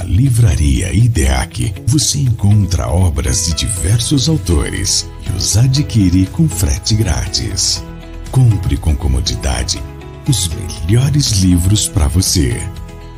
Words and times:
Na 0.00 0.06
Livraria 0.06 0.94
IDEAC 0.94 1.74
você 1.86 2.20
encontra 2.20 2.88
obras 2.88 3.44
de 3.44 3.54
diversos 3.54 4.30
autores 4.30 5.06
e 5.28 5.36
os 5.36 5.58
adquire 5.58 6.24
com 6.24 6.48
frete 6.48 6.94
grátis. 6.94 7.84
Compre 8.30 8.78
com 8.78 8.96
comodidade 8.96 9.82
os 10.26 10.48
melhores 10.48 11.32
livros 11.32 11.86
para 11.86 12.08
você. 12.08 12.56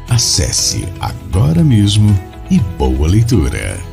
Acesse 0.08 0.84
agora 0.98 1.62
mesmo 1.62 2.18
e 2.50 2.58
boa 2.58 3.06
leitura. 3.06 3.91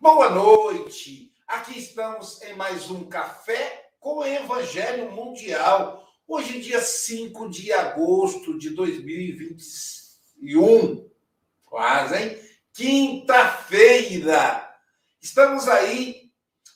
Boa 0.00 0.30
noite. 0.30 1.34
Aqui 1.46 1.78
estamos 1.78 2.40
em 2.42 2.54
mais 2.54 2.88
um 2.88 3.04
Café 3.04 3.90
com 3.98 4.18
o 4.18 4.24
Evangelho 4.24 5.10
Mundial. 5.10 6.08
Hoje, 6.26 6.60
dia 6.60 6.80
5 6.80 7.50
de 7.50 7.72
agosto 7.72 8.56
de 8.58 8.70
2021. 8.70 11.10
Quase, 11.64 12.16
hein? 12.16 12.38
Quinta-feira. 12.72 14.72
Estamos 15.20 15.66
aí 15.68 16.30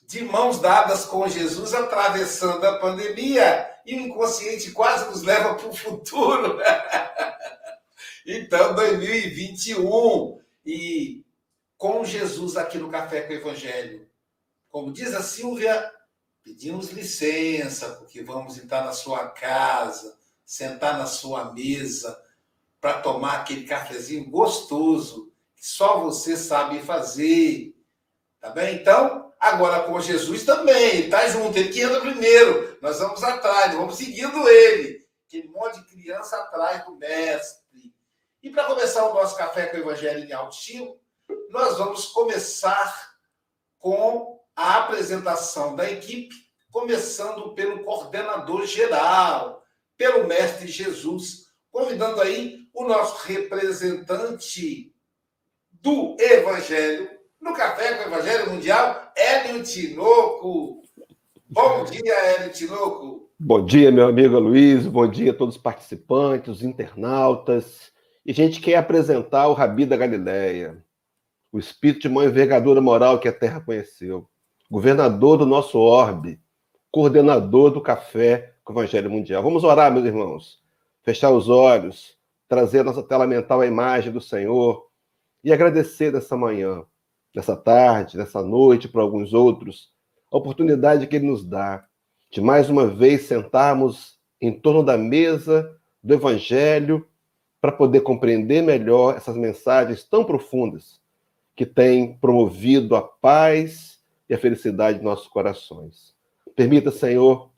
de 0.05 0.25
mãos 0.25 0.59
dadas 0.59 1.05
com 1.05 1.29
Jesus, 1.29 1.73
atravessando 1.75 2.67
a 2.67 2.79
pandemia 2.79 3.71
e 3.87 3.95
o 3.95 4.01
inconsciente 4.01 4.73
quase 4.73 5.09
nos 5.09 5.23
leva 5.23 5.55
para 5.55 5.69
o 5.69 5.77
futuro. 5.77 6.59
então, 8.27 8.75
2021 8.75 10.41
e 10.67 11.23
com 11.83 12.05
Jesus 12.05 12.57
aqui 12.57 12.79
no 12.79 12.89
Café 12.89 13.23
com 13.23 13.33
o 13.33 13.37
Evangelho. 13.37 14.09
Como 14.69 14.93
diz 14.93 15.13
a 15.15 15.21
Silvia, 15.21 15.93
pedimos 16.41 16.93
licença, 16.93 17.97
porque 17.97 18.23
vamos 18.23 18.57
entrar 18.57 18.85
na 18.85 18.93
sua 18.93 19.27
casa, 19.31 20.17
sentar 20.47 20.97
na 20.97 21.07
sua 21.07 21.53
mesa, 21.53 22.17
para 22.81 23.03
tomar 23.03 23.41
aquele 23.41 23.65
cafezinho 23.65 24.31
gostoso 24.31 25.33
que 25.57 25.67
só 25.67 25.99
você 25.99 26.37
sabe 26.37 26.79
fazer. 26.83 27.75
Tá 28.41 28.51
bem? 28.51 28.77
Então, 28.77 29.33
agora 29.41 29.83
com 29.83 30.01
Jesus 30.01 30.45
também, 30.45 31.07
está 31.07 31.27
junto, 31.31 31.59
ele 31.59 31.71
que 31.71 31.83
anda 31.83 32.01
primeiro, 32.01 32.79
nós 32.81 33.01
vamos 33.01 33.25
atrás, 33.25 33.75
vamos 33.75 33.97
seguindo 33.97 34.49
ele. 34.49 35.05
Aquele 35.27 35.49
monte 35.49 35.81
de 35.81 35.87
criança 35.87 36.37
atrás 36.37 36.85
do 36.85 36.95
mestre. 36.95 37.93
E 38.41 38.51
para 38.51 38.67
começar 38.67 39.05
o 39.05 39.15
nosso 39.15 39.37
café 39.37 39.67
com 39.67 39.79
o 39.79 39.81
Evangelho 39.81 40.25
em 40.25 40.33
alto 40.33 40.55
estilo, 40.55 41.02
nós 41.51 41.79
vamos 41.79 42.07
começar 42.07 43.13
com 43.79 44.41
a 44.55 44.79
apresentação 44.79 45.75
da 45.75 45.91
equipe, 45.91 46.35
começando 46.71 47.55
pelo 47.55 47.85
coordenador 47.85 48.67
geral, 48.67 49.63
pelo 49.97 50.27
mestre 50.27 50.69
Jesus, 50.69 51.47
convidando 51.71 52.21
aí 52.21 52.69
o 52.75 52.85
nosso 52.85 53.27
representante 53.27 54.95
do 55.71 56.17
Evangelho 56.19 57.11
no 57.41 57.53
Café 57.55 57.95
com 57.95 58.05
o 58.05 58.13
Evangelho 58.15 58.51
Mundial, 58.53 59.13
Hélio 59.17 59.63
Tinoco. 59.65 60.83
Bom 61.49 61.85
dia, 61.85 62.15
Hélio 62.15 62.53
Tinoco. 62.53 63.31
Bom 63.39 63.65
dia, 63.65 63.91
meu 63.91 64.07
amigo 64.07 64.39
Luiz. 64.39 64.87
Bom 64.87 65.11
dia 65.11 65.33
a 65.33 65.35
todos 65.35 65.57
os 65.57 65.61
participantes, 65.61 66.49
os 66.49 66.63
internautas. 66.63 67.91
E 68.25 68.31
a 68.31 68.35
gente 68.35 68.61
quer 68.61 68.77
apresentar 68.77 69.49
o 69.49 69.53
Rabi 69.53 69.85
da 69.85 69.97
Galileia, 69.97 70.85
o 71.53 71.59
espírito 71.59 72.01
de 72.03 72.09
mãe 72.09 72.27
envergadura 72.27 72.81
moral 72.81 73.21
que 73.21 73.29
a 73.29 73.33
terra 73.33 73.61
conheceu, 73.61 74.27
governador 74.71 75.37
do 75.37 75.45
nosso 75.45 75.79
orbe, 75.79 76.41
coordenador 76.91 77.71
do 77.71 77.81
café 77.81 78.55
com 78.65 78.73
o 78.73 78.77
Evangelho 78.77 79.11
Mundial. 79.11 79.43
Vamos 79.43 79.63
orar, 79.63 79.93
meus 79.93 80.07
irmãos. 80.07 80.59
Fechar 81.03 81.31
os 81.31 81.51
olhos, 81.51 82.17
trazer 82.49 82.81
a 82.81 82.85
nossa 82.85 83.03
tela 83.03 83.27
mental 83.27 83.61
a 83.61 83.67
imagem 83.67 84.11
do 84.11 84.21
Senhor 84.21 84.87
e 85.45 85.53
agradecer 85.53 86.11
nessa 86.11 86.37
manhã, 86.37 86.85
nessa 87.35 87.55
tarde, 87.55 88.17
nessa 88.17 88.43
noite, 88.43 88.89
para 88.89 89.03
alguns 89.03 89.35
outros, 89.35 89.91
a 90.33 90.39
oportunidade 90.39 91.07
que 91.07 91.17
Ele 91.17 91.27
nos 91.27 91.45
dá 91.45 91.85
de 92.31 92.41
mais 92.41 92.71
uma 92.71 92.87
vez 92.87 93.27
sentarmos 93.27 94.19
em 94.41 94.59
torno 94.59 94.83
da 94.83 94.97
mesa 94.97 95.79
do 96.03 96.15
Evangelho 96.15 97.07
para 97.61 97.73
poder 97.73 98.01
compreender 98.01 98.63
melhor 98.63 99.17
essas 99.17 99.37
mensagens 99.37 100.03
tão 100.03 100.25
profundas 100.25 101.02
que 101.55 101.67
têm 101.67 102.17
promovido 102.19 102.97
a 102.97 103.03
paz 103.03 104.01
e 104.29 104.35
a 104.35 104.39
felicidade 104.39 104.99
de 104.99 105.05
nossos 105.05 105.29
corações. 105.29 106.15
Permita, 106.57 106.91
Senhor, 106.91 107.51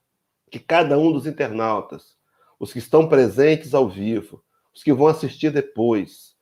que 0.51 0.59
cada 0.59 0.99
um 0.99 1.13
dos 1.13 1.27
internautas, 1.27 2.17
os 2.59 2.73
que 2.73 2.79
estão 2.79 3.09
presentes 3.09 3.75
ao 3.75 3.89
vivo, 3.89 4.43
os 4.75 4.83
que 4.83 4.93
vão 4.93 5.07
assistir 5.07 5.51
depois, 5.51 6.35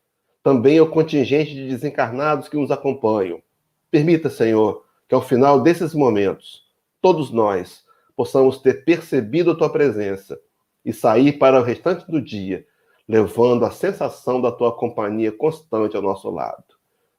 também 0.43 0.81
o 0.81 0.91
contingente 0.91 1.55
de 1.55 1.69
desencarnados 1.69 2.49
que 2.49 2.57
nos 2.57 2.71
acompanham. 2.71 3.43
Permita, 3.91 4.31
Senhor, 4.31 4.85
que 5.09 5.15
ao 5.15 5.23
final 5.23 5.61
desses 5.61 5.95
momentos, 5.95 6.65
todos 7.01 7.31
nós 7.31 7.85
possamos 8.17 8.59
ter 8.59 8.85
percebido 8.85 9.51
a 9.51 9.55
tua 9.55 9.71
presença 9.71 10.41
e 10.85 10.93
sair 10.93 11.39
para 11.39 11.61
o 11.61 11.63
restante 11.63 12.11
do 12.11 12.21
dia 12.21 12.67
levando 13.09 13.65
a 13.65 13.71
sensação 13.71 14.41
da 14.41 14.53
tua 14.53 14.73
companhia 14.73 15.33
constante 15.33 15.97
ao 15.97 16.03
nosso 16.03 16.31
lado. 16.31 16.65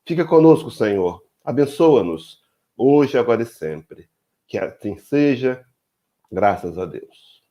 Fica 0.05 0.25
conosco, 0.25 0.69
Senhor. 0.69 1.23
Abençoa-nos, 1.43 2.41
hoje, 2.75 3.17
agora 3.17 3.43
e 3.43 3.45
sempre. 3.45 4.09
Que 4.47 4.57
assim 4.57 4.97
seja, 4.97 5.65
graças 6.31 6.77
a 6.77 6.85
Deus. 6.85 7.41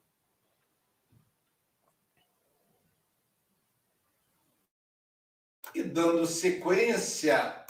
E 5.74 5.82
dando 5.82 6.26
sequência, 6.26 7.64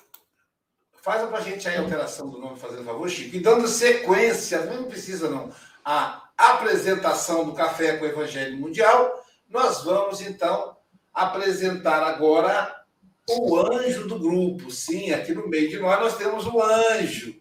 faz 1.01 1.29
para 1.29 1.39
a 1.39 1.41
gente 1.41 1.69
aí 1.69 1.77
a 1.77 1.81
alteração 1.81 2.29
do 2.29 2.39
nome, 2.39 2.59
fazendo 2.59 2.85
favor, 2.85 3.09
Chico. 3.09 3.37
E 3.37 3.41
dando 3.41 3.69
sequência, 3.69 4.67
não 4.67 4.85
precisa 4.85 5.31
não, 5.31 5.53
a 5.85 6.29
apresentação 6.37 7.45
do 7.45 7.55
Café 7.55 7.97
com 7.97 8.05
o 8.05 8.09
Evangelho 8.09 8.59
Mundial, 8.59 9.25
nós 9.49 9.85
vamos, 9.85 10.21
então, 10.21 10.77
apresentar 11.15 12.03
agora 12.03 12.82
o 13.41 13.57
anjo 13.59 14.07
do 14.07 14.19
grupo. 14.19 14.71
Sim, 14.71 15.13
aqui 15.13 15.33
no 15.33 15.49
meio 15.49 15.69
de 15.69 15.79
nós 15.79 16.01
nós 16.01 16.17
temos 16.17 16.47
o 16.47 16.61
anjo. 16.63 17.41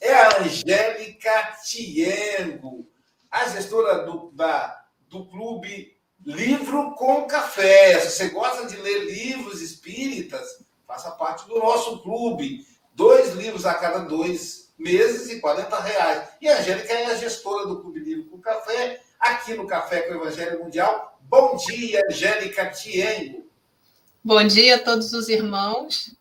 É 0.00 0.14
a 0.14 0.40
Angélica 0.40 1.58
Tiengo, 1.64 2.88
a 3.30 3.48
gestora 3.48 4.04
do, 4.04 4.30
da, 4.32 4.84
do 5.08 5.26
clube 5.26 5.96
Livro 6.24 6.94
com 6.94 7.26
Café. 7.26 7.98
Se 8.00 8.10
você 8.10 8.28
gosta 8.28 8.66
de 8.66 8.76
ler 8.76 9.04
livros 9.04 9.62
espíritas, 9.62 10.64
faça 10.86 11.10
parte 11.12 11.48
do 11.48 11.58
nosso 11.58 12.02
clube. 12.02 12.66
Dois 12.94 13.34
livros 13.34 13.64
a 13.64 13.74
cada 13.74 14.00
dois 14.00 14.72
meses 14.78 15.30
e 15.30 15.40
40 15.40 15.80
reais. 15.80 16.28
E 16.40 16.48
a 16.48 16.58
Angélica 16.58 16.92
é 16.92 17.06
a 17.06 17.14
gestora 17.14 17.66
do 17.66 17.80
Clube 17.80 18.00
Livro 18.00 18.24
com 18.30 18.40
Café, 18.40 19.00
aqui 19.18 19.54
no 19.54 19.66
Café 19.66 20.02
com 20.02 20.14
o 20.14 20.16
Evangelho 20.16 20.62
Mundial, 20.62 21.10
Bom 21.30 21.54
dia, 21.54 22.02
Angélica 22.10 22.70
Tiengo. 22.70 23.48
Bom 24.22 24.46
dia 24.46 24.76
a 24.76 24.78
todos 24.78 25.14
os 25.14 25.30
irmãos, 25.30 26.14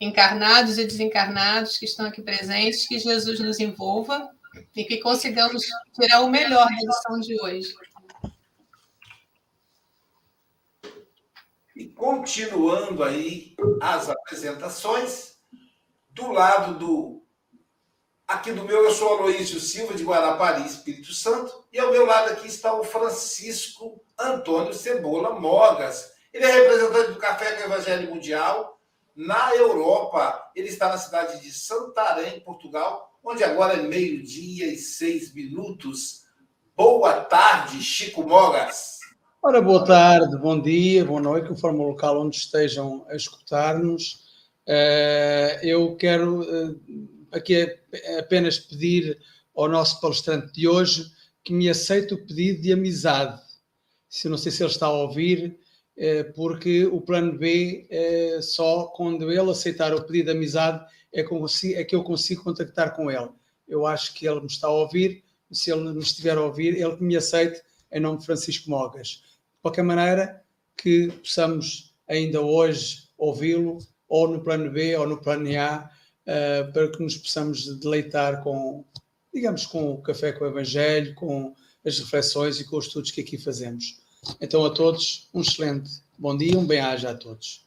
encarnados 0.00 0.78
e 0.78 0.84
desencarnados 0.84 1.76
que 1.76 1.84
estão 1.84 2.06
aqui 2.06 2.22
presentes. 2.22 2.86
Que 2.86 3.00
Jesus 3.00 3.40
nos 3.40 3.58
envolva 3.58 4.30
e 4.76 4.84
que 4.84 4.98
consigamos 4.98 5.64
tirar 5.92 6.20
o 6.20 6.30
melhor 6.30 6.68
da 6.68 6.76
lição 6.76 7.18
de 7.18 7.42
hoje. 7.42 7.74
E 11.74 11.86
continuando 11.86 13.02
aí 13.02 13.56
as 13.80 14.08
apresentações, 14.08 15.32
do 16.10 16.30
lado 16.30 16.78
do 16.78 17.22
Aqui 18.24 18.52
do 18.52 18.64
meu, 18.64 18.84
eu 18.84 18.92
sou 18.92 19.18
Aloísio 19.18 19.58
Silva, 19.58 19.94
de 19.94 20.04
Guarapari, 20.04 20.64
Espírito 20.64 21.12
Santo. 21.12 21.66
E 21.72 21.78
ao 21.78 21.90
meu 21.90 22.06
lado 22.06 22.30
aqui 22.30 22.46
está 22.46 22.72
o 22.72 22.84
Francisco 22.84 24.00
Antônio 24.16 24.72
Cebola 24.72 25.38
Mogas. 25.38 26.11
Ele 26.32 26.46
é 26.46 26.50
representante 26.50 27.12
do 27.12 27.18
Café 27.18 27.56
com 27.56 27.62
o 27.62 27.72
Evangelho 27.74 28.08
Mundial, 28.08 28.80
na 29.14 29.54
Europa. 29.54 30.50
Ele 30.56 30.68
está 30.68 30.88
na 30.88 30.96
cidade 30.96 31.42
de 31.42 31.52
Santarém, 31.52 32.40
Portugal, 32.40 33.18
onde 33.22 33.44
agora 33.44 33.74
é 33.74 33.82
meio-dia 33.82 34.72
e 34.72 34.78
seis 34.78 35.34
minutos. 35.34 36.22
Boa 36.74 37.20
tarde, 37.20 37.82
Chico 37.82 38.26
Mogas. 38.26 39.00
Ora, 39.42 39.60
boa 39.60 39.84
tarde, 39.84 40.38
bom 40.38 40.58
dia, 40.58 41.04
boa 41.04 41.20
noite, 41.20 41.48
conforme 41.48 41.80
o 41.80 41.88
local 41.88 42.22
onde 42.22 42.36
estejam 42.36 43.04
a 43.10 43.14
escutar-nos. 43.14 44.24
Eh, 44.66 45.60
eu 45.62 45.94
quero 45.96 46.44
eh, 46.44 46.74
aqui 47.30 47.78
apenas 48.18 48.58
pedir 48.58 49.18
ao 49.54 49.68
nosso 49.68 50.00
palestrante 50.00 50.50
de 50.54 50.66
hoje 50.66 51.04
que 51.44 51.52
me 51.52 51.68
aceite 51.68 52.14
o 52.14 52.26
pedido 52.26 52.62
de 52.62 52.72
amizade. 52.72 53.38
Se 54.08 54.30
não 54.30 54.38
sei 54.38 54.50
se 54.50 54.62
ele 54.62 54.70
está 54.70 54.86
a 54.86 54.92
ouvir, 54.92 55.60
porque 56.34 56.86
o 56.86 57.00
plano 57.00 57.38
B 57.38 57.86
só 58.40 58.86
quando 58.86 59.30
ele 59.30 59.50
aceitar 59.50 59.94
o 59.94 60.02
pedido 60.04 60.26
de 60.26 60.32
amizade 60.32 60.84
é 61.12 61.22
que 61.84 61.94
eu 61.94 62.02
consigo 62.02 62.42
contactar 62.44 62.96
com 62.96 63.10
ele. 63.10 63.28
Eu 63.68 63.86
acho 63.86 64.14
que 64.14 64.26
ele 64.26 64.40
me 64.40 64.46
está 64.46 64.68
a 64.68 64.72
ouvir, 64.72 65.22
se 65.50 65.70
ele 65.70 65.92
me 65.92 66.00
estiver 66.00 66.36
a 66.36 66.42
ouvir, 66.42 66.76
ele 66.76 66.96
que 66.96 67.04
me 67.04 67.16
aceite 67.16 67.62
em 67.92 68.00
nome 68.00 68.18
de 68.18 68.26
Francisco 68.26 68.70
Mogas 68.70 69.22
qualquer 69.62 69.84
maneira, 69.84 70.42
que 70.76 71.08
possamos 71.22 71.94
ainda 72.08 72.40
hoje 72.40 73.08
ouvi-lo, 73.16 73.78
ou 74.08 74.28
no 74.28 74.42
plano 74.42 74.70
B 74.70 74.94
ou 74.96 75.06
no 75.06 75.16
plano 75.16 75.48
A, 75.58 75.88
uh, 76.26 76.72
para 76.72 76.90
que 76.90 77.02
nos 77.02 77.16
possamos 77.16 77.78
deleitar 77.78 78.42
com, 78.42 78.84
digamos, 79.32 79.64
com 79.64 79.92
o 79.92 80.02
café 80.02 80.32
com 80.32 80.44
o 80.44 80.48
Evangelho, 80.48 81.14
com 81.14 81.54
as 81.84 81.98
reflexões 81.98 82.60
e 82.60 82.64
com 82.64 82.76
os 82.76 82.86
estudos 82.86 83.10
que 83.10 83.20
aqui 83.20 83.38
fazemos. 83.38 84.01
Então, 84.40 84.64
a 84.64 84.72
todos, 84.72 85.28
um 85.34 85.40
excelente 85.40 86.00
bom 86.16 86.36
dia, 86.36 86.56
um 86.56 86.64
bem-aja 86.64 87.10
a 87.10 87.16
todos. 87.16 87.66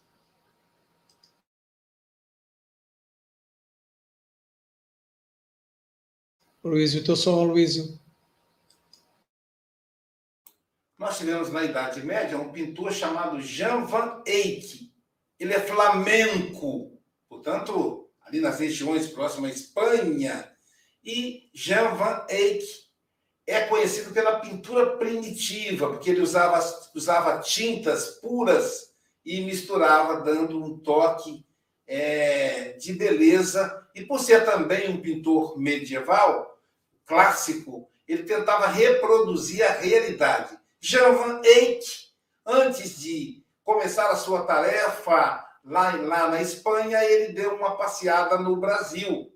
Luísio, 6.63 7.03
teu 7.03 7.15
som, 7.15 7.43
Luísio. 7.43 7.99
Nós 10.97 11.17
tivemos 11.17 11.51
na 11.51 11.63
Idade 11.63 12.01
Média 12.03 12.37
um 12.37 12.51
pintor 12.51 12.93
chamado 12.93 13.41
Jean 13.41 13.85
van 13.85 14.23
Eyck. 14.25 14.91
Ele 15.37 15.53
é 15.53 15.59
flamenco, 15.59 16.97
portanto, 17.27 18.09
ali 18.21 18.39
nas 18.39 18.59
regiões 18.59 19.07
próximas 19.07 19.51
à 19.51 19.53
Espanha. 19.53 20.51
E 21.03 21.49
Jean 21.53 21.95
van 21.95 22.25
Eyck 22.29 22.84
é 23.47 23.61
conhecido 23.61 24.11
pela 24.11 24.39
pintura 24.39 24.97
primitiva, 24.97 25.89
porque 25.89 26.09
ele 26.09 26.21
usava, 26.21 26.59
usava 26.95 27.39
tintas 27.39 28.09
puras 28.19 28.93
e 29.23 29.41
misturava, 29.41 30.21
dando 30.21 30.63
um 30.63 30.77
toque 30.77 31.45
é, 31.87 32.73
de 32.73 32.93
beleza. 32.93 33.87
E 33.93 34.01
por 34.03 34.19
ser 34.19 34.45
também 34.45 34.89
um 34.89 34.99
pintor 34.99 35.57
medieval, 35.59 36.59
clássico, 37.05 37.89
ele 38.07 38.23
tentava 38.23 38.67
reproduzir 38.67 39.63
a 39.63 39.73
realidade. 39.73 40.57
Jean 40.79 41.41
Eyck, 41.43 41.85
antes 42.45 42.99
de 42.99 43.43
começar 43.63 44.09
a 44.09 44.15
sua 44.15 44.43
tarefa 44.43 45.45
lá, 45.63 45.95
lá 45.95 46.29
na 46.29 46.41
Espanha, 46.41 47.03
ele 47.03 47.33
deu 47.33 47.55
uma 47.55 47.75
passeada 47.75 48.37
no 48.37 48.55
Brasil. 48.57 49.31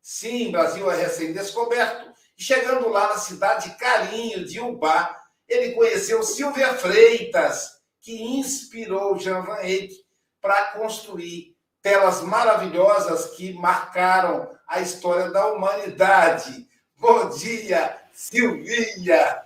Sim, 0.00 0.50
Brasil 0.50 0.90
é 0.90 0.96
recém-descoberto. 0.96 2.11
Chegando 2.42 2.88
lá 2.88 3.10
na 3.10 3.18
cidade 3.18 3.70
Carinho 3.76 4.44
de 4.44 4.58
Ubá, 4.58 5.16
ele 5.48 5.74
conheceu 5.76 6.24
Silvia 6.24 6.74
Freitas, 6.74 7.70
que 8.00 8.20
inspirou 8.20 9.16
Jean 9.16 9.42
Van 9.42 9.60
Eyck 9.62 9.94
para 10.40 10.72
construir 10.72 11.54
telas 11.80 12.20
maravilhosas 12.20 13.26
que 13.36 13.52
marcaram 13.52 14.50
a 14.66 14.80
história 14.80 15.30
da 15.30 15.52
humanidade. 15.52 16.66
Bom 16.98 17.28
dia, 17.28 17.96
Silvinha! 18.12 19.40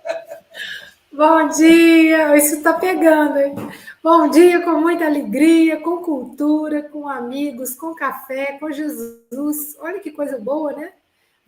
Bom 1.13 1.49
dia, 1.49 2.35
isso 2.35 2.55
está 2.55 2.73
pegando, 2.73 3.37
hein? 3.37 3.53
Bom 4.01 4.27
dia 4.27 4.63
com 4.63 4.71
muita 4.71 5.05
alegria, 5.05 5.79
com 5.81 6.01
cultura, 6.01 6.81
com 6.81 7.07
amigos, 7.07 7.75
com 7.75 7.93
café, 7.93 8.57
com 8.59 8.71
Jesus. 8.71 9.77
Olha 9.77 9.99
que 9.99 10.09
coisa 10.09 10.39
boa, 10.39 10.73
né? 10.73 10.93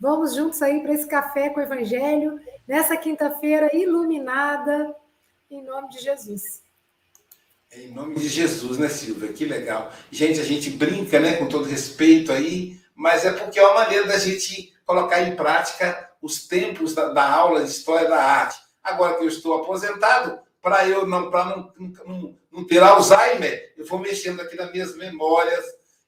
Vamos 0.00 0.34
juntos 0.34 0.62
aí 0.62 0.80
para 0.80 0.94
esse 0.94 1.06
café 1.06 1.50
com 1.50 1.60
o 1.60 1.62
Evangelho, 1.62 2.40
nessa 2.66 2.96
quinta-feira 2.96 3.70
iluminada, 3.76 4.94
em 5.50 5.62
nome 5.62 5.90
de 5.90 5.98
Jesus. 5.98 6.62
Em 7.70 7.92
nome 7.92 8.14
de 8.16 8.28
Jesus, 8.28 8.78
né, 8.78 8.88
Silvia? 8.88 9.32
Que 9.32 9.44
legal. 9.44 9.92
Gente, 10.10 10.40
a 10.40 10.44
gente 10.44 10.70
brinca, 10.70 11.20
né, 11.20 11.36
com 11.36 11.46
todo 11.46 11.68
respeito 11.68 12.32
aí, 12.32 12.80
mas 12.94 13.24
é 13.24 13.32
porque 13.32 13.58
é 13.58 13.66
uma 13.66 13.84
maneira 13.84 14.06
da 14.06 14.18
gente 14.18 14.72
colocar 14.86 15.20
em 15.22 15.36
prática 15.36 16.10
os 16.20 16.48
tempos 16.48 16.94
da, 16.94 17.10
da 17.10 17.30
aula 17.30 17.62
de 17.62 17.70
História 17.70 18.08
da 18.08 18.22
Arte 18.22 18.58
Agora 18.82 19.16
que 19.16 19.24
eu 19.24 19.28
estou 19.28 19.54
aposentado, 19.54 20.40
para 20.62 20.88
eu 20.88 21.06
não, 21.06 21.30
para 21.30 21.44
não, 21.44 21.72
não, 21.78 22.36
não, 22.50 22.66
ter 22.66 22.82
Alzheimer, 22.82 23.74
eu 23.76 23.84
vou 23.84 23.98
mexendo 23.98 24.40
aqui 24.40 24.56
nas 24.56 24.72
minhas 24.72 24.96
memórias 24.96 25.64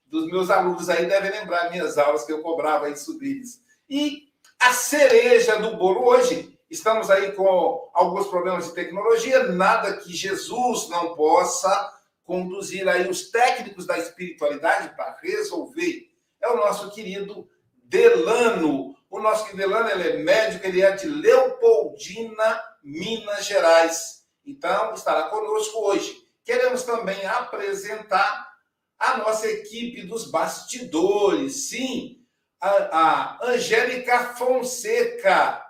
dos 0.06 0.26
meus 0.26 0.50
alunos 0.50 0.88
aí, 0.88 1.06
devem 1.06 1.30
lembrar 1.30 1.70
minhas 1.70 1.96
aulas 1.96 2.24
que 2.24 2.32
eu 2.32 2.42
cobrava 2.42 2.90
isso 2.90 3.18
deles. 3.18 3.61
E 3.88 4.28
a 4.60 4.72
cereja 4.72 5.56
do 5.58 5.76
bolo 5.76 6.06
hoje, 6.06 6.58
estamos 6.70 7.10
aí 7.10 7.32
com 7.32 7.90
alguns 7.94 8.26
problemas 8.28 8.66
de 8.66 8.74
tecnologia, 8.74 9.48
nada 9.48 9.96
que 9.96 10.14
Jesus 10.14 10.88
não 10.88 11.14
possa 11.14 11.92
conduzir 12.24 12.88
aí 12.88 13.08
os 13.08 13.30
técnicos 13.30 13.86
da 13.86 13.98
espiritualidade 13.98 14.94
para 14.96 15.18
resolver. 15.22 16.08
É 16.40 16.48
o 16.48 16.56
nosso 16.56 16.90
querido 16.90 17.48
Delano, 17.84 18.96
o 19.10 19.20
nosso 19.20 19.46
Quidelano 19.50 19.90
ele 19.90 20.08
é 20.08 20.16
médico, 20.16 20.66
ele 20.66 20.80
é 20.80 20.92
de 20.92 21.06
Leopoldina, 21.06 22.62
Minas 22.82 23.44
Gerais. 23.44 24.24
Então, 24.46 24.94
estará 24.94 25.24
conosco 25.24 25.78
hoje. 25.80 26.26
Queremos 26.42 26.82
também 26.84 27.22
apresentar 27.26 28.50
a 28.98 29.18
nossa 29.18 29.46
equipe 29.46 30.06
dos 30.06 30.30
bastidores. 30.30 31.68
Sim, 31.68 32.21
a, 32.62 33.38
a 33.40 33.46
Angélica 33.48 34.34
Fonseca, 34.36 35.66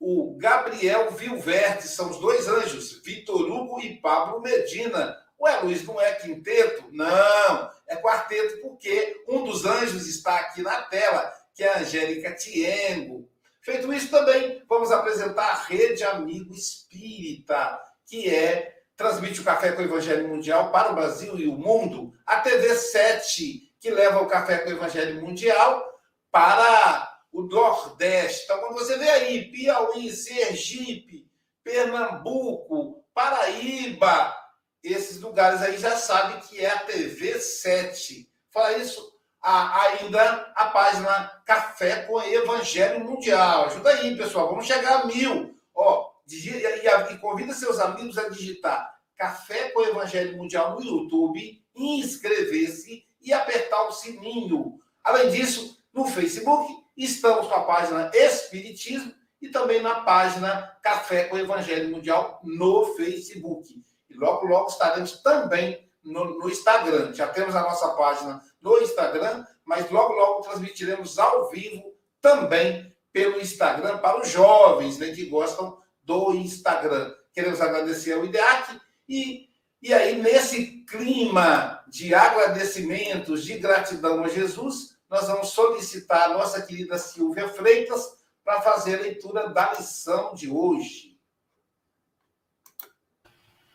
o 0.00 0.34
Gabriel 0.38 1.10
Vilverte, 1.10 1.86
são 1.86 2.10
os 2.10 2.18
dois 2.18 2.48
anjos, 2.48 3.02
Vitor 3.04 3.42
Hugo 3.42 3.80
e 3.82 4.00
Pablo 4.00 4.40
Medina. 4.40 5.14
Ué, 5.38 5.60
Luiz, 5.60 5.84
não 5.84 6.00
é 6.00 6.14
quinteto? 6.14 6.86
Não, 6.90 7.70
é 7.86 7.96
quarteto, 7.96 8.62
porque 8.62 9.22
um 9.28 9.44
dos 9.44 9.66
anjos 9.66 10.06
está 10.08 10.36
aqui 10.36 10.62
na 10.62 10.80
tela 10.82 11.30
que 11.54 11.62
é 11.62 11.74
a 11.74 11.78
Angélica 11.80 12.34
Tiengo. 12.34 13.28
Feito 13.60 13.92
isso 13.92 14.10
também, 14.10 14.62
vamos 14.68 14.90
apresentar 14.90 15.48
a 15.50 15.64
Rede 15.64 16.02
Amigo 16.02 16.54
Espírita, 16.54 17.78
que 18.06 18.34
é 18.34 18.74
transmite 18.96 19.40
o 19.40 19.44
Café 19.44 19.72
com 19.72 19.82
o 19.82 19.84
Evangelho 19.84 20.28
Mundial 20.28 20.70
para 20.70 20.92
o 20.92 20.94
Brasil 20.94 21.38
e 21.38 21.46
o 21.46 21.52
mundo, 21.52 22.14
a 22.24 22.40
TV 22.40 22.74
7, 22.74 23.74
que 23.78 23.90
leva 23.90 24.22
o 24.22 24.26
Café 24.26 24.58
com 24.58 24.70
o 24.70 24.72
Evangelho 24.72 25.20
Mundial 25.20 25.95
para 26.36 27.18
o 27.32 27.44
Nordeste. 27.44 28.44
Então, 28.44 28.60
quando 28.60 28.74
você 28.74 28.98
vê 28.98 29.08
aí 29.08 29.50
Piauí, 29.50 30.14
Sergipe, 30.14 31.26
Pernambuco, 31.64 33.02
Paraíba, 33.14 34.36
esses 34.84 35.18
lugares 35.18 35.62
aí 35.62 35.78
já 35.78 35.96
sabe 35.96 36.46
que 36.46 36.60
é 36.60 36.68
a 36.68 36.80
TV 36.80 37.40
7. 37.40 38.30
Fala 38.50 38.76
isso, 38.76 39.14
a, 39.40 39.80
ainda 39.80 40.52
a 40.54 40.66
página 40.66 41.42
Café 41.46 42.02
com 42.02 42.20
Evangelho 42.20 43.02
Mundial. 43.02 43.64
Ajuda 43.64 43.88
aí, 43.92 44.14
pessoal. 44.14 44.50
Vamos 44.50 44.66
chegar 44.66 45.00
a 45.00 45.06
mil. 45.06 45.56
Ó, 45.74 46.10
digita, 46.26 47.12
e 47.12 47.16
convida 47.16 47.54
seus 47.54 47.80
amigos 47.80 48.18
a 48.18 48.28
digitar 48.28 48.94
Café 49.16 49.70
com 49.70 49.80
Evangelho 49.80 50.36
Mundial 50.36 50.74
no 50.74 50.84
YouTube, 50.84 51.64
inscrever-se 51.74 53.06
e 53.22 53.32
apertar 53.32 53.84
o 53.84 53.92
sininho. 53.92 54.78
Além 55.02 55.30
disso, 55.30 55.75
no 55.96 56.04
Facebook, 56.04 56.74
estamos 56.94 57.48
com 57.48 57.54
a 57.54 57.64
página 57.64 58.10
Espiritismo 58.12 59.14
e 59.40 59.48
também 59.48 59.80
na 59.80 60.00
página 60.00 60.76
Café 60.82 61.24
com 61.24 61.38
Evangelho 61.38 61.90
Mundial 61.90 62.38
no 62.44 62.94
Facebook. 62.94 63.82
E 64.10 64.14
logo, 64.14 64.46
logo 64.46 64.68
estaremos 64.68 65.22
também 65.22 65.90
no, 66.04 66.38
no 66.38 66.50
Instagram. 66.50 67.14
Já 67.14 67.28
temos 67.28 67.56
a 67.56 67.62
nossa 67.62 67.88
página 67.94 68.42
no 68.60 68.76
Instagram, 68.78 69.46
mas 69.64 69.90
logo, 69.90 70.12
logo 70.12 70.42
transmitiremos 70.42 71.18
ao 71.18 71.48
vivo 71.48 71.94
também 72.20 72.94
pelo 73.10 73.40
Instagram 73.40 73.96
para 73.98 74.20
os 74.20 74.28
jovens 74.28 74.98
né, 74.98 75.12
que 75.12 75.24
gostam 75.24 75.78
do 76.02 76.34
Instagram. 76.34 77.14
Queremos 77.32 77.60
agradecer 77.62 78.12
ao 78.12 78.24
IDEAC 78.26 78.78
e, 79.08 79.48
e 79.80 79.94
aí, 79.94 80.20
nesse 80.20 80.84
clima 80.84 81.82
de 81.88 82.14
agradecimentos, 82.14 83.44
de 83.44 83.58
gratidão 83.58 84.22
a 84.22 84.28
Jesus, 84.28 84.95
nós 85.08 85.28
vamos 85.28 85.48
solicitar 85.48 86.30
a 86.30 86.34
nossa 86.34 86.62
querida 86.62 86.98
Silvia 86.98 87.48
Freitas 87.48 88.16
para 88.44 88.60
fazer 88.60 88.98
a 88.98 89.02
leitura 89.02 89.48
da 89.48 89.74
lição 89.74 90.34
de 90.34 90.50
hoje. 90.50 91.16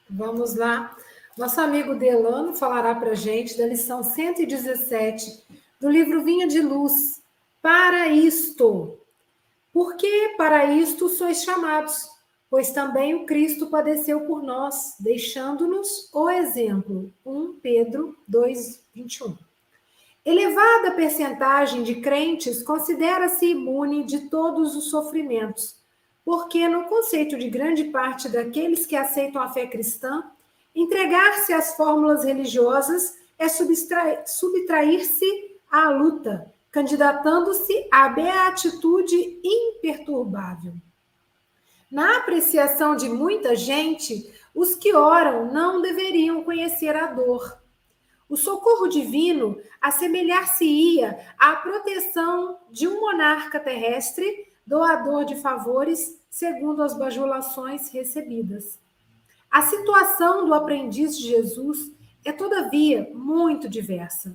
Vamos 0.09 0.55
lá. 0.55 0.95
Nosso 1.37 1.61
amigo 1.61 1.95
Delano 1.95 2.53
falará 2.53 2.93
para 2.93 3.11
a 3.11 3.15
gente 3.15 3.57
da 3.57 3.65
lição 3.65 4.03
117 4.03 5.45
do 5.79 5.89
livro 5.89 6.23
Vinha 6.23 6.47
de 6.47 6.61
Luz. 6.61 7.21
Para 7.61 8.07
isto. 8.07 8.99
Porque 9.71 10.35
para 10.37 10.65
isto 10.65 11.07
sois 11.07 11.43
chamados, 11.43 12.09
pois 12.49 12.71
também 12.71 13.15
o 13.15 13.25
Cristo 13.25 13.67
padeceu 13.67 14.27
por 14.27 14.43
nós, 14.43 14.95
deixando-nos 14.99 16.09
o 16.13 16.29
exemplo. 16.29 17.13
1 17.25 17.59
Pedro 17.61 18.17
2, 18.27 18.83
21. 18.93 19.50
Elevada 20.23 20.91
percentagem 20.91 21.81
de 21.81 21.95
crentes 21.95 22.61
considera-se 22.61 23.47
imune 23.47 24.03
de 24.03 24.29
todos 24.29 24.75
os 24.75 24.91
sofrimentos, 24.91 25.75
porque, 26.23 26.67
no 26.67 26.85
conceito 26.85 27.35
de 27.37 27.49
grande 27.49 27.85
parte 27.85 28.29
daqueles 28.29 28.85
que 28.85 28.95
aceitam 28.95 29.41
a 29.41 29.49
fé 29.49 29.65
cristã, 29.65 30.23
entregar-se 30.75 31.51
às 31.51 31.75
fórmulas 31.75 32.23
religiosas 32.23 33.17
é 33.39 33.49
subtrair-se 33.49 35.25
à 35.71 35.89
luta, 35.89 36.53
candidatando-se 36.69 37.87
à 37.91 38.07
beatitude 38.09 39.41
imperturbável. 39.43 40.73
Na 41.91 42.17
apreciação 42.17 42.95
de 42.95 43.09
muita 43.09 43.55
gente, 43.55 44.31
os 44.53 44.75
que 44.75 44.93
oram 44.93 45.51
não 45.51 45.81
deveriam 45.81 46.43
conhecer 46.43 46.95
a 46.95 47.07
dor. 47.07 47.59
O 48.31 48.37
socorro 48.37 48.87
divino 48.87 49.59
assemelhar-se-ia 49.81 51.19
à 51.37 51.53
proteção 51.57 52.59
de 52.71 52.87
um 52.87 53.01
monarca 53.01 53.59
terrestre, 53.59 54.47
doador 54.65 55.25
de 55.25 55.35
favores, 55.35 56.17
segundo 56.29 56.81
as 56.81 56.97
bajulações 56.97 57.91
recebidas. 57.91 58.79
A 59.49 59.63
situação 59.63 60.45
do 60.45 60.53
aprendiz 60.53 61.17
de 61.17 61.27
Jesus 61.27 61.91
é, 62.23 62.31
todavia, 62.31 63.11
muito 63.13 63.67
diversa. 63.67 64.33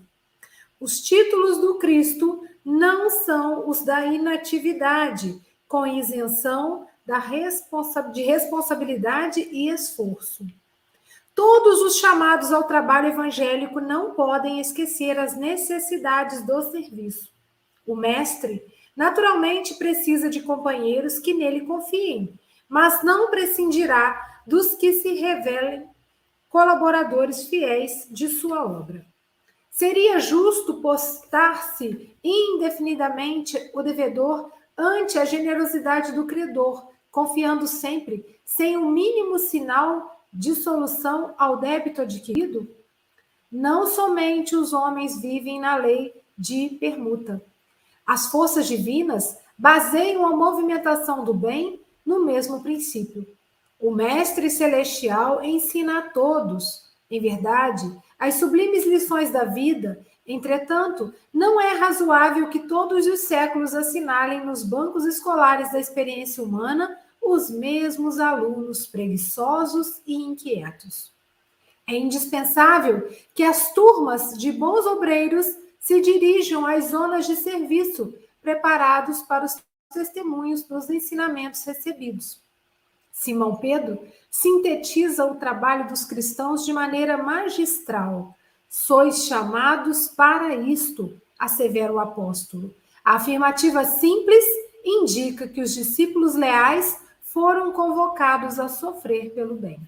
Os 0.79 1.01
títulos 1.01 1.57
do 1.57 1.79
Cristo 1.79 2.43
não 2.63 3.09
são 3.09 3.67
os 3.67 3.83
da 3.83 4.05
inatividade, 4.05 5.41
com 5.67 5.87
isenção 5.87 6.87
da 7.07 7.17
responsa 7.17 8.03
de 8.03 8.21
responsabilidade 8.21 9.41
e 9.41 9.71
esforço. 9.71 10.47
Todos 11.37 11.83
os 11.83 11.97
chamados 11.99 12.51
ao 12.51 12.65
trabalho 12.65 13.09
evangélico 13.09 13.79
não 13.79 14.15
podem 14.15 14.59
esquecer 14.59 15.19
as 15.19 15.37
necessidades 15.37 16.47
do 16.47 16.63
serviço. 16.63 17.31
O 17.87 17.95
mestre, 17.95 18.65
naturalmente, 18.97 19.75
precisa 19.75 20.31
de 20.31 20.41
companheiros 20.41 21.19
que 21.19 21.35
nele 21.35 21.67
confiem, 21.67 22.41
mas 22.67 23.03
não 23.05 23.29
prescindirá 23.29 24.19
dos 24.47 24.77
que 24.77 24.95
se 24.95 25.13
revelem 25.13 25.87
colaboradores 26.49 27.47
fiéis 27.49 28.09
de 28.11 28.29
sua 28.29 28.65
obra. 28.65 29.05
Seria 29.71 30.19
justo 30.19 30.81
postar-se 30.81 32.17
indefinidamente 32.25 33.59
o 33.75 33.83
devedor 33.83 34.51
ante 34.75 35.19
a 35.19 35.27
generosidade 35.27 36.13
do 36.13 36.27
credor, 36.27 36.89
confiando 37.11 37.67
sempre, 37.67 38.41
sem 38.43 38.79
o 38.79 38.87
mínimo 38.87 39.39
sinal 39.39 40.16
de 40.37 40.55
solução 40.55 41.35
ao 41.39 41.57
débito 41.57 42.03
adquirido? 42.03 42.69
Não 43.51 43.87
somente 43.87 44.55
os 44.55 44.73
homens 44.75 45.21
vivem 45.21 45.59
na 45.59 45.77
lei 45.77 46.13
de 46.37 46.77
permuta. 46.79 47.43
As 48.05 48.31
forças 48.31 48.69
divinas 48.69 49.39
baseiam 49.57 50.27
a 50.27 50.37
movimentação 50.37 51.25
do 51.25 51.33
bem 51.33 51.81
no 52.05 52.25
mesmo 52.25 52.63
princípio. 52.63 53.27
O 53.81 53.91
Mestre 53.91 54.51
Celestial 54.51 55.43
ensina 55.43 55.99
a 55.99 56.03
todos, 56.03 56.85
em 57.11 57.21
verdade, 57.21 57.91
as 58.19 58.35
sublimes 58.35 58.85
lições 58.85 59.31
da 59.31 59.45
vida. 59.45 60.05
Entretanto, 60.27 61.15
não 61.33 61.59
é 61.61 61.79
razoável 61.79 62.49
que 62.49 62.69
todos 62.69 63.07
os 63.07 63.21
séculos 63.21 63.75
assinalem 63.75 64.45
nos 64.45 64.63
bancos 64.63 65.07
escolares 65.07 65.73
da 65.73 65.81
experiência 65.81 66.43
humana 66.43 66.99
os 67.33 67.51
mesmos 67.51 68.19
alunos 68.19 68.87
preguiçosos 68.87 70.01
e 70.07 70.15
inquietos. 70.15 71.13
É 71.87 71.95
indispensável 71.95 73.09
que 73.35 73.43
as 73.43 73.73
turmas 73.73 74.37
de 74.37 74.51
bons 74.51 74.87
obreiros 74.87 75.47
se 75.79 76.01
dirijam 76.01 76.67
às 76.67 76.87
zonas 76.87 77.27
de 77.27 77.37
serviço, 77.37 78.13
preparados 78.43 79.23
para 79.23 79.45
os 79.45 79.57
testemunhos 79.93 80.65
dos 80.65 80.91
ensinamentos 80.91 81.63
recebidos. 81.65 82.41
Simão 83.13 83.57
Pedro 83.57 83.99
sintetiza 84.31 85.25
o 85.25 85.37
trabalho 85.37 85.89
dos 85.89 86.05
cristãos 86.05 86.67
de 86.67 86.73
maneira 86.73 87.17
magistral. 87.17 88.35
Sois 88.69 89.27
chamados 89.27 90.09
para 90.09 90.55
isto, 90.55 91.19
assevera 91.39 91.93
o 91.93 92.01
apóstolo. 92.01 92.75
A 93.05 93.15
afirmativa 93.15 93.85
simples 93.85 94.45
indica 94.85 95.49
que 95.49 95.63
os 95.63 95.73
discípulos 95.73 96.35
leais 96.35 96.99
foram 97.37 97.71
convocados 97.71 98.59
a 98.59 98.67
sofrer 98.67 99.35
pelo 99.35 99.57
bem. 99.57 99.79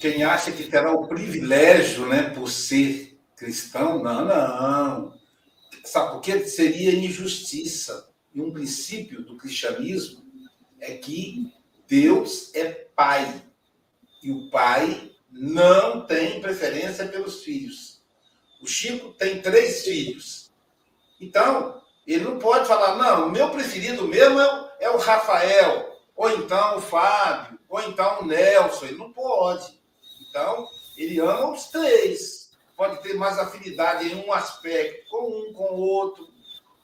quem 0.00 0.22
acha 0.22 0.52
que 0.52 0.68
terá 0.68 0.92
o 0.92 1.08
privilégio, 1.08 2.06
né, 2.06 2.30
por 2.30 2.48
ser 2.48 3.18
cristão, 3.36 4.00
não, 4.00 4.24
não. 4.24 5.20
Sabe 5.84 6.12
por 6.12 6.20
que 6.20 6.44
seria 6.44 6.94
injustiça? 6.94 8.12
E 8.32 8.40
um 8.40 8.52
princípio 8.52 9.24
do 9.24 9.36
cristianismo 9.36 10.24
é 10.78 10.96
que 10.96 11.52
Deus 11.88 12.54
é 12.54 12.70
pai. 12.94 13.42
E 14.22 14.30
o 14.30 14.50
pai 14.50 15.11
não 15.32 16.06
tem 16.06 16.40
preferência 16.40 17.06
pelos 17.08 17.42
filhos. 17.42 18.02
O 18.60 18.66
Chico 18.66 19.12
tem 19.14 19.40
três 19.40 19.82
filhos. 19.82 20.52
Então, 21.20 21.82
ele 22.06 22.24
não 22.24 22.38
pode 22.38 22.68
falar, 22.68 22.96
não, 22.96 23.28
o 23.28 23.30
meu 23.30 23.50
preferido 23.50 24.06
mesmo 24.06 24.38
é 24.38 24.54
o, 24.54 24.68
é 24.80 24.90
o 24.90 24.98
Rafael, 24.98 25.98
ou 26.14 26.30
então 26.30 26.76
o 26.76 26.82
Fábio, 26.82 27.58
ou 27.68 27.80
então 27.80 28.20
o 28.20 28.26
Nelson. 28.26 28.86
Ele 28.86 28.98
não 28.98 29.12
pode. 29.12 29.80
Então, 30.28 30.68
ele 30.96 31.18
ama 31.18 31.52
os 31.52 31.68
três. 31.68 32.50
Pode 32.76 33.02
ter 33.02 33.14
mais 33.14 33.38
afinidade 33.38 34.08
em 34.08 34.24
um 34.24 34.32
aspecto 34.32 35.08
com 35.10 35.28
um, 35.28 35.52
com 35.52 35.74
o 35.74 35.80
outro. 35.80 36.28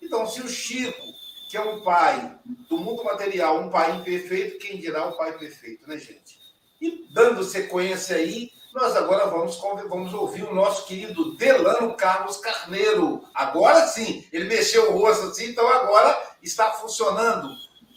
Então, 0.00 0.26
se 0.26 0.40
o 0.40 0.48
Chico, 0.48 1.02
que 1.50 1.56
é 1.56 1.60
um 1.60 1.82
pai 1.82 2.38
do 2.68 2.78
mundo 2.78 3.04
material, 3.04 3.60
um 3.60 3.70
pai 3.70 3.96
imperfeito, 3.96 4.58
quem 4.58 4.78
dirá 4.78 5.06
o 5.06 5.16
pai 5.16 5.36
perfeito, 5.36 5.88
né, 5.88 5.98
gente? 5.98 6.38
E 6.80 7.08
dando 7.12 7.42
sequência 7.42 8.16
aí, 8.16 8.50
nós 8.74 8.94
agora 8.94 9.26
vamos, 9.26 9.58
vamos 9.88 10.14
ouvir 10.14 10.44
o 10.44 10.54
nosso 10.54 10.86
querido 10.86 11.36
Delano 11.36 11.94
Carlos 11.94 12.36
Carneiro. 12.36 13.22
Agora 13.34 13.86
sim, 13.86 14.24
ele 14.32 14.44
mexeu 14.44 14.92
o 14.92 14.98
rosto 14.98 15.26
assim, 15.26 15.46
então 15.46 15.66
agora 15.66 16.16
está 16.42 16.70
funcionando. 16.72 17.48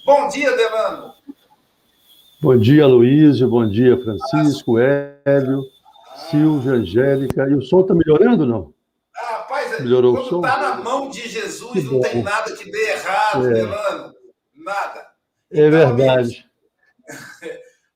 Bom 0.06 0.28
dia, 0.30 0.56
Delano. 0.56 1.14
Bom 2.42 2.58
dia, 2.58 2.88
Luísio. 2.88 3.48
Bom 3.48 3.70
dia, 3.70 4.02
Francisco, 4.02 4.80
Hélio, 4.80 5.62
Silvia, 6.32 6.72
Angélica. 6.72 7.48
E 7.48 7.54
o 7.54 7.62
som 7.62 7.82
está 7.82 7.94
melhorando 7.94 8.48
não? 8.48 8.74
Ah, 9.16 9.34
rapaz, 9.34 9.80
Melhorou 9.82 10.14
quando 10.16 10.44
está 10.48 10.58
na 10.58 10.76
mão 10.78 11.10
de 11.10 11.30
Jesus, 11.30 11.84
não 11.84 12.02
tem 12.02 12.24
nada 12.24 12.56
que 12.56 12.72
dê 12.72 12.92
errado, 12.94 13.48
é. 13.48 13.54
Delano. 13.54 14.14
Nada. 14.56 15.08
É 15.52 15.68
então, 15.68 15.96
verdade. 15.96 16.50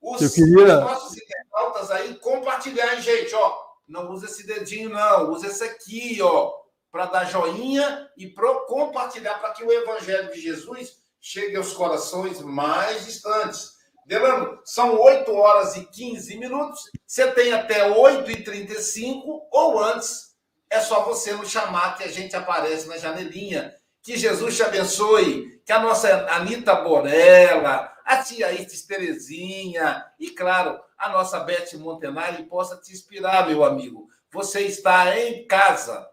Os, 0.06 0.22
Eu 0.22 0.30
queria... 0.30 0.78
os 0.78 0.84
nossos 0.84 1.18
internautas 1.18 1.90
aí 1.90 2.14
compartilhar, 2.16 2.96
gente, 2.98 3.34
ó. 3.34 3.66
Não 3.88 4.12
usa 4.12 4.28
esse 4.28 4.46
dedinho, 4.46 4.92
não. 4.92 5.32
Usa 5.32 5.48
esse 5.48 5.64
aqui, 5.64 6.20
ó, 6.22 6.54
para 6.92 7.08
dar 7.08 7.26
joinha 7.26 8.08
e 8.16 8.28
para 8.28 8.54
compartilhar 8.68 9.40
para 9.40 9.52
que 9.52 9.64
o 9.64 9.72
Evangelho 9.72 10.32
de 10.32 10.40
Jesus 10.40 10.94
chegue 11.20 11.56
aos 11.58 11.74
corações 11.74 12.40
mais 12.42 13.06
distantes. 13.06 13.74
Delano, 14.06 14.60
são 14.64 14.96
8 15.00 15.34
horas 15.34 15.76
e 15.76 15.86
15 15.86 16.38
minutos. 16.38 16.82
Você 17.08 17.32
tem 17.32 17.52
até 17.52 17.92
8 17.92 18.30
e 18.30 18.44
35 18.44 19.48
ou 19.52 19.84
antes. 19.84 20.36
É 20.70 20.80
só 20.80 21.04
você 21.04 21.34
nos 21.34 21.50
chamar 21.50 21.98
que 21.98 22.04
a 22.04 22.12
gente 22.12 22.36
aparece 22.36 22.88
na 22.88 22.98
janelinha. 22.98 23.74
Que 24.04 24.16
Jesus 24.16 24.56
te 24.56 24.62
abençoe. 24.62 25.60
Que 25.66 25.72
a 25.72 25.80
nossa 25.80 26.28
Anitta 26.30 26.76
Borella, 26.76 27.92
a 28.06 28.18
tia 28.18 28.54
Isis 28.54 28.84
Terezinha 28.84 30.06
e, 30.20 30.30
claro, 30.30 30.80
a 30.96 31.10
nossa 31.10 31.40
Beth 31.40 31.74
Montenari 31.74 32.44
possa 32.44 32.78
te 32.78 32.94
inspirar, 32.94 33.48
meu 33.48 33.66
amigo. 33.66 34.08
Você 34.32 34.62
está 34.62 35.20
em 35.20 35.48
casa. 35.48 36.08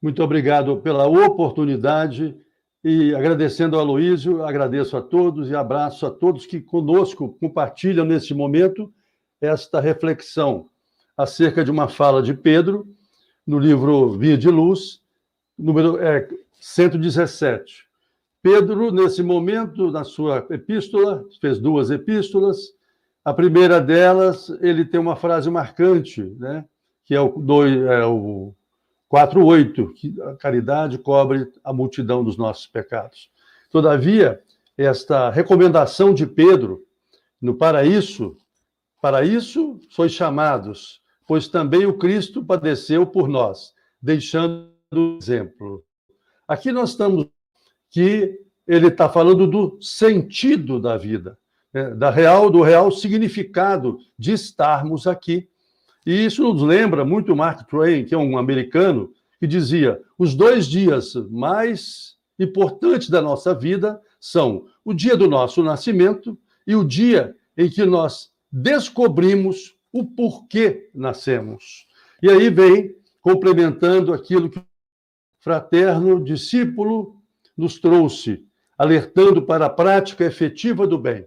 Muito 0.00 0.22
obrigado 0.22 0.80
pela 0.80 1.06
oportunidade 1.06 2.36
e 2.84 3.14
agradecendo 3.14 3.76
ao 3.76 3.82
Aloísio, 3.82 4.44
agradeço 4.44 4.96
a 4.96 5.02
todos 5.02 5.50
e 5.50 5.54
abraço 5.54 6.06
a 6.06 6.10
todos 6.10 6.46
que 6.46 6.60
conosco 6.60 7.36
compartilham 7.40 8.04
neste 8.04 8.34
momento 8.34 8.92
esta 9.40 9.80
reflexão 9.80 10.68
acerca 11.16 11.64
de 11.64 11.70
uma 11.70 11.88
fala 11.88 12.22
de 12.22 12.34
Pedro 12.34 12.86
no 13.46 13.58
livro 13.58 14.10
Via 14.18 14.36
de 14.36 14.48
Luz, 14.48 15.00
número 15.58 16.00
é, 16.00 16.28
117. 16.60 17.91
Pedro, 18.42 18.90
nesse 18.90 19.22
momento, 19.22 19.92
na 19.92 20.02
sua 20.02 20.44
epístola, 20.50 21.24
fez 21.40 21.58
duas 21.58 21.90
epístolas. 21.90 22.74
A 23.24 23.32
primeira 23.32 23.80
delas, 23.80 24.50
ele 24.60 24.84
tem 24.84 24.98
uma 24.98 25.14
frase 25.14 25.48
marcante, 25.48 26.22
né? 26.38 26.64
que 27.04 27.14
é 27.14 27.20
o, 27.20 27.32
é 27.88 28.04
o 28.04 28.52
4.8, 29.12 29.92
que 29.94 30.20
a 30.22 30.34
caridade 30.34 30.98
cobre 30.98 31.52
a 31.62 31.72
multidão 31.72 32.24
dos 32.24 32.36
nossos 32.36 32.66
pecados. 32.66 33.30
Todavia, 33.70 34.42
esta 34.76 35.30
recomendação 35.30 36.12
de 36.12 36.26
Pedro, 36.26 36.84
no 37.40 37.54
para 37.54 37.84
isso, 37.84 38.36
para 39.00 39.24
isso 39.24 39.78
sois 39.88 40.12
chamados, 40.12 41.00
pois 41.26 41.46
também 41.46 41.86
o 41.86 41.96
Cristo 41.96 42.44
padeceu 42.44 43.06
por 43.06 43.28
nós, 43.28 43.72
deixando 44.00 44.72
o 44.92 45.16
exemplo. 45.20 45.84
Aqui 46.46 46.72
nós 46.72 46.90
estamos 46.90 47.26
que 47.92 48.40
ele 48.66 48.88
está 48.88 49.08
falando 49.08 49.46
do 49.46 49.78
sentido 49.80 50.80
da 50.80 50.96
vida, 50.96 51.38
né? 51.72 51.90
da 51.90 52.10
real, 52.10 52.50
do 52.50 52.62
real 52.62 52.90
significado 52.90 53.98
de 54.18 54.32
estarmos 54.32 55.06
aqui. 55.06 55.48
E 56.04 56.24
isso 56.24 56.42
nos 56.42 56.62
lembra 56.62 57.04
muito 57.04 57.36
Mark 57.36 57.68
Twain, 57.68 58.04
que 58.04 58.14
é 58.14 58.18
um 58.18 58.38
americano, 58.38 59.12
que 59.38 59.46
dizia: 59.46 60.00
os 60.18 60.34
dois 60.34 60.66
dias 60.66 61.14
mais 61.30 62.16
importantes 62.38 63.10
da 63.10 63.20
nossa 63.20 63.54
vida 63.54 64.00
são 64.18 64.66
o 64.84 64.94
dia 64.94 65.16
do 65.16 65.28
nosso 65.28 65.62
nascimento 65.62 66.36
e 66.66 66.74
o 66.74 66.82
dia 66.82 67.36
em 67.56 67.68
que 67.68 67.84
nós 67.84 68.30
descobrimos 68.50 69.76
o 69.92 70.04
porquê 70.04 70.88
nascemos. 70.94 71.86
E 72.22 72.30
aí 72.30 72.48
vem 72.48 72.96
complementando 73.20 74.14
aquilo 74.14 74.48
que 74.48 74.62
fraterno 75.40 76.22
discípulo 76.22 77.21
nos 77.56 77.78
trouxe, 77.78 78.44
alertando 78.76 79.42
para 79.42 79.66
a 79.66 79.70
prática 79.70 80.24
efetiva 80.24 80.86
do 80.86 80.98
bem. 80.98 81.26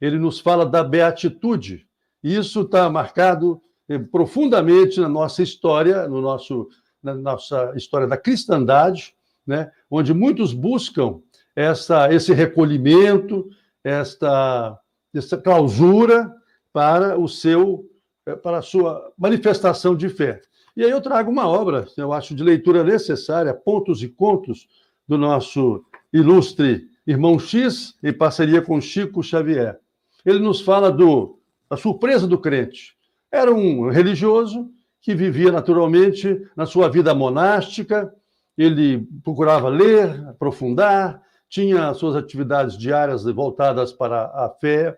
Ele 0.00 0.18
nos 0.18 0.40
fala 0.40 0.66
da 0.66 0.84
beatitude, 0.84 1.86
e 2.22 2.36
isso 2.36 2.62
está 2.62 2.88
marcado 2.90 3.60
eh, 3.88 3.98
profundamente 3.98 5.00
na 5.00 5.08
nossa 5.08 5.42
história, 5.42 6.08
no 6.08 6.20
nosso, 6.20 6.68
na 7.02 7.14
nossa 7.14 7.72
história 7.76 8.06
da 8.06 8.16
cristandade, 8.16 9.14
né? 9.46 9.70
onde 9.90 10.12
muitos 10.14 10.52
buscam 10.52 11.20
essa, 11.54 12.12
esse 12.12 12.32
recolhimento, 12.32 13.48
esta, 13.82 14.78
essa 15.14 15.36
clausura 15.36 16.32
para 16.72 17.18
o 17.18 17.28
seu 17.28 17.88
eh, 18.26 18.34
para 18.36 18.58
a 18.58 18.62
sua 18.62 19.12
manifestação 19.18 19.94
de 19.94 20.08
fé. 20.08 20.40
E 20.76 20.82
aí 20.82 20.90
eu 20.90 21.00
trago 21.00 21.30
uma 21.30 21.46
obra, 21.46 21.86
eu 21.96 22.12
acho 22.12 22.34
de 22.34 22.42
leitura 22.42 22.82
necessária, 22.82 23.54
Pontos 23.54 24.02
e 24.02 24.08
Contos, 24.08 24.66
do 25.06 25.18
nosso 25.18 25.84
ilustre 26.12 26.88
irmão 27.06 27.38
X, 27.38 27.94
em 28.02 28.12
parceria 28.12 28.62
com 28.62 28.80
Chico 28.80 29.22
Xavier. 29.22 29.78
Ele 30.24 30.38
nos 30.38 30.60
fala 30.60 30.90
do, 30.90 31.38
da 31.68 31.76
surpresa 31.76 32.26
do 32.26 32.38
crente. 32.38 32.96
Era 33.30 33.52
um 33.52 33.90
religioso 33.90 34.70
que 35.00 35.14
vivia 35.14 35.52
naturalmente 35.52 36.40
na 36.56 36.64
sua 36.64 36.88
vida 36.88 37.14
monástica, 37.14 38.14
ele 38.56 39.06
procurava 39.22 39.68
ler, 39.68 40.26
aprofundar, 40.28 41.20
tinha 41.48 41.92
suas 41.92 42.16
atividades 42.16 42.78
diárias 42.78 43.24
voltadas 43.24 43.92
para 43.92 44.24
a 44.26 44.48
fé, 44.60 44.96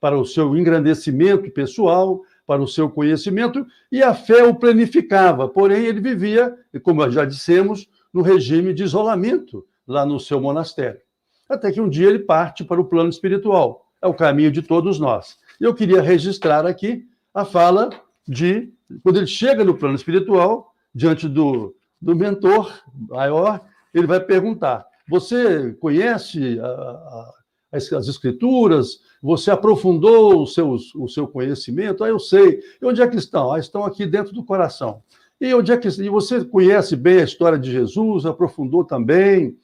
para 0.00 0.18
o 0.18 0.24
seu 0.24 0.56
engrandecimento 0.56 1.50
pessoal, 1.50 2.22
para 2.46 2.62
o 2.62 2.66
seu 2.66 2.88
conhecimento, 2.88 3.66
e 3.90 4.02
a 4.02 4.14
fé 4.14 4.42
o 4.42 4.54
planificava. 4.54 5.48
Porém, 5.48 5.84
ele 5.84 6.00
vivia, 6.00 6.56
como 6.82 7.08
já 7.10 7.24
dissemos, 7.24 7.88
no 8.12 8.22
regime 8.22 8.74
de 8.74 8.82
isolamento 8.82 9.66
lá 9.86 10.04
no 10.04 10.20
seu 10.20 10.40
monastério. 10.40 11.00
Até 11.48 11.70
que 11.70 11.80
um 11.80 11.88
dia 11.88 12.08
ele 12.08 12.20
parte 12.20 12.64
para 12.64 12.80
o 12.80 12.84
plano 12.84 13.10
espiritual. 13.10 13.86
É 14.00 14.06
o 14.06 14.14
caminho 14.14 14.50
de 14.50 14.62
todos 14.62 14.98
nós. 14.98 15.38
Eu 15.60 15.74
queria 15.74 16.02
registrar 16.02 16.66
aqui 16.66 17.06
a 17.32 17.44
fala 17.44 17.90
de 18.26 18.72
quando 19.02 19.16
ele 19.16 19.26
chega 19.26 19.64
no 19.64 19.76
plano 19.76 19.94
espiritual, 19.94 20.74
diante 20.94 21.28
do, 21.28 21.74
do 22.00 22.14
mentor 22.14 22.82
maior, 23.08 23.60
ele 23.94 24.06
vai 24.06 24.20
perguntar: 24.20 24.86
Você 25.08 25.72
conhece 25.74 26.58
a, 26.60 26.66
a, 26.66 27.32
as, 27.72 27.92
as, 27.92 28.08
escrituras? 28.08 29.00
Você 29.22 29.50
aprofundou 29.50 30.42
o 30.42 30.46
seu, 30.46 30.76
o 30.96 31.08
seu 31.08 31.28
conhecimento? 31.28 32.02
Ah, 32.02 32.08
eu 32.08 32.18
sei. 32.18 32.60
E 32.80 32.84
onde 32.84 33.00
é 33.00 33.06
que 33.06 33.16
estão? 33.16 33.52
Ah, 33.52 33.58
estão 33.58 33.84
aqui 33.84 34.04
dentro 34.04 34.32
do 34.32 34.44
coração. 34.44 35.02
E 35.42 35.52
onde 35.52 35.72
é 35.72 35.76
que 35.76 35.88
e 35.88 36.08
você 36.08 36.44
conhece 36.44 36.94
bem 36.94 37.18
a 37.18 37.24
história 37.24 37.58
de 37.58 37.68
Jesus, 37.68 38.24
aprofundou 38.24 38.84
também, 38.84 39.58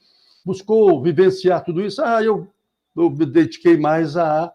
buscou 0.44 1.00
vivenciar 1.00 1.64
tudo 1.64 1.80
isso? 1.80 2.02
Ah, 2.02 2.20
eu, 2.20 2.48
eu 2.96 3.08
me 3.08 3.24
dediquei 3.24 3.76
mais 3.76 4.16
a, 4.16 4.52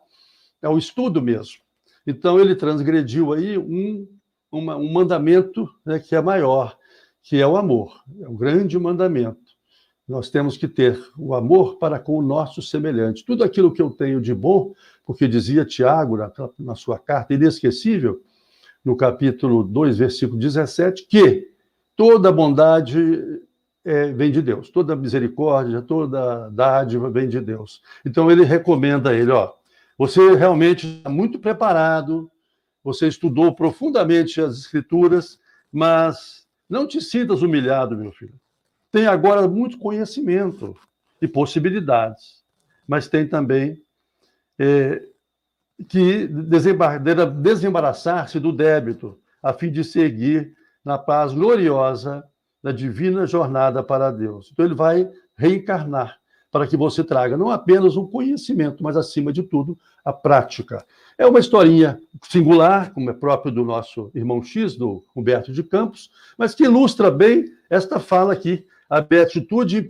ao 0.62 0.78
estudo 0.78 1.22
mesmo. 1.22 1.62
Então 2.06 2.42
ele 2.42 2.58
transgrediu 2.58 3.32
aí 3.32 3.58
um, 3.58 4.06
uma, 4.52 4.76
um 4.76 4.92
mandamento 4.92 5.66
né, 5.86 5.98
que 5.98 6.14
é 6.14 6.22
maior, 6.22 6.78
que 7.22 7.40
é 7.40 7.48
o 7.48 7.56
amor. 7.56 8.04
É 8.20 8.28
um 8.28 8.36
grande 8.36 8.78
mandamento. 8.78 9.40
Nós 10.06 10.30
temos 10.30 10.58
que 10.58 10.68
ter 10.68 11.02
o 11.18 11.34
amor 11.34 11.78
para 11.78 12.00
com 12.00 12.18
o 12.18 12.22
nosso 12.22 12.62
semelhante. 12.62 13.24
Tudo 13.24 13.46
aquilo 13.46 13.72
que 13.72 13.82
eu 13.82 13.90
tenho 13.92 14.20
de 14.20 14.36
bom, 14.36 14.74
porque 15.06 15.26
dizia 15.26 15.64
Tiago 15.64 16.18
na, 16.18 16.30
na 16.60 16.76
sua 16.76 17.00
carta 17.00 17.34
inesquecível, 17.34 18.22
no 18.84 18.96
capítulo 18.96 19.64
2, 19.64 19.98
versículo 19.98 20.40
17, 20.40 21.08
que 21.08 21.52
toda 21.96 22.32
bondade 22.32 23.42
é, 23.86 24.12
vem 24.12 24.32
de 24.32 24.42
Deus, 24.42 24.70
toda 24.70 24.96
misericórdia, 24.96 25.82
toda 25.82 26.50
dádiva 26.50 27.10
vem 27.10 27.28
de 27.28 27.40
Deus. 27.40 27.82
Então 28.06 28.30
ele 28.32 28.44
recomenda 28.44 29.12
a 29.12 29.14
ele, 29.14 29.32
ó, 29.32 29.54
você 29.98 30.36
realmente 30.36 30.88
está 30.88 31.10
muito 31.10 31.40
preparado, 31.40 32.30
você 32.84 33.08
estudou 33.08 33.56
profundamente 33.56 34.42
as 34.42 34.58
escrituras, 34.58 35.40
mas 35.72 36.46
não 36.70 36.88
te 36.88 37.02
sintas 37.02 37.42
humilhado, 37.42 37.98
meu 37.98 38.12
filho. 38.12 38.34
Tem 38.92 39.08
agora 39.08 39.48
muito 39.48 39.78
conhecimento 39.78 40.76
e 41.22 41.28
possibilidades, 41.28 42.44
mas 42.88 43.08
tem 43.08 43.28
também 43.28 43.82
é, 44.60 45.02
que 45.88 46.28
desembaraçar-se 46.28 48.40
do 48.40 48.52
débito, 48.52 49.18
a 49.42 49.54
fim 49.54 49.72
de 49.72 49.84
seguir 49.84 50.54
na 50.84 50.98
paz 50.98 51.34
gloriosa 51.34 52.24
da 52.62 52.72
divina 52.72 53.26
jornada 53.26 53.82
para 53.84 54.12
Deus. 54.12 54.50
Então, 54.52 54.66
ele 54.66 54.76
vai 54.76 55.10
reencarnar 55.36 56.18
para 56.52 56.68
que 56.68 56.78
você 56.78 57.04
traga 57.04 57.36
não 57.36 57.50
apenas 57.50 57.98
um 57.98 58.06
conhecimento, 58.06 58.84
mas, 58.84 58.96
acima 58.96 59.34
de 59.34 59.42
tudo, 59.42 59.76
a 60.06 60.14
prática. 60.14 60.86
É 61.18 61.26
uma 61.26 61.40
historinha 61.40 62.00
singular, 62.22 62.94
como 62.94 63.10
é 63.10 63.14
próprio 63.14 63.52
do 63.52 63.66
nosso 63.66 64.12
irmão 64.14 64.44
X, 64.44 64.76
do 64.76 65.04
Humberto 65.16 65.52
de 65.52 65.64
Campos, 65.64 66.12
mas 66.38 66.54
que 66.54 66.66
ilustra 66.66 67.10
bem 67.10 67.46
esta 67.70 68.00
fala 68.00 68.34
aqui, 68.34 68.66
a 68.90 69.02
beatitude 69.02 69.84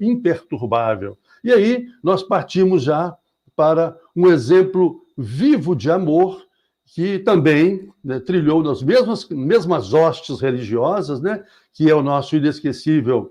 imperturbável. 0.00 1.18
E 1.44 1.52
aí 1.52 1.86
nós 2.02 2.22
partimos 2.22 2.82
já 2.82 3.14
para 3.54 3.94
um 4.14 4.28
exemplo 4.28 5.02
vivo 5.16 5.74
de 5.74 5.90
amor, 5.90 6.42
que 6.86 7.18
também 7.20 7.90
né, 8.04 8.20
trilhou 8.20 8.62
nas 8.62 8.82
mesmas, 8.82 9.28
mesmas 9.28 9.94
hostes 9.94 10.40
religiosas, 10.40 11.20
né, 11.20 11.44
que 11.72 11.90
é 11.90 11.94
o 11.94 12.02
nosso 12.02 12.36
inesquecível 12.36 13.30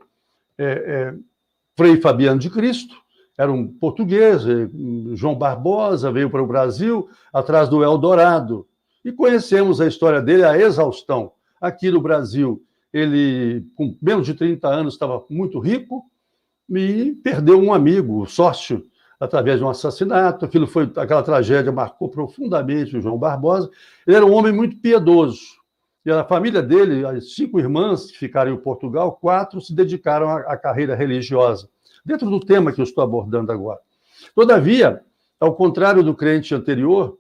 é, 0.58 0.66
é, 0.66 1.16
Frei 1.76 2.00
Fabiano 2.02 2.40
de 2.40 2.50
Cristo, 2.50 2.96
era 3.38 3.52
um 3.52 3.68
português, 3.68 4.46
é, 4.48 4.70
João 5.14 5.36
Barbosa 5.36 6.12
veio 6.12 6.30
para 6.30 6.44
o 6.44 6.48
Brasil 6.48 7.10
atrás 7.32 7.70
do 7.70 7.84
Eldorado, 7.84 8.68
e 9.04 9.12
conhecemos 9.12 9.82
a 9.82 9.88
história 9.88 10.22
dele 10.22 10.44
a 10.44 10.58
exaustão. 10.58 11.32
Aqui 11.60 11.90
no 11.90 12.02
Brasil, 12.02 12.64
ele, 12.94 13.66
com 13.76 13.98
menos 14.02 14.26
de 14.26 14.34
30 14.34 14.68
anos, 14.68 14.94
estava 14.94 15.24
muito 15.30 15.60
rico 15.60 16.04
e 16.70 17.14
perdeu 17.24 17.60
um 17.60 17.74
amigo, 17.74 18.26
sócio, 18.28 18.86
através 19.22 19.60
de 19.60 19.64
um 19.64 19.70
assassinato. 19.70 20.44
Aquilo 20.44 20.66
foi 20.66 20.92
aquela 20.96 21.22
tragédia 21.22 21.72
marcou 21.72 22.10
profundamente 22.10 22.98
o 22.98 23.02
João 23.02 23.20
Barbosa. 23.20 23.70
Ele 24.06 24.18
era 24.18 24.26
um 24.26 24.34
homem 24.34 24.52
muito 24.52 24.78
piedoso. 24.78 25.40
E 26.04 26.10
a 26.10 26.24
família 26.24 26.64
dele, 26.64 27.06
as 27.06 27.36
cinco 27.36 27.60
irmãs 27.60 28.10
que 28.10 28.18
ficaram 28.18 28.52
em 28.52 28.58
Portugal, 28.58 29.12
quatro 29.22 29.62
se 29.62 29.76
dedicaram 29.76 30.28
à, 30.28 30.38
à 30.40 30.58
carreira 30.58 30.96
religiosa, 30.96 31.70
dentro 32.04 32.28
do 32.28 32.40
tema 32.40 32.72
que 32.72 32.82
eu 32.82 32.84
estou 32.84 33.04
abordando 33.04 33.52
agora. 33.52 33.80
Todavia, 34.34 35.02
ao 35.40 35.54
contrário 35.54 36.02
do 36.04 36.16
crente 36.16 36.56
anterior, 36.56 37.20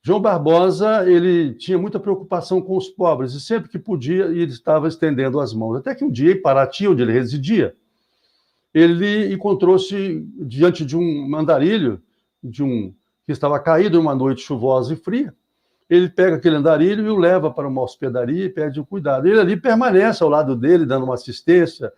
João 0.00 0.20
Barbosa 0.20 1.10
ele 1.10 1.54
tinha 1.54 1.76
muita 1.76 1.98
preocupação 1.98 2.62
com 2.62 2.76
os 2.76 2.88
pobres 2.88 3.34
e 3.34 3.40
sempre 3.40 3.68
que 3.68 3.78
podia 3.78 4.26
ele 4.26 4.44
estava 4.44 4.86
estendendo 4.86 5.40
as 5.40 5.52
mãos. 5.52 5.78
Até 5.78 5.96
que 5.96 6.04
um 6.04 6.10
dia, 6.10 6.32
em 6.32 6.40
Paraty, 6.40 6.86
onde 6.86 7.02
ele 7.02 7.12
residia, 7.12 7.74
ele 8.72 9.32
encontrou-se 9.32 10.24
diante 10.38 10.84
de 10.84 10.96
um 10.96 11.34
andarilho, 11.36 12.00
de 12.42 12.62
um 12.62 12.94
que 13.26 13.32
estava 13.32 13.58
caído 13.60 14.00
uma 14.00 14.14
noite 14.14 14.42
chuvosa 14.42 14.94
e 14.94 14.96
fria. 14.96 15.34
Ele 15.88 16.08
pega 16.08 16.36
aquele 16.36 16.56
andarilho 16.56 17.06
e 17.06 17.10
o 17.10 17.16
leva 17.16 17.50
para 17.50 17.66
uma 17.66 17.82
hospedaria 17.82 18.44
e 18.44 18.48
pede 18.48 18.80
o 18.80 18.86
cuidado. 18.86 19.26
Ele 19.26 19.40
ali 19.40 19.56
permanece 19.56 20.22
ao 20.22 20.28
lado 20.28 20.54
dele, 20.54 20.86
dando 20.86 21.04
uma 21.04 21.14
assistência, 21.14 21.92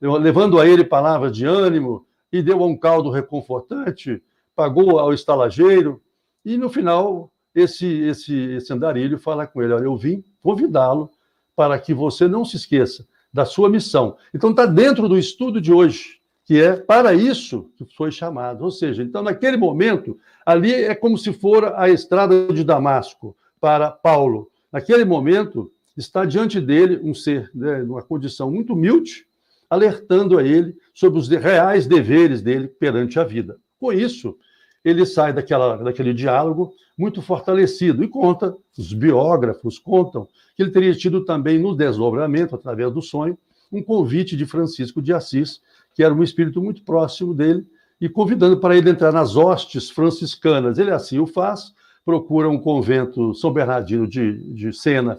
levando 0.00 0.60
a 0.60 0.66
ele 0.66 0.84
palavras 0.84 1.34
de 1.34 1.46
ânimo, 1.46 2.06
e 2.30 2.42
deu 2.42 2.62
um 2.62 2.76
caldo 2.76 3.10
reconfortante, 3.10 4.22
pagou 4.54 4.98
ao 4.98 5.14
estalageiro, 5.14 6.02
e 6.44 6.56
no 6.56 6.68
final, 6.68 7.32
esse, 7.54 7.86
esse, 7.86 8.34
esse 8.34 8.72
andarilho 8.72 9.18
fala 9.18 9.46
com 9.46 9.62
ele: 9.62 9.72
Olha, 9.72 9.84
eu 9.84 9.96
vim 9.96 10.22
convidá-lo 10.42 11.10
para 11.56 11.78
que 11.78 11.92
você 11.92 12.28
não 12.28 12.44
se 12.44 12.56
esqueça 12.56 13.06
da 13.32 13.44
sua 13.44 13.68
missão. 13.68 14.16
Então, 14.32 14.50
está 14.50 14.64
dentro 14.64 15.08
do 15.08 15.18
estudo 15.18 15.60
de 15.60 15.72
hoje, 15.72 16.17
que 16.48 16.58
é 16.58 16.74
para 16.76 17.12
isso 17.12 17.70
que 17.76 17.84
foi 17.94 18.10
chamado. 18.10 18.64
Ou 18.64 18.70
seja, 18.70 19.02
então, 19.02 19.22
naquele 19.22 19.58
momento, 19.58 20.18
ali 20.46 20.72
é 20.72 20.94
como 20.94 21.18
se 21.18 21.30
for 21.30 21.74
a 21.76 21.90
estrada 21.90 22.50
de 22.50 22.64
Damasco 22.64 23.36
para 23.60 23.90
Paulo. 23.90 24.50
Naquele 24.72 25.04
momento, 25.04 25.70
está 25.94 26.24
diante 26.24 26.58
dele 26.58 27.00
um 27.04 27.12
ser, 27.12 27.50
né, 27.54 27.82
numa 27.82 28.00
condição 28.00 28.50
muito 28.50 28.72
humilde, 28.72 29.26
alertando 29.68 30.38
a 30.38 30.42
ele 30.42 30.74
sobre 30.94 31.18
os 31.18 31.28
reais 31.28 31.86
deveres 31.86 32.40
dele 32.40 32.66
perante 32.66 33.20
a 33.20 33.24
vida. 33.24 33.58
Com 33.78 33.92
isso, 33.92 34.34
ele 34.82 35.04
sai 35.04 35.34
daquela, 35.34 35.76
daquele 35.76 36.14
diálogo 36.14 36.72
muito 36.96 37.20
fortalecido 37.20 38.02
e 38.02 38.08
conta, 38.08 38.56
os 38.76 38.94
biógrafos 38.94 39.78
contam, 39.78 40.26
que 40.56 40.62
ele 40.62 40.70
teria 40.70 40.94
tido 40.94 41.26
também 41.26 41.58
no 41.58 41.76
desdobramento, 41.76 42.54
através 42.54 42.90
do 42.90 43.02
sonho, 43.02 43.36
um 43.70 43.82
convite 43.82 44.34
de 44.34 44.46
Francisco 44.46 45.02
de 45.02 45.12
Assis, 45.12 45.60
que 45.98 46.02
era 46.04 46.14
um 46.14 46.22
espírito 46.22 46.62
muito 46.62 46.84
próximo 46.84 47.34
dele, 47.34 47.66
e 48.00 48.08
convidando 48.08 48.58
para 48.58 48.76
ele 48.76 48.88
entrar 48.88 49.12
nas 49.12 49.34
hostes 49.34 49.90
franciscanas. 49.90 50.78
Ele 50.78 50.92
assim 50.92 51.18
o 51.18 51.26
faz, 51.26 51.74
procura 52.04 52.48
um 52.48 52.56
convento 52.56 53.34
São 53.34 53.52
Bernardino 53.52 54.06
de, 54.06 54.38
de 54.54 54.72
Sena, 54.72 55.18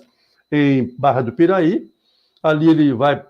em 0.49 0.95
Barra 0.97 1.21
do 1.21 1.33
Piraí. 1.33 1.91
Ali 2.41 2.69
ele 2.69 2.93
vai 2.93 3.21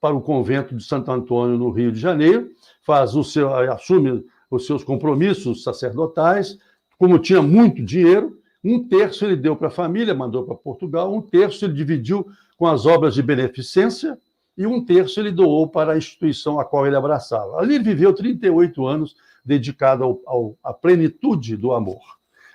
para 0.00 0.16
o 0.16 0.20
convento 0.20 0.74
de 0.74 0.82
Santo 0.82 1.12
Antônio, 1.12 1.56
no 1.56 1.70
Rio 1.70 1.92
de 1.92 2.00
Janeiro, 2.00 2.50
faz 2.82 3.14
o 3.14 3.22
seu, 3.22 3.54
assume 3.72 4.24
os 4.50 4.66
seus 4.66 4.82
compromissos 4.82 5.62
sacerdotais. 5.62 6.58
Como 6.98 7.20
tinha 7.20 7.40
muito 7.40 7.84
dinheiro, 7.84 8.36
um 8.64 8.82
terço 8.82 9.24
ele 9.24 9.36
deu 9.36 9.54
para 9.54 9.68
a 9.68 9.70
família, 9.70 10.12
mandou 10.12 10.42
para 10.42 10.56
Portugal, 10.56 11.14
um 11.14 11.22
terço 11.22 11.64
ele 11.64 11.74
dividiu 11.74 12.26
com 12.56 12.66
as 12.66 12.84
obras 12.84 13.14
de 13.14 13.22
beneficência 13.22 14.18
e 14.56 14.66
um 14.66 14.82
terço 14.84 15.20
ele 15.20 15.30
doou 15.30 15.68
para 15.68 15.92
a 15.92 15.98
instituição 15.98 16.60
a 16.60 16.64
qual 16.64 16.86
ele 16.86 16.96
abraçava. 16.96 17.60
Ali 17.60 17.76
ele 17.76 17.84
viveu 17.84 18.12
38 18.12 18.86
anos 18.86 19.14
dedicado 19.44 20.04
ao, 20.04 20.20
ao, 20.26 20.58
à 20.62 20.72
plenitude 20.72 21.56
do 21.56 21.72
amor. 21.72 22.00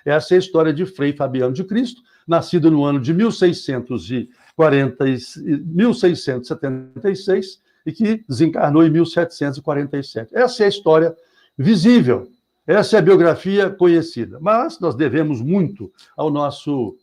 Essa 0.04 0.34
é 0.34 0.36
a 0.36 0.38
história 0.38 0.72
de 0.72 0.86
Frei 0.86 1.12
Fabiano 1.12 1.52
de 1.52 1.64
Cristo, 1.64 2.00
nascido 2.26 2.70
no 2.70 2.84
ano 2.84 3.00
de 3.00 3.12
1640, 3.12 5.04
1676 5.04 7.60
e 7.84 7.92
que 7.92 8.24
desencarnou 8.28 8.84
em 8.84 8.90
1747. 8.90 10.34
Essa 10.34 10.62
é 10.62 10.66
a 10.66 10.68
história 10.68 11.16
visível, 11.58 12.30
essa 12.66 12.96
é 12.96 12.98
a 12.98 13.02
biografia 13.02 13.70
conhecida. 13.70 14.38
Mas 14.40 14.78
nós 14.80 14.94
devemos 14.94 15.40
muito 15.40 15.90
ao 16.16 16.30
nosso 16.30 16.96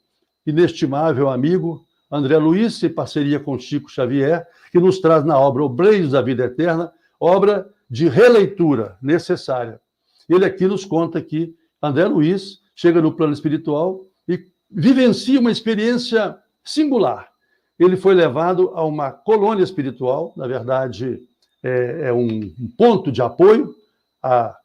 inestimável 0.46 1.30
amigo 1.30 1.86
André 2.14 2.38
Luiz, 2.38 2.84
em 2.84 2.90
parceria 2.90 3.40
com 3.40 3.58
Chico 3.58 3.90
Xavier, 3.90 4.48
que 4.72 4.80
nos 4.80 5.00
traz 5.00 5.26
na 5.26 5.40
obra 5.40 5.64
Obreiros 5.64 6.12
da 6.12 6.22
Vida 6.22 6.44
Eterna, 6.44 6.94
obra 7.20 7.68
de 7.90 8.08
releitura 8.08 8.96
necessária. 9.02 9.82
Ele 10.30 10.46
aqui 10.46 10.68
nos 10.68 10.86
conta 10.86 11.20
que 11.20 11.56
André 11.82 12.06
Luiz 12.06 12.60
chega 12.76 13.02
no 13.02 13.14
plano 13.14 13.34
espiritual 13.34 14.06
e 14.28 14.46
vivencia 14.70 15.40
uma 15.40 15.52
experiência 15.52 16.38
singular. 16.64 17.30
Ele 17.80 17.98
foi 17.98 18.14
levado 18.14 18.70
a 18.76 18.86
uma 18.86 19.12
colônia 19.12 19.64
espiritual, 19.64 20.34
na 20.38 20.46
verdade, 20.46 21.20
é, 21.64 22.10
é 22.10 22.14
um, 22.14 22.54
ponto 22.78 23.12
de 23.12 23.24
apoio, 23.24 23.74
a 24.22 24.56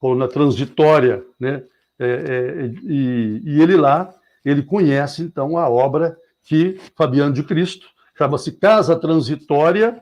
colônia 0.00 0.26
transitória, 0.26 1.24
né? 1.38 1.62
É, 2.00 2.06
é, 2.06 2.66
e, 2.84 3.40
e 3.44 3.62
ele 3.62 3.76
lá, 3.76 4.12
ele 4.44 4.62
conhece, 4.62 5.22
então, 5.22 5.56
a 5.56 5.68
obra 5.68 6.16
que 6.48 6.80
Fabiano 6.96 7.34
de 7.34 7.42
Cristo, 7.42 7.86
chama-se 8.16 8.52
Casa 8.52 8.96
Transitória, 8.96 10.00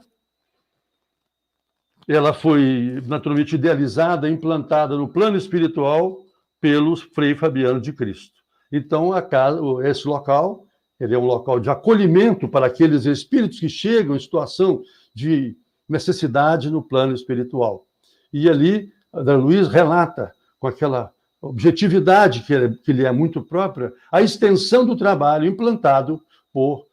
ela 2.07 2.33
foi 2.33 3.03
naturalmente 3.05 3.57
idealizada, 3.57 4.31
implantada 4.31 4.97
no 4.97 5.09
plano 5.09 5.37
espiritual 5.37 6.19
pelos 6.61 7.03
Frei 7.03 7.35
Fabiano 7.35 7.81
de 7.81 7.93
Cristo. 7.93 8.37
Então, 8.71 9.11
casa, 9.29 9.61
esse 9.83 10.07
local, 10.07 10.65
ele 11.01 11.17
é 11.17 11.19
um 11.19 11.25
local 11.25 11.59
de 11.59 11.69
acolhimento 11.69 12.49
para 12.49 12.67
aqueles 12.67 13.07
espíritos 13.07 13.59
que 13.59 13.69
chegam 13.69 14.15
em 14.15 14.21
situação 14.21 14.83
de 15.13 15.57
necessidade 15.89 16.71
no 16.71 16.81
plano 16.81 17.13
espiritual. 17.13 17.89
E 18.33 18.49
ali, 18.49 18.93
André 19.13 19.35
Luiz 19.35 19.67
relata, 19.67 20.33
com 20.61 20.69
aquela 20.69 21.13
objetividade 21.41 22.43
que, 22.43 22.53
ele, 22.53 22.77
que 22.77 22.93
lhe 22.93 23.05
é 23.05 23.11
muito 23.11 23.43
própria, 23.43 23.93
a 24.13 24.23
extensão 24.23 24.87
do 24.87 24.97
trabalho 24.97 25.47
implantado 25.47 26.23
por 26.57 26.87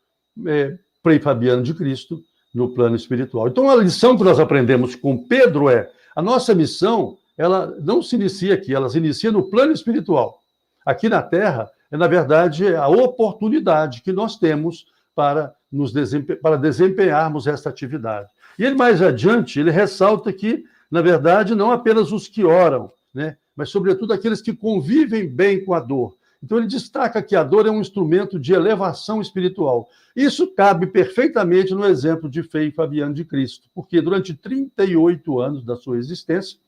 é, 0.46 0.78
Frei 1.02 1.20
Fabiano 1.20 1.64
de 1.64 1.74
Cristo 1.74 2.22
no 2.54 2.74
plano 2.74 2.98
espiritual. 2.98 3.48
Então, 3.48 3.70
a 3.70 3.78
lição 3.78 4.18
que 4.18 4.24
nós 4.24 4.38
aprendemos 4.38 4.94
com 4.94 5.18
Pedro 5.26 5.70
é: 5.70 5.90
a 6.14 6.22
nossa 6.22 6.54
missão, 6.54 7.18
ela 7.38 7.74
não 7.80 8.04
se 8.04 8.18
inicia 8.18 8.56
aqui, 8.56 8.76
ela 8.76 8.90
se 8.90 8.98
inicia 8.98 9.32
no 9.32 9.44
plano 9.44 9.72
espiritual. 9.72 10.38
Aqui 10.86 11.08
na 11.08 11.22
Terra, 11.22 11.72
é, 11.90 11.96
na 11.96 12.08
verdade, 12.08 12.76
a 12.76 12.90
oportunidade 12.90 14.02
que 14.02 14.12
nós 14.12 14.38
temos 14.38 14.86
para, 15.16 15.56
nos 15.72 15.94
para 16.42 16.58
desempenharmos 16.58 17.48
esta 17.48 17.70
atividade. 17.70 18.28
E 18.60 18.66
ele, 18.66 18.76
mais 18.76 19.02
adiante, 19.02 19.62
ele 19.62 19.72
ressalta 19.72 20.34
que, 20.34 20.66
na 20.92 21.02
verdade, 21.02 21.56
não 21.56 21.72
apenas 21.72 22.12
os 22.12 22.28
que 22.28 22.44
oram, 22.44 22.92
né, 23.14 23.38
mas, 23.56 23.70
sobretudo, 23.70 24.12
aqueles 24.12 24.42
que 24.42 24.52
convivem 24.52 25.26
bem 25.26 25.64
com 25.64 25.74
a 25.74 25.80
dor. 25.80 26.18
Então, 26.44 26.58
ele 26.58 26.68
destaca 26.68 27.24
que 27.24 27.38
a 27.38 27.44
dor 27.44 27.66
é 27.66 27.72
um 27.72 27.80
instrumento 27.80 28.38
de 28.38 28.52
elevação 28.52 29.22
espiritual. 29.22 29.88
Isso 30.14 30.46
cabe 30.48 30.88
perfeitamente 30.88 31.74
no 31.74 31.86
exemplo 31.86 32.30
de 32.30 32.44
Frei 32.44 32.70
Fabiano 32.70 33.14
de 33.14 33.24
Cristo, 33.24 33.70
porque 33.74 34.02
durante 34.02 34.34
38 34.34 35.40
anos 35.40 35.64
da 35.64 35.78
sua 35.78 35.98
existência, 35.98 36.60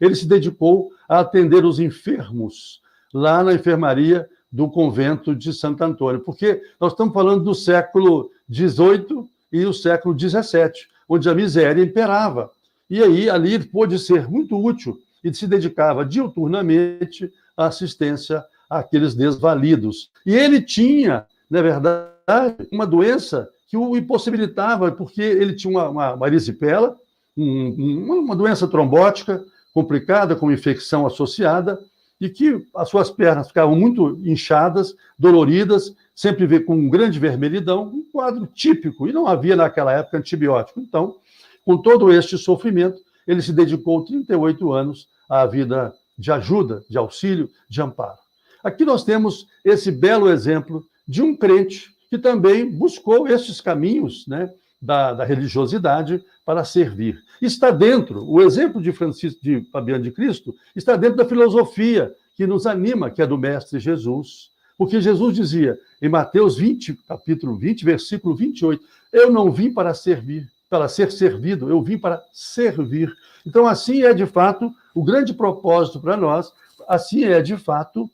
ele 0.00 0.14
se 0.14 0.28
dedicou 0.28 0.92
a 1.08 1.18
atender 1.18 1.64
os 1.64 1.80
enfermos 1.80 2.80
lá 3.12 3.42
na 3.42 3.52
enfermaria 3.52 4.28
do 4.52 4.70
convento 4.70 5.34
de 5.34 5.52
Santo 5.52 5.82
Antônio, 5.82 6.20
porque 6.20 6.62
nós 6.80 6.92
estamos 6.92 7.12
falando 7.12 7.42
do 7.42 7.54
século 7.56 8.30
XVIII 8.48 9.28
e 9.52 9.66
o 9.66 9.72
século 9.72 10.16
XVII, 10.16 10.86
onde 11.08 11.28
a 11.28 11.34
miséria 11.34 11.82
imperava. 11.82 12.52
E 12.88 13.02
aí, 13.02 13.28
ali, 13.28 13.54
ele 13.54 13.64
pôde 13.64 13.98
ser 13.98 14.28
muito 14.28 14.56
útil 14.56 14.96
e 15.24 15.34
se 15.34 15.48
dedicava 15.48 16.04
diuturnamente 16.04 17.32
à 17.56 17.66
assistência 17.66 18.44
àqueles 18.78 19.14
desvalidos. 19.14 20.10
E 20.24 20.34
ele 20.34 20.60
tinha, 20.60 21.26
na 21.48 21.62
verdade, 21.62 22.68
uma 22.72 22.86
doença 22.86 23.48
que 23.68 23.76
o 23.76 23.96
impossibilitava, 23.96 24.92
porque 24.92 25.22
ele 25.22 25.54
tinha 25.54 25.70
uma, 25.70 25.88
uma, 25.88 26.14
uma 26.14 26.26
erisipela, 26.26 26.96
um, 27.36 28.20
uma 28.20 28.36
doença 28.36 28.68
trombótica 28.68 29.44
complicada, 29.72 30.36
com 30.36 30.52
infecção 30.52 31.06
associada, 31.06 31.78
e 32.20 32.28
que 32.28 32.64
as 32.76 32.88
suas 32.88 33.10
pernas 33.10 33.48
ficavam 33.48 33.74
muito 33.74 34.16
inchadas, 34.24 34.94
doloridas, 35.18 35.94
sempre 36.14 36.60
com 36.60 36.76
um 36.76 36.88
grande 36.88 37.18
vermelhidão, 37.18 37.88
um 37.88 38.04
quadro 38.12 38.46
típico, 38.46 39.08
e 39.08 39.12
não 39.12 39.26
havia 39.26 39.56
naquela 39.56 39.92
época 39.92 40.18
antibiótico. 40.18 40.80
Então, 40.80 41.16
com 41.64 41.76
todo 41.76 42.12
este 42.12 42.38
sofrimento, 42.38 42.98
ele 43.26 43.42
se 43.42 43.52
dedicou 43.52 44.04
38 44.04 44.72
anos 44.72 45.08
à 45.28 45.44
vida 45.44 45.92
de 46.16 46.30
ajuda, 46.30 46.84
de 46.88 46.96
auxílio, 46.96 47.50
de 47.68 47.82
amparo. 47.82 48.23
Aqui 48.64 48.82
nós 48.82 49.04
temos 49.04 49.46
esse 49.62 49.92
belo 49.92 50.30
exemplo 50.30 50.82
de 51.06 51.22
um 51.22 51.36
crente 51.36 51.94
que 52.08 52.16
também 52.16 52.70
buscou 52.70 53.28
estes 53.28 53.60
caminhos 53.60 54.26
né, 54.26 54.50
da, 54.80 55.12
da 55.12 55.24
religiosidade 55.24 56.24
para 56.46 56.64
servir. 56.64 57.22
Está 57.42 57.70
dentro, 57.70 58.24
o 58.24 58.40
exemplo 58.40 58.80
de 58.80 58.90
Francisco 58.90 59.38
de 59.42 59.68
Fabiano 59.70 60.02
de 60.02 60.10
Cristo 60.10 60.54
está 60.74 60.96
dentro 60.96 61.18
da 61.18 61.26
filosofia 61.26 62.14
que 62.36 62.46
nos 62.46 62.66
anima, 62.66 63.10
que 63.10 63.20
é 63.20 63.26
do 63.26 63.36
Mestre 63.36 63.78
Jesus. 63.78 64.50
Porque 64.78 65.00
Jesus 65.00 65.36
dizia 65.36 65.78
em 66.00 66.08
Mateus 66.08 66.56
20, 66.56 66.94
capítulo 67.06 67.56
20, 67.56 67.84
versículo 67.84 68.34
28, 68.34 68.82
eu 69.12 69.30
não 69.30 69.52
vim 69.52 69.72
para 69.72 69.92
servir, 69.92 70.50
para 70.70 70.88
ser 70.88 71.12
servido, 71.12 71.68
eu 71.68 71.82
vim 71.82 71.98
para 71.98 72.22
servir. 72.32 73.14
Então, 73.46 73.66
assim 73.66 74.02
é 74.02 74.14
de 74.14 74.26
fato 74.26 74.72
o 74.94 75.04
grande 75.04 75.34
propósito 75.34 76.00
para 76.00 76.16
nós, 76.16 76.50
assim 76.88 77.24
é 77.24 77.40
de 77.40 77.56
fato 77.56 78.10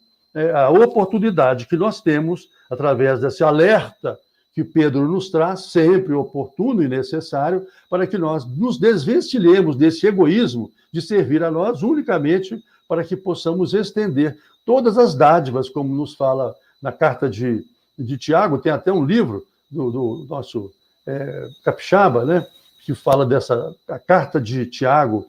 a 0.55 0.71
oportunidade 0.71 1.67
que 1.67 1.77
nós 1.77 2.01
temos, 2.01 2.49
através 2.71 3.21
desse 3.21 3.43
alerta 3.43 4.19
que 4.53 4.65
Pedro 4.65 5.09
nos 5.09 5.31
traz, 5.31 5.67
sempre 5.67 6.13
oportuno 6.13 6.83
e 6.83 6.89
necessário, 6.89 7.67
para 7.89 8.07
que 8.07 8.19
nós 8.19 8.45
nos 8.45 8.79
desvestilhemos 8.79 9.77
desse 9.77 10.07
egoísmo 10.07 10.71
de 10.93 11.01
servir 11.01 11.43
a 11.43 11.51
nós 11.51 11.83
unicamente 11.83 12.63
para 12.89 13.05
que 13.05 13.17
possamos 13.17 13.75
estender 13.75 14.39
todas 14.65 14.99
as 14.99 15.15
dádivas, 15.15 15.69
como 15.69 15.95
nos 15.95 16.15
fala 16.15 16.55
na 16.83 16.91
carta 16.91 17.29
de, 17.29 17.65
de 17.99 18.19
Tiago, 18.19 18.59
tem 18.59 18.73
até 18.73 18.93
um 18.93 19.05
livro 19.05 19.47
do, 19.71 19.91
do 19.91 20.27
nosso 20.29 20.73
é, 21.07 21.49
capixaba, 21.65 22.25
né? 22.25 22.47
que 22.85 22.95
fala 22.95 23.25
dessa 23.25 23.75
a 23.89 23.99
carta 23.99 24.41
de 24.41 24.67
Tiago, 24.67 25.27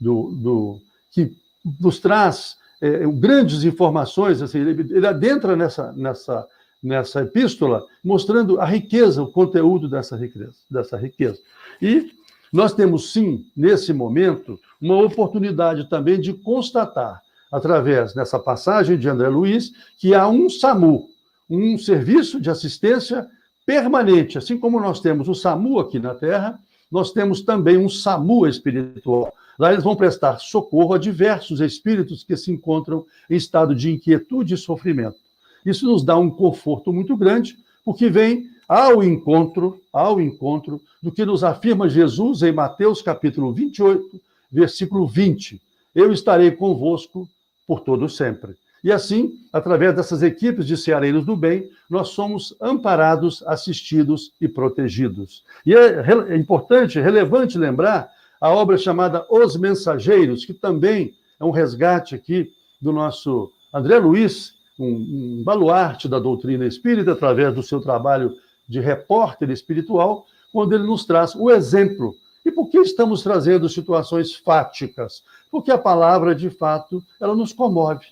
do, 0.00 0.30
do 0.32 0.80
que 1.10 1.36
nos 1.80 1.98
traz 1.98 2.56
é, 2.82 3.06
grandes 3.06 3.62
informações, 3.62 4.42
assim, 4.42 4.58
ele, 4.58 4.92
ele 4.92 5.06
adentra 5.06 5.54
nessa, 5.54 5.92
nessa, 5.92 6.46
nessa 6.82 7.22
epístola, 7.22 7.86
mostrando 8.02 8.60
a 8.60 8.64
riqueza, 8.64 9.22
o 9.22 9.30
conteúdo 9.30 9.88
dessa 9.88 10.16
riqueza, 10.16 10.52
dessa 10.68 10.96
riqueza. 10.96 11.38
E 11.80 12.10
nós 12.52 12.74
temos, 12.74 13.12
sim, 13.12 13.46
nesse 13.56 13.92
momento, 13.92 14.58
uma 14.80 15.00
oportunidade 15.00 15.88
também 15.88 16.20
de 16.20 16.34
constatar, 16.34 17.22
através 17.52 18.12
dessa 18.14 18.38
passagem 18.38 18.98
de 18.98 19.08
André 19.08 19.28
Luiz, 19.28 19.72
que 19.96 20.12
há 20.12 20.26
um 20.28 20.50
SAMU, 20.50 21.08
um 21.48 21.78
serviço 21.78 22.40
de 22.40 22.50
assistência 22.50 23.28
permanente. 23.64 24.38
Assim 24.38 24.58
como 24.58 24.80
nós 24.80 25.00
temos 25.00 25.28
o 25.28 25.34
SAMU 25.34 25.78
aqui 25.78 26.00
na 26.00 26.14
Terra, 26.14 26.58
nós 26.90 27.12
temos 27.12 27.42
também 27.42 27.76
um 27.76 27.88
SAMU 27.88 28.46
espiritual. 28.46 29.32
Lá 29.58 29.72
eles 29.72 29.84
vão 29.84 29.96
prestar 29.96 30.38
socorro 30.38 30.94
a 30.94 30.98
diversos 30.98 31.60
espíritos 31.60 32.24
que 32.24 32.36
se 32.36 32.50
encontram 32.50 33.04
em 33.28 33.36
estado 33.36 33.74
de 33.74 33.90
inquietude 33.90 34.54
e 34.54 34.58
sofrimento. 34.58 35.18
Isso 35.64 35.86
nos 35.86 36.04
dá 36.04 36.16
um 36.18 36.30
conforto 36.30 36.92
muito 36.92 37.16
grande, 37.16 37.56
porque 37.84 38.08
vem 38.08 38.50
ao 38.68 39.02
encontro, 39.02 39.80
ao 39.92 40.20
encontro 40.20 40.80
do 41.02 41.12
que 41.12 41.24
nos 41.24 41.44
afirma 41.44 41.88
Jesus 41.88 42.42
em 42.42 42.52
Mateus 42.52 43.02
capítulo 43.02 43.52
28, 43.52 44.20
versículo 44.50 45.06
20. 45.06 45.60
Eu 45.94 46.12
estarei 46.12 46.50
convosco 46.50 47.28
por 47.66 47.80
todo 47.80 48.08
sempre. 48.08 48.56
E 48.82 48.90
assim, 48.90 49.34
através 49.52 49.94
dessas 49.94 50.22
equipes 50.22 50.66
de 50.66 50.76
ceareiros 50.76 51.24
do 51.24 51.36
bem, 51.36 51.70
nós 51.88 52.08
somos 52.08 52.54
amparados, 52.60 53.42
assistidos 53.46 54.32
e 54.40 54.48
protegidos. 54.48 55.44
E 55.64 55.72
é, 55.72 56.02
é 56.30 56.36
importante, 56.36 56.98
relevante 56.98 57.56
lembrar 57.56 58.10
a 58.42 58.50
obra 58.50 58.76
chamada 58.76 59.24
Os 59.30 59.56
Mensageiros, 59.56 60.44
que 60.44 60.52
também 60.52 61.14
é 61.38 61.44
um 61.44 61.52
resgate 61.52 62.16
aqui 62.16 62.52
do 62.80 62.92
nosso 62.92 63.52
André 63.72 64.00
Luiz, 64.00 64.54
um, 64.76 64.88
um 64.88 65.42
baluarte 65.44 66.08
da 66.08 66.18
doutrina 66.18 66.66
espírita, 66.66 67.12
através 67.12 67.54
do 67.54 67.62
seu 67.62 67.80
trabalho 67.80 68.34
de 68.68 68.80
repórter 68.80 69.48
espiritual, 69.48 70.26
quando 70.52 70.72
ele 70.72 70.82
nos 70.82 71.04
traz 71.04 71.36
o 71.36 71.52
exemplo. 71.52 72.16
E 72.44 72.50
por 72.50 72.68
que 72.68 72.78
estamos 72.78 73.22
trazendo 73.22 73.68
situações 73.68 74.34
fáticas? 74.34 75.22
Porque 75.48 75.70
a 75.70 75.78
palavra, 75.78 76.34
de 76.34 76.50
fato, 76.50 77.00
ela 77.20 77.36
nos 77.36 77.52
comove. 77.52 78.06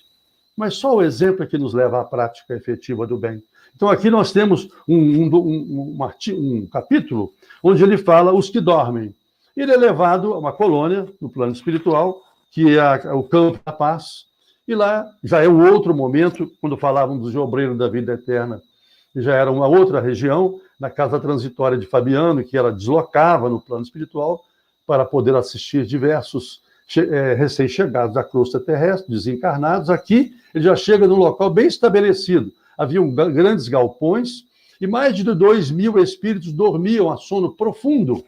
Mas 0.55 0.75
só 0.75 0.95
o 0.95 1.01
exemplo 1.01 1.43
é 1.43 1.45
que 1.45 1.57
nos 1.57 1.73
leva 1.73 1.99
à 1.99 2.05
prática 2.05 2.55
efetiva 2.55 3.05
do 3.05 3.17
bem. 3.17 3.43
Então, 3.75 3.89
aqui 3.89 4.09
nós 4.09 4.31
temos 4.31 4.69
um, 4.87 4.95
um, 4.95 5.35
um, 5.35 5.97
um 6.37 6.67
capítulo 6.67 7.33
onde 7.61 7.83
ele 7.83 7.97
fala 7.97 8.33
os 8.33 8.49
que 8.49 8.61
dormem. 8.61 9.13
Ele 9.55 9.71
é 9.71 9.77
levado 9.77 10.33
a 10.33 10.39
uma 10.39 10.53
colônia, 10.53 11.07
no 11.19 11.29
plano 11.29 11.51
espiritual, 11.51 12.21
que 12.51 12.77
é 12.77 13.13
o 13.13 13.23
campo 13.23 13.59
da 13.65 13.71
paz. 13.71 14.25
E 14.67 14.75
lá 14.75 15.05
já 15.23 15.41
é 15.41 15.47
um 15.47 15.71
outro 15.71 15.93
momento, 15.93 16.51
quando 16.61 16.77
falávamos 16.77 17.31
de 17.31 17.37
obreiro 17.37 17.75
da 17.75 17.87
vida 17.87 18.13
eterna, 18.13 18.61
já 19.15 19.35
era 19.35 19.51
uma 19.51 19.67
outra 19.67 19.99
região, 19.99 20.59
na 20.79 20.89
casa 20.89 21.19
transitória 21.19 21.77
de 21.77 21.85
Fabiano, 21.85 22.43
que 22.43 22.57
ela 22.57 22.71
deslocava 22.71 23.49
no 23.49 23.59
plano 23.59 23.83
espiritual 23.83 24.43
para 24.87 25.05
poder 25.05 25.35
assistir 25.35 25.85
diversos 25.85 26.61
é, 26.97 27.33
recém-chegados 27.33 28.15
da 28.15 28.23
crosta 28.23 28.59
terrestre, 28.59 29.11
desencarnados. 29.11 29.89
Aqui, 29.89 30.33
ele 30.53 30.63
já 30.63 30.75
chega 30.75 31.07
num 31.07 31.17
local 31.17 31.49
bem 31.49 31.67
estabelecido. 31.67 32.51
Haviam 32.77 33.09
grandes 33.11 33.67
galpões 33.67 34.45
e 34.79 34.87
mais 34.87 35.15
de 35.15 35.23
dois 35.23 35.69
mil 35.69 35.99
espíritos 35.99 36.51
dormiam 36.51 37.11
a 37.11 37.17
sono 37.17 37.53
profundo 37.55 38.23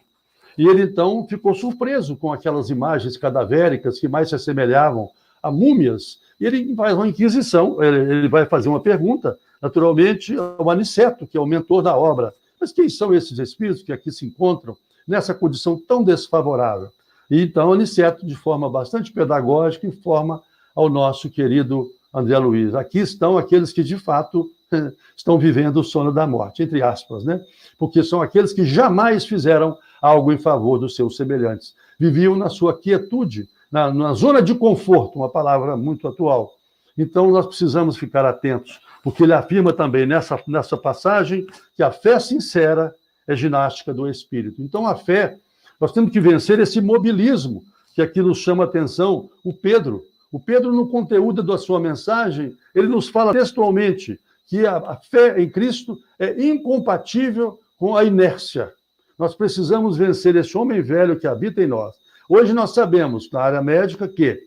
e 0.57 0.67
ele 0.67 0.83
então 0.83 1.25
ficou 1.27 1.53
surpreso 1.53 2.15
com 2.15 2.31
aquelas 2.31 2.69
imagens 2.69 3.17
cadavéricas 3.17 3.99
que 3.99 4.07
mais 4.07 4.29
se 4.29 4.35
assemelhavam 4.35 5.09
a 5.41 5.51
múmias. 5.51 6.19
E 6.39 6.45
ele 6.45 6.73
faz 6.75 6.93
uma 6.93 7.07
inquisição, 7.07 7.81
ele 7.81 8.27
vai 8.27 8.45
fazer 8.45 8.69
uma 8.69 8.79
pergunta, 8.79 9.37
naturalmente, 9.61 10.35
ao 10.35 10.69
Aniceto, 10.69 11.25
que 11.27 11.37
é 11.37 11.41
o 11.41 11.45
mentor 11.45 11.81
da 11.81 11.95
obra. 11.97 12.33
Mas 12.59 12.71
quem 12.71 12.87
são 12.87 13.13
esses 13.13 13.39
espíritos 13.39 13.83
que 13.83 13.91
aqui 13.91 14.11
se 14.11 14.25
encontram 14.25 14.75
nessa 15.07 15.33
condição 15.33 15.77
tão 15.77 16.03
desfavorável? 16.03 16.89
E 17.29 17.41
então 17.41 17.73
Aniceto, 17.73 18.25
de 18.25 18.35
forma 18.35 18.69
bastante 18.69 19.11
pedagógica, 19.11 19.87
informa 19.87 20.41
ao 20.75 20.89
nosso 20.89 21.29
querido 21.29 21.89
André 22.13 22.37
Luiz. 22.37 22.75
Aqui 22.75 22.99
estão 22.99 23.37
aqueles 23.37 23.73
que, 23.73 23.83
de 23.83 23.97
fato, 23.97 24.49
estão 25.15 25.37
vivendo 25.37 25.77
o 25.77 25.83
sono 25.83 26.11
da 26.11 26.25
morte, 26.27 26.63
entre 26.63 26.81
aspas, 26.81 27.23
né? 27.23 27.41
Porque 27.77 28.03
são 28.03 28.21
aqueles 28.21 28.53
que 28.53 28.65
jamais 28.65 29.25
fizeram 29.25 29.77
algo 30.01 30.31
em 30.31 30.37
favor 30.37 30.77
dos 30.77 30.95
seus 30.95 31.15
semelhantes. 31.15 31.75
Viviam 31.99 32.35
na 32.35 32.49
sua 32.49 32.77
quietude, 32.77 33.47
na, 33.71 33.93
na 33.93 34.13
zona 34.13 34.41
de 34.41 34.53
conforto, 34.53 35.17
uma 35.17 35.29
palavra 35.29 35.77
muito 35.77 36.07
atual. 36.07 36.53
Então, 36.97 37.31
nós 37.31 37.47
precisamos 37.47 37.97
ficar 37.97 38.25
atentos, 38.25 38.79
porque 39.03 39.23
ele 39.23 39.33
afirma 39.33 39.73
também 39.73 40.05
nessa, 40.05 40.39
nessa 40.47 40.77
passagem 40.77 41.47
que 41.75 41.81
a 41.81 41.91
fé 41.91 42.19
sincera 42.19 42.93
é 43.27 43.35
ginástica 43.35 43.93
do 43.93 44.07
espírito. 44.07 44.61
Então, 44.61 44.85
a 44.85 44.95
fé, 44.95 45.37
nós 45.79 45.91
temos 45.91 46.11
que 46.11 46.19
vencer 46.19 46.59
esse 46.59 46.79
mobilismo 46.81 47.63
que 47.95 48.01
aqui 48.01 48.21
nos 48.21 48.39
chama 48.39 48.63
a 48.63 48.67
atenção 48.67 49.29
o 49.43 49.53
Pedro. 49.53 50.03
O 50.31 50.39
Pedro, 50.39 50.71
no 50.71 50.87
conteúdo 50.87 51.43
da 51.43 51.57
sua 51.57 51.79
mensagem, 51.79 52.55
ele 52.73 52.87
nos 52.87 53.07
fala 53.07 53.31
textualmente 53.31 54.19
que 54.47 54.65
a, 54.65 54.77
a 54.77 54.97
fé 54.97 55.41
em 55.41 55.49
Cristo 55.49 55.97
é 56.19 56.43
incompatível 56.43 57.59
com 57.77 57.95
a 57.95 58.03
inércia. 58.03 58.71
Nós 59.17 59.35
precisamos 59.35 59.97
vencer 59.97 60.35
esse 60.35 60.57
homem 60.57 60.81
velho 60.81 61.19
que 61.19 61.27
habita 61.27 61.61
em 61.61 61.67
nós. 61.67 61.95
Hoje 62.29 62.53
nós 62.53 62.73
sabemos, 62.73 63.29
na 63.31 63.41
área 63.41 63.61
médica, 63.61 64.07
que 64.07 64.39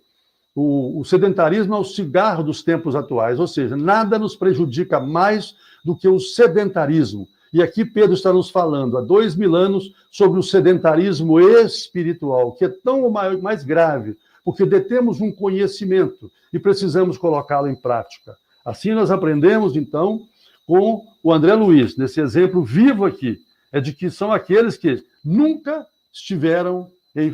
o, 0.54 1.00
o, 1.00 1.04
sedentarismo 1.04 1.74
é 1.74 1.78
o 1.78 1.84
cigarro 1.84 2.42
dos 2.42 2.62
tempos 2.62 2.96
atuais, 2.96 3.38
ou 3.38 3.46
seja, 3.46 3.76
nada 3.76 4.18
nos 4.18 4.34
prejudica 4.34 4.98
mais 4.98 5.54
do 5.84 5.96
que 5.96 6.08
o 6.08 6.18
sedentarismo. 6.18 7.28
E 7.52 7.62
aqui 7.62 7.84
Pedro 7.84 8.14
está 8.14 8.32
nos 8.32 8.50
falando 8.50 8.98
há 8.98 9.00
dois 9.00 9.36
mil 9.36 9.54
anos 9.54 9.92
sobre 10.10 10.38
o 10.38 10.42
sedentarismo 10.42 11.38
espiritual, 11.38 12.52
que 12.52 12.64
é 12.64 12.68
tão 12.68 13.08
mais, 13.10 13.62
grave, 13.62 14.16
porque 14.44 14.64
detemos 14.64 15.20
um 15.20 15.30
conhecimento 15.30 16.30
e 16.52 16.58
precisamos 16.58 17.18
colocá-lo 17.18 17.68
em 17.68 17.76
prática. 17.76 18.34
Assim 18.66 18.94
nós 18.94 19.12
aprendemos, 19.12 19.76
então, 19.76 20.26
com 20.66 21.06
o 21.22 21.32
André 21.32 21.54
Luiz, 21.54 21.96
nesse 21.96 22.20
exemplo 22.20 22.64
vivo 22.64 23.04
aqui, 23.04 23.38
é 23.72 23.80
de 23.80 23.92
que 23.92 24.10
são 24.10 24.32
aqueles 24.32 24.76
que 24.76 25.04
nunca 25.24 25.86
estiveram 26.12 26.90
eh, 27.14 27.30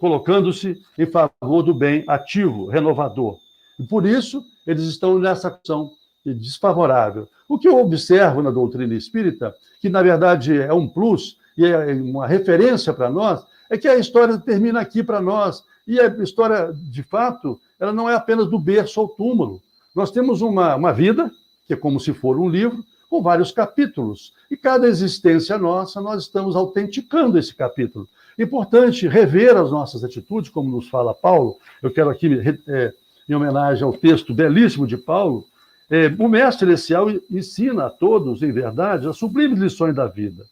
colocando-se 0.00 0.80
em 0.98 1.04
favor 1.04 1.62
do 1.62 1.74
bem 1.74 2.02
ativo, 2.08 2.66
renovador. 2.66 3.38
E 3.78 3.82
por 3.82 4.06
isso, 4.06 4.42
eles 4.66 4.84
estão 4.84 5.18
nessa 5.18 5.48
ação 5.48 5.90
desfavorável. 6.24 7.28
O 7.46 7.58
que 7.58 7.68
eu 7.68 7.78
observo 7.78 8.42
na 8.42 8.50
doutrina 8.50 8.94
espírita, 8.94 9.54
que 9.82 9.90
na 9.90 10.02
verdade 10.02 10.58
é 10.58 10.72
um 10.72 10.88
plus 10.88 11.36
e 11.58 11.66
é 11.66 11.92
uma 11.92 12.26
referência 12.26 12.94
para 12.94 13.10
nós, 13.10 13.44
é 13.68 13.76
que 13.76 13.86
a 13.86 13.98
história 13.98 14.38
termina 14.38 14.80
aqui 14.80 15.02
para 15.02 15.20
nós. 15.20 15.62
E 15.86 16.00
a 16.00 16.06
história, 16.22 16.72
de 16.72 17.02
fato, 17.02 17.60
ela 17.78 17.92
não 17.92 18.08
é 18.08 18.14
apenas 18.14 18.48
do 18.48 18.58
berço 18.58 18.98
ao 18.98 19.08
túmulo. 19.08 19.60
Nós 19.94 20.10
temos 20.10 20.40
uma, 20.40 20.76
uma 20.76 20.92
vida, 20.92 21.30
que 21.66 21.74
é 21.74 21.76
como 21.76 21.98
se 21.98 22.12
for 22.12 22.38
um 22.38 22.48
livro, 22.48 22.84
com 23.08 23.20
vários 23.20 23.50
capítulos. 23.50 24.32
E 24.48 24.56
cada 24.56 24.86
existência 24.86 25.58
nossa, 25.58 26.00
nós 26.00 26.22
estamos 26.22 26.54
autenticando 26.54 27.36
esse 27.36 27.54
capítulo. 27.54 28.08
Importante 28.38 29.08
rever 29.08 29.56
as 29.56 29.70
nossas 29.70 30.04
atitudes, 30.04 30.48
como 30.48 30.70
nos 30.70 30.88
fala 30.88 31.12
Paulo. 31.12 31.56
Eu 31.82 31.92
quero 31.92 32.08
aqui, 32.08 32.28
é, 32.68 32.94
em 33.28 33.34
homenagem 33.34 33.82
ao 33.82 33.92
texto 33.92 34.32
belíssimo 34.32 34.86
de 34.86 34.96
Paulo, 34.96 35.44
é, 35.90 36.06
o 36.18 36.28
Mestre 36.28 36.60
Celestial 36.60 37.10
ensina 37.28 37.86
a 37.86 37.90
todos, 37.90 38.44
em 38.44 38.52
verdade, 38.52 39.08
as 39.08 39.18
sublimes 39.18 39.58
lições 39.58 39.94
da 39.94 40.06
vida. 40.06 40.44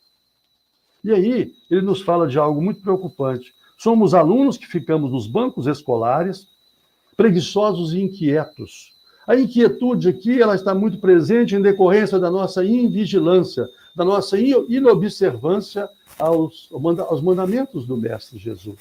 E 1.04 1.12
aí, 1.12 1.54
ele 1.70 1.82
nos 1.82 2.02
fala 2.02 2.26
de 2.26 2.36
algo 2.40 2.60
muito 2.60 2.82
preocupante. 2.82 3.54
Somos 3.78 4.14
alunos 4.14 4.56
que 4.56 4.66
ficamos 4.66 5.12
nos 5.12 5.28
bancos 5.28 5.68
escolares, 5.68 6.48
preguiçosos 7.16 7.94
e 7.94 8.02
inquietos 8.02 8.97
a 9.28 9.36
inquietude 9.36 10.08
aqui 10.08 10.40
ela 10.40 10.54
está 10.54 10.74
muito 10.74 10.96
presente 10.96 11.54
em 11.54 11.60
decorrência 11.60 12.18
da 12.18 12.30
nossa 12.30 12.64
invigilância, 12.64 13.68
da 13.94 14.02
nossa 14.02 14.38
inobservância 14.38 15.86
aos, 16.18 16.70
aos 17.06 17.20
mandamentos 17.20 17.86
do 17.86 17.94
Mestre 17.94 18.38
Jesus. 18.38 18.78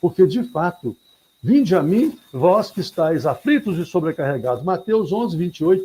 Porque, 0.00 0.26
de 0.26 0.42
fato, 0.42 0.96
vinde 1.42 1.76
a 1.76 1.82
mim, 1.82 2.18
vós 2.32 2.70
que 2.70 2.80
estáis 2.80 3.26
aflitos 3.26 3.76
e 3.78 3.84
sobrecarregados. 3.84 4.64
Mateus 4.64 5.12
11, 5.12 5.36
28. 5.36 5.84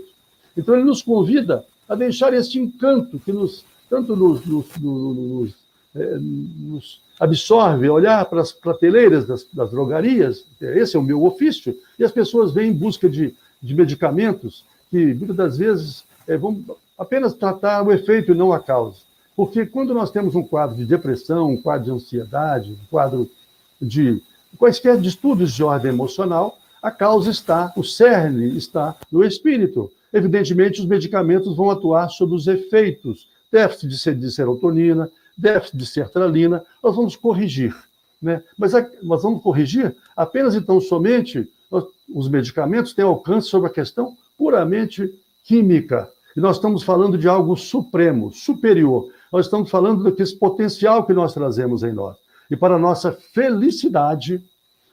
Então, 0.56 0.75
ele 0.75 0.86
nos 0.86 1.01
convida 1.01 1.65
a 1.88 1.93
deixar 1.93 2.34
este 2.34 2.58
encanto 2.58 3.19
que 3.19 3.34
nos 3.34 3.65
tanto 3.89 4.15
nos, 4.15 4.45
nos, 4.45 4.65
nos, 4.78 5.56
é, 5.93 6.17
nos 6.17 7.01
absorve, 7.19 7.89
olhar 7.89 8.25
para 8.25 8.41
as 8.41 8.51
prateleiras 8.51 9.25
das, 9.25 9.45
das 9.54 9.71
drogarias, 9.71 10.45
esse 10.60 10.95
é 10.95 10.99
o 10.99 11.04
meu 11.04 11.23
ofício, 11.23 11.78
e 11.99 12.04
as 12.04 12.12
pessoas 12.12 12.51
vêm 12.54 12.69
em 12.69 12.73
busca 12.73 13.08
de 13.10 13.36
de 13.65 13.73
medicamentos 13.73 14.63
que 14.89 15.13
muitas 15.13 15.36
das 15.36 15.58
vezes 15.58 16.04
é, 16.28 16.38
vão 16.38 16.63
apenas 16.97 17.34
tratar 17.34 17.84
o 17.84 17.91
efeito 17.91 18.32
e 18.32 18.36
não 18.36 18.54
a 18.54 18.60
causa. 18.60 18.99
Porque 19.36 19.65
quando 19.65 19.93
nós 19.93 20.12
temos 20.12 20.36
um 20.36 20.43
quadro 20.43 20.75
de 20.75 20.86
depressão, 20.86 21.51
um 21.51 21.62
quadro 21.62 21.86
de 21.86 21.91
ansiedade, 21.91 22.71
um 22.71 22.86
quadro 22.89 23.30
de 23.82 24.21
quaisquer 24.58 24.97
distúrbios 25.01 25.54
de 25.54 25.63
ordem 25.63 25.91
emocional, 25.91 26.58
a 26.82 26.91
causa 26.91 27.32
está, 27.32 27.73
o 27.75 27.84
cerne 27.84 28.56
está 28.56 28.95
no 29.12 29.23
espírito. 29.23 29.91
Evidentemente, 30.13 30.80
os 30.80 30.86
medicamentos 30.86 31.56
vão 31.56 31.69
atuar 31.69 32.10
sobre 32.10 32.36
os 32.36 32.47
efeitos, 32.47 33.28
déficit 33.51 34.15
de 34.15 34.32
serotonina, 34.32 35.10
déficit 35.38 35.78
de 35.78 35.86
sertralina, 35.86 36.63
nós 36.82 36.95
vamos 36.95 37.15
corrigir. 37.15 37.75
Né? 38.21 38.41
Mas 38.58 38.71
nós 39.04 39.21
vamos 39.21 39.41
corrigir 39.43 39.95
apenas 40.15 40.56
então 40.56 40.80
somente 40.80 41.49
os 42.13 42.30
medicamentos 42.30 42.93
têm 42.93 43.06
alcance 43.06 43.47
sobre 43.47 43.69
a 43.69 43.73
questão 43.73 44.15
puramente 44.38 45.10
química. 45.43 46.10
E 46.36 46.39
nós 46.39 46.58
estamos 46.58 46.84
falando 46.84 47.17
de 47.17 47.28
algo 47.28 47.56
supremo, 47.56 48.32
superior. 48.32 49.10
Nós 49.32 49.45
estamos 49.45 49.69
falando 49.69 50.12
desse 50.12 50.38
potencial 50.38 51.06
que 51.06 51.13
nós 51.13 51.34
trazemos 51.34 51.84
em 51.84 51.93
nós. 51.93 52.17
E 52.49 52.56
para 52.56 52.78
nossa 52.78 53.12
felicidade, 53.12 54.43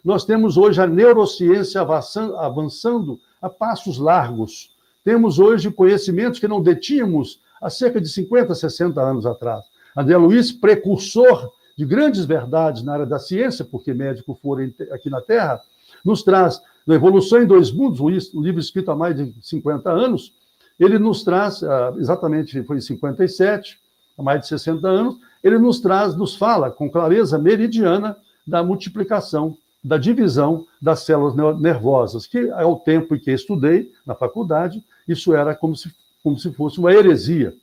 nós 0.05 0.25
temos 0.25 0.57
hoje 0.57 0.81
a 0.81 0.87
neurociência 0.87 1.81
avançando 1.81 3.19
a 3.41 3.49
passos 3.49 3.99
largos. 3.99 4.71
Temos 5.05 5.39
hoje 5.39 5.71
conhecimentos 5.71 6.39
que 6.39 6.49
não 6.49 6.63
detínhamos 6.63 7.41
há 7.61 7.69
cerca 7.69 8.01
de 8.01 8.09
50, 8.09 8.55
60 8.55 9.01
anos 9.01 9.27
atrás. 9.27 9.65
André 9.97 10.17
Luiz, 10.17 10.51
precursor 10.51 11.51
de 11.77 11.85
grandes 11.85 12.25
verdades 12.25 12.83
na 12.83 12.95
área 12.95 13.07
da 13.07 13.19
ciência, 13.19 13.65
porque 13.65 13.93
médico 13.93 14.39
for 14.43 14.61
aqui 14.91 15.11
na 15.11 15.21
Terra, 15.21 15.61
nos 16.05 16.23
traz 16.23 16.61
na 16.87 16.95
Evolução 16.95 17.43
em 17.43 17.47
Dois 17.47 17.71
Mundos, 17.71 18.01
um 18.01 18.43
livro 18.43 18.61
escrito 18.61 18.91
há 18.91 18.97
mais 18.97 19.17
de 19.17 19.33
50 19.41 19.91
anos, 19.91 20.35
ele 20.79 20.99
nos 20.99 21.23
traz, 21.23 21.63
ah, 21.63 21.95
exatamente 21.97 22.63
foi 22.65 22.79
em 22.79 22.81
57, 22.81 23.79
há 24.19 24.23
mais 24.23 24.41
de 24.41 24.49
60 24.49 24.89
anos, 24.89 25.17
ele 25.43 25.59
nos 25.59 25.81
traz, 25.81 26.17
nos 26.17 26.35
fala 26.35 26.71
com 26.71 26.91
clareza 26.91 27.39
meridiana 27.39 28.17
da 28.47 28.63
multiplicação, 28.63 29.57
da 29.83 29.97
divisão 29.97 30.67
das 30.81 31.01
células 31.01 31.61
nervosas, 31.61 32.27
que 32.27 32.51
ao 32.51 32.77
tempo 32.77 33.15
em 33.15 33.19
que 33.19 33.31
estudei 33.31 33.93
na 34.07 34.15
faculdade, 34.15 34.85
isso 35.07 35.35
era 35.35 35.55
como 35.55 35.77
se, 35.77 35.93
como 36.23 36.39
se 36.39 36.53
fosse 36.53 36.79
uma 36.79 36.93
heresia. 36.93 37.55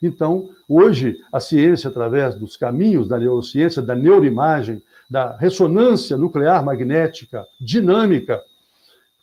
Então, 0.00 0.50
hoje, 0.68 1.16
a 1.32 1.40
ciência, 1.40 1.88
através 1.88 2.36
dos 2.36 2.56
caminhos 2.56 3.08
da 3.08 3.18
neurociência, 3.18 3.82
da 3.82 3.94
neuroimagem, 3.94 4.82
da 5.08 5.36
ressonância 5.36 6.16
nuclear 6.16 6.64
magnética 6.64 7.46
dinâmica, 7.60 8.42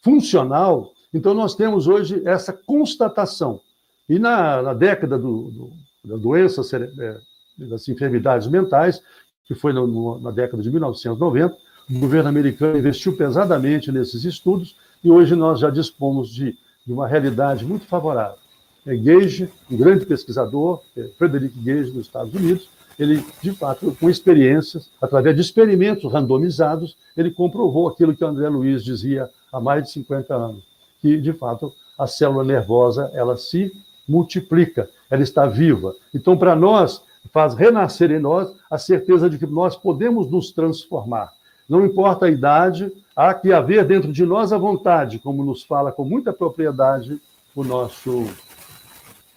funcional, 0.02 0.92
então 1.14 1.34
nós 1.34 1.56
temos 1.56 1.88
hoje 1.88 2.22
essa 2.26 2.54
constatação. 2.54 3.60
E 4.08 4.20
na, 4.20 4.62
na 4.62 4.74
década 4.74 5.18
do, 5.18 5.52
do, 5.52 5.72
da 6.04 6.18
doença, 6.18 6.62
é, 6.76 7.18
das 7.58 7.88
enfermidades 7.88 8.48
mentais, 8.48 9.02
que 9.46 9.56
foi 9.56 9.74
no, 9.74 9.88
no, 9.88 10.20
na 10.20 10.32
década 10.32 10.62
de 10.62 10.70
1990, 10.70 11.56
o 11.90 12.00
governo 12.00 12.30
americano 12.30 12.78
investiu 12.78 13.16
pesadamente 13.16 13.92
nesses 13.92 14.24
estudos 14.24 14.76
e 15.04 15.10
hoje 15.10 15.36
nós 15.36 15.60
já 15.60 15.70
dispomos 15.70 16.30
de, 16.30 16.58
de 16.86 16.94
uma 16.94 17.08
realidade 17.08 17.64
muito 17.64 17.86
favorável 17.86 18.46
é 18.86 18.96
Gage, 18.96 19.50
um 19.70 19.76
grande 19.76 20.06
pesquisador, 20.06 20.82
é 20.96 21.10
Frederick 21.18 21.58
Gage, 21.60 21.92
dos 21.92 22.06
Estados 22.06 22.34
Unidos, 22.34 22.70
ele, 22.98 23.26
de 23.42 23.52
fato, 23.52 23.96
com 24.00 24.10
experiências, 24.10 24.90
através 25.02 25.36
de 25.36 25.42
experimentos 25.42 26.12
randomizados, 26.12 26.96
ele 27.16 27.32
comprovou 27.32 27.88
aquilo 27.88 28.16
que 28.16 28.24
o 28.24 28.28
André 28.28 28.48
Luiz 28.50 28.84
dizia 28.84 29.30
há 29.52 29.60
mais 29.60 29.84
de 29.84 29.92
50 29.92 30.34
anos, 30.34 30.64
que, 31.02 31.18
de 31.20 31.34
fato, 31.34 31.74
a 31.98 32.08
célula 32.08 32.44
nervosa, 32.44 33.12
ela 33.14 33.38
se 33.38 33.72
multiplica, 34.08 34.90
ela 35.10 35.24
está 35.24 35.46
viva. 35.46 35.94
Então, 36.14 36.38
para 36.38 36.56
nós, 36.56 37.02
faz 37.32 37.54
renascer 37.54 38.12
em 38.12 38.20
nós 38.20 38.54
a 38.70 38.78
certeza 38.78 39.30
de 39.30 39.38
que 39.38 39.46
nós 39.46 39.76
podemos 39.76 40.30
nos 40.30 40.52
transformar. 40.52 41.34
Não 41.68 41.86
importa 41.86 42.28
a 42.28 42.30
idade, 42.32 42.92
há 43.16 43.34
que 43.34 43.52
haver 43.52 43.86
dentro 43.86 44.14
de 44.14 44.26
nós 44.26 44.54
a 44.54 44.58
vontade, 44.58 45.20
como 45.20 45.44
nos 45.44 45.64
fala 45.64 45.92
com 45.92 46.06
muita 46.06 46.32
propriedade 46.32 47.20
o 47.56 47.64
nosso 47.64 48.28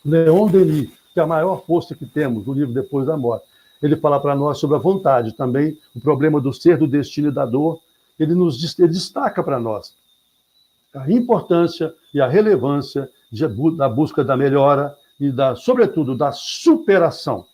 Leon 0.04 0.46
Denis, 0.48 0.90
que 1.14 1.20
é 1.20 1.22
a 1.22 1.26
maior 1.26 1.64
força 1.64 1.94
que 1.94 2.04
temos 2.04 2.46
no 2.46 2.52
livro 2.52 2.74
Depois 2.74 3.06
da 3.06 3.16
Morte. 3.16 3.47
Ele 3.82 3.96
fala 3.96 4.20
para 4.20 4.34
nós 4.34 4.58
sobre 4.58 4.76
a 4.76 4.80
vontade, 4.80 5.32
também 5.32 5.78
o 5.94 6.00
problema 6.00 6.40
do 6.40 6.52
ser, 6.52 6.78
do 6.78 6.86
destino 6.86 7.28
e 7.28 7.32
da 7.32 7.46
dor. 7.46 7.80
Ele 8.18 8.34
nos 8.34 8.78
ele 8.78 8.88
destaca 8.88 9.42
para 9.42 9.60
nós 9.60 9.94
a 10.94 11.10
importância 11.10 11.94
e 12.12 12.20
a 12.20 12.28
relevância 12.28 13.08
de, 13.30 13.46
da 13.76 13.88
busca 13.88 14.24
da 14.24 14.36
melhora 14.36 14.96
e 15.20 15.30
da, 15.30 15.54
sobretudo, 15.54 16.16
da 16.16 16.32
superação 16.32 17.46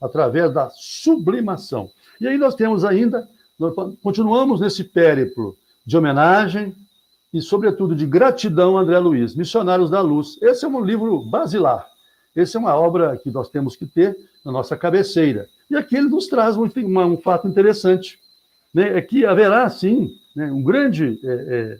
através 0.00 0.52
da 0.52 0.68
sublimação. 0.70 1.90
E 2.20 2.26
aí 2.26 2.36
nós 2.36 2.54
temos 2.54 2.84
ainda, 2.84 3.28
nós 3.58 3.74
continuamos 4.02 4.60
nesse 4.60 4.84
périplo 4.84 5.56
de 5.86 5.96
homenagem 5.96 6.74
e, 7.32 7.40
sobretudo, 7.40 7.94
de 7.94 8.06
gratidão 8.06 8.76
a 8.76 8.82
André 8.82 8.98
Luiz, 8.98 9.34
Missionários 9.34 9.90
da 9.90 10.00
Luz. 10.00 10.38
Esse 10.42 10.64
é 10.64 10.68
um 10.68 10.84
livro 10.84 11.20
basilar. 11.20 11.86
Essa 12.34 12.58
é 12.58 12.60
uma 12.60 12.74
obra 12.74 13.16
que 13.16 13.30
nós 13.30 13.48
temos 13.48 13.76
que 13.76 13.86
ter 13.86 14.16
na 14.44 14.50
nossa 14.50 14.76
cabeceira. 14.76 15.48
E 15.72 15.76
aqui 15.76 15.96
ele 15.96 16.10
nos 16.10 16.26
traz 16.26 16.54
um, 16.54 16.64
um 16.66 17.16
fato 17.16 17.48
interessante, 17.48 18.18
né? 18.74 18.98
é 18.98 19.00
que 19.00 19.24
haverá, 19.24 19.66
sim, 19.70 20.14
né, 20.36 20.52
um 20.52 20.62
grande 20.62 21.18
é, 21.24 21.32
é, 21.32 21.78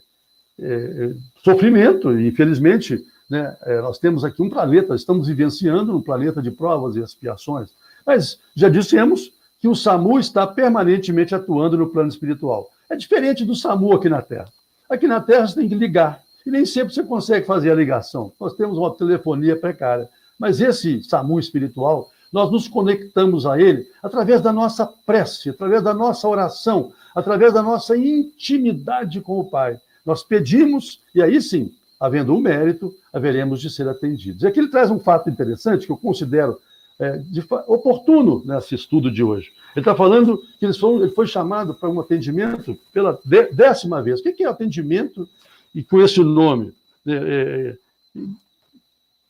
é, 0.58 1.14
sofrimento, 1.44 2.18
e 2.18 2.26
infelizmente 2.26 3.04
né, 3.28 3.54
é, 3.64 3.82
nós 3.82 3.98
temos 3.98 4.24
aqui 4.24 4.40
um 4.40 4.48
planeta, 4.48 4.94
estamos 4.94 5.28
vivenciando 5.28 5.94
um 5.94 6.00
planeta 6.00 6.40
de 6.40 6.50
provas 6.50 6.96
e 6.96 7.00
expiações, 7.00 7.68
mas 8.06 8.40
já 8.56 8.70
dissemos 8.70 9.30
que 9.60 9.68
o 9.68 9.74
SAMU 9.74 10.18
está 10.18 10.46
permanentemente 10.46 11.34
atuando 11.34 11.76
no 11.76 11.90
plano 11.90 12.08
espiritual. 12.08 12.70
É 12.88 12.96
diferente 12.96 13.44
do 13.44 13.54
SAMU 13.54 13.92
aqui 13.92 14.08
na 14.08 14.22
Terra. 14.22 14.48
Aqui 14.88 15.06
na 15.06 15.20
Terra 15.20 15.46
você 15.46 15.56
tem 15.56 15.68
que 15.68 15.74
ligar, 15.74 16.22
e 16.46 16.50
nem 16.50 16.64
sempre 16.64 16.94
você 16.94 17.02
consegue 17.02 17.44
fazer 17.44 17.70
a 17.70 17.74
ligação. 17.74 18.32
Nós 18.40 18.54
temos 18.54 18.78
uma 18.78 18.94
telefonia 18.94 19.54
precária. 19.54 20.08
Mas 20.38 20.62
esse 20.62 21.02
SAMU 21.02 21.38
espiritual, 21.38 22.10
nós 22.32 22.50
nos 22.50 22.66
conectamos 22.66 23.44
a 23.44 23.60
ele 23.60 23.86
através 24.02 24.40
da 24.40 24.52
nossa 24.52 24.86
prece, 24.86 25.50
através 25.50 25.82
da 25.82 25.92
nossa 25.92 26.26
oração, 26.26 26.92
através 27.14 27.52
da 27.52 27.62
nossa 27.62 27.96
intimidade 27.96 29.20
com 29.20 29.38
o 29.38 29.44
Pai. 29.44 29.78
Nós 30.04 30.22
pedimos, 30.22 31.00
e 31.14 31.22
aí 31.22 31.40
sim, 31.40 31.72
havendo 32.00 32.34
um 32.34 32.40
mérito, 32.40 32.94
haveremos 33.12 33.60
de 33.60 33.70
ser 33.70 33.88
atendidos. 33.88 34.42
E 34.42 34.46
aqui 34.46 34.58
ele 34.58 34.68
traz 34.68 34.90
um 34.90 34.98
fato 34.98 35.30
interessante 35.30 35.86
que 35.86 35.92
eu 35.92 35.96
considero 35.96 36.58
é, 36.98 37.18
de, 37.18 37.44
oportuno 37.66 38.42
nesse 38.44 38.74
estudo 38.74 39.10
de 39.10 39.22
hoje. 39.22 39.52
Ele 39.74 39.82
está 39.82 39.94
falando 39.94 40.42
que 40.58 40.64
ele 40.64 40.72
foi, 40.72 40.94
ele 41.02 41.10
foi 41.10 41.26
chamado 41.26 41.74
para 41.74 41.88
um 41.88 42.00
atendimento 42.00 42.78
pela 42.92 43.18
décima 43.52 44.02
vez. 44.02 44.20
O 44.20 44.22
que 44.22 44.42
é 44.42 44.48
atendimento 44.48 45.28
e 45.74 45.82
com 45.82 46.00
esse 46.00 46.22
nome? 46.22 46.72
É, 47.06 47.76
é, 48.16 48.22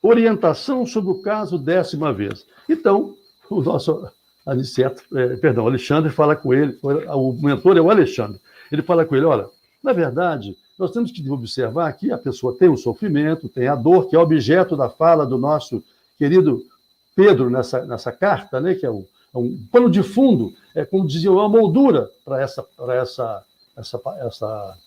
orientação 0.02 0.84
sobre 0.84 1.12
o 1.12 1.22
caso 1.22 1.56
décima 1.56 2.12
vez. 2.12 2.44
Então, 2.68 3.14
o 3.48 3.62
nosso 3.62 4.08
Aniceto, 4.44 5.02
é, 5.16 5.36
perdão, 5.36 5.66
Alexandre 5.66 6.10
fala 6.10 6.34
com 6.34 6.52
ele, 6.52 6.76
o 6.82 7.32
mentor 7.32 7.76
é 7.76 7.80
o 7.80 7.90
Alexandre. 7.90 8.40
Ele 8.70 8.82
fala 8.82 9.04
com 9.04 9.14
ele: 9.14 9.24
olha, 9.24 9.46
na 9.82 9.92
verdade, 9.92 10.56
nós 10.78 10.90
temos 10.90 11.12
que 11.12 11.28
observar 11.30 11.92
que 11.92 12.10
a 12.10 12.18
pessoa 12.18 12.56
tem 12.58 12.68
o 12.68 12.76
sofrimento, 12.76 13.48
tem 13.48 13.68
a 13.68 13.76
dor, 13.76 14.08
que 14.08 14.16
é 14.16 14.18
objeto 14.18 14.76
da 14.76 14.88
fala 14.88 15.24
do 15.24 15.38
nosso 15.38 15.82
querido 16.18 16.62
Pedro 17.14 17.50
nessa, 17.50 17.84
nessa 17.84 18.10
carta, 18.10 18.60
né, 18.60 18.74
que 18.74 18.86
é 18.86 18.90
um, 18.90 19.04
é 19.34 19.38
um 19.38 19.64
pano 19.70 19.90
de 19.90 20.02
fundo, 20.02 20.54
é 20.74 20.84
como 20.84 21.06
dizia, 21.06 21.30
uma 21.30 21.48
moldura 21.48 22.08
para 22.24 22.40
essa, 22.40 22.64
essa, 22.90 23.44
essa, 23.76 24.00
essa, 24.18 24.78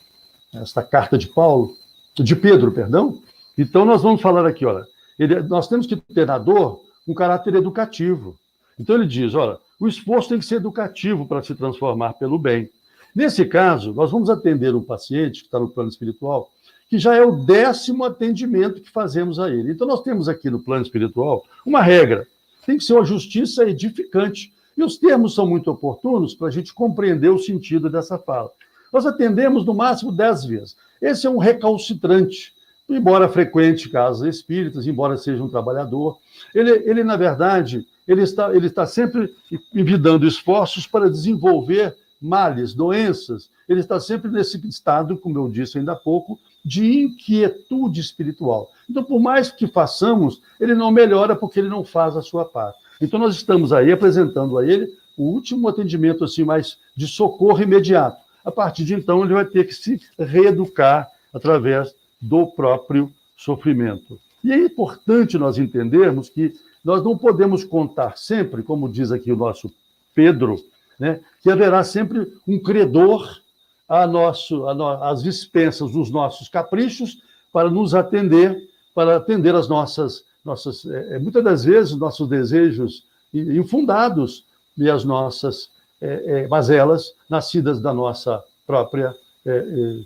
essa 0.55 0.83
carta 0.83 1.17
de 1.17 1.27
Paulo, 1.27 1.75
de 2.15 2.35
Pedro, 2.35 2.71
perdão. 2.71 3.21
Então, 3.57 3.85
nós 3.85 4.01
vamos 4.01 4.21
falar 4.21 4.45
aqui, 4.45 4.65
olha, 4.65 4.85
ele, 5.17 5.41
nós 5.43 5.67
temos 5.67 5.85
que 5.87 5.95
ter 5.95 6.27
na 6.27 6.37
dor 6.37 6.81
um 7.07 7.13
caráter 7.13 7.55
educativo. 7.55 8.35
Então 8.79 8.95
ele 8.95 9.05
diz: 9.05 9.33
olha, 9.33 9.57
o 9.79 9.87
esforço 9.87 10.29
tem 10.29 10.39
que 10.39 10.45
ser 10.45 10.55
educativo 10.55 11.25
para 11.25 11.43
se 11.43 11.55
transformar 11.55 12.13
pelo 12.13 12.37
bem. 12.37 12.69
Nesse 13.15 13.45
caso, 13.45 13.93
nós 13.93 14.11
vamos 14.11 14.29
atender 14.29 14.75
um 14.75 14.83
paciente 14.83 15.41
que 15.41 15.47
está 15.47 15.59
no 15.59 15.69
plano 15.69 15.89
espiritual, 15.89 16.49
que 16.89 16.99
já 16.99 17.15
é 17.15 17.23
o 17.23 17.45
décimo 17.45 18.03
atendimento 18.03 18.81
que 18.81 18.89
fazemos 18.89 19.39
a 19.39 19.49
ele. 19.49 19.71
Então, 19.71 19.87
nós 19.87 20.01
temos 20.01 20.27
aqui 20.27 20.49
no 20.49 20.59
plano 20.59 20.83
espiritual 20.83 21.45
uma 21.65 21.81
regra: 21.81 22.27
tem 22.65 22.77
que 22.77 22.83
ser 22.83 22.93
uma 22.93 23.05
justiça 23.05 23.63
edificante. 23.63 24.53
E 24.77 24.83
os 24.83 24.97
termos 24.97 25.33
são 25.33 25.47
muito 25.47 25.71
oportunos 25.71 26.35
para 26.35 26.49
a 26.49 26.51
gente 26.51 26.73
compreender 26.73 27.29
o 27.29 27.39
sentido 27.39 27.89
dessa 27.89 28.17
fala. 28.17 28.51
Nós 28.91 29.05
atendemos 29.05 29.65
no 29.65 29.73
máximo 29.73 30.11
dez 30.11 30.43
vezes. 30.43 30.75
Esse 31.01 31.25
é 31.27 31.29
um 31.29 31.37
recalcitrante 31.37 32.53
embora 32.89 33.29
frequente 33.29 33.89
casas 33.89 34.35
espíritas, 34.35 34.87
embora 34.87 35.17
seja 35.17 35.43
um 35.43 35.49
trabalhador, 35.49 36.17
ele, 36.53 36.71
ele 36.85 37.03
na 37.03 37.17
verdade, 37.17 37.85
ele 38.07 38.21
está, 38.21 38.55
ele 38.55 38.67
está 38.67 38.85
sempre 38.85 39.33
envidando 39.73 40.27
esforços 40.27 40.85
para 40.85 41.09
desenvolver 41.09 41.95
males, 42.21 42.73
doenças. 42.73 43.49
Ele 43.67 43.79
está 43.79 43.99
sempre 43.99 44.29
nesse 44.31 44.65
estado, 44.67 45.17
como 45.17 45.37
eu 45.37 45.49
disse 45.49 45.77
ainda 45.77 45.93
há 45.93 45.95
pouco, 45.95 46.39
de 46.63 47.03
inquietude 47.03 47.99
espiritual. 47.99 48.71
Então, 48.89 49.03
por 49.03 49.19
mais 49.19 49.51
que 49.51 49.67
façamos, 49.67 50.41
ele 50.59 50.73
não 50.73 50.91
melhora 50.91 51.35
porque 51.35 51.59
ele 51.59 51.69
não 51.69 51.83
faz 51.83 52.15
a 52.15 52.21
sua 52.21 52.45
parte. 52.45 52.79
Então, 53.01 53.19
nós 53.19 53.35
estamos 53.35 53.73
aí 53.73 53.91
apresentando 53.91 54.57
a 54.57 54.65
ele 54.65 54.89
o 55.17 55.23
último 55.23 55.67
atendimento 55.67 56.23
assim 56.23 56.43
mais 56.43 56.77
de 56.95 57.07
socorro 57.07 57.61
imediato. 57.61 58.17
A 58.43 58.51
partir 58.51 58.83
de 58.83 58.93
então, 58.93 59.23
ele 59.23 59.33
vai 59.33 59.45
ter 59.45 59.65
que 59.65 59.73
se 59.73 59.99
reeducar 60.17 61.07
através 61.33 61.93
do 62.21 62.47
próprio 62.47 63.11
sofrimento. 63.37 64.19
E 64.43 64.51
é 64.51 64.57
importante 64.57 65.37
nós 65.37 65.57
entendermos 65.57 66.29
que 66.29 66.53
nós 66.83 67.03
não 67.03 67.17
podemos 67.17 67.63
contar 67.63 68.17
sempre, 68.17 68.61
como 68.61 68.87
diz 68.87 69.11
aqui 69.11 69.31
o 69.31 69.35
nosso 69.35 69.71
Pedro, 70.13 70.57
né, 70.99 71.19
que 71.41 71.49
haverá 71.49 71.83
sempre 71.83 72.31
um 72.47 72.59
credor 72.59 73.41
a 73.87 74.07
nosso, 74.07 74.67
a 74.67 74.73
no, 74.73 74.87
às 74.87 75.21
dispensas 75.21 75.91
dos 75.91 76.09
nossos 76.09 76.47
caprichos 76.47 77.21
para 77.51 77.69
nos 77.69 77.93
atender, 77.93 78.69
para 78.93 79.17
atender 79.17 79.55
as 79.55 79.67
nossas, 79.67 80.23
nossas 80.43 80.85
é, 80.85 81.19
muitas 81.19 81.43
das 81.43 81.63
vezes, 81.65 81.95
nossos 81.95 82.27
desejos 82.27 83.03
infundados 83.33 84.45
e 84.77 84.89
as 84.89 85.03
nossas 85.03 85.69
é, 86.01 86.41
é, 86.43 86.47
mazelas 86.47 87.13
nascidas 87.29 87.79
da 87.79 87.93
nossa 87.93 88.43
própria, 88.65 89.15
é, 89.45 89.51
é, 89.51 89.99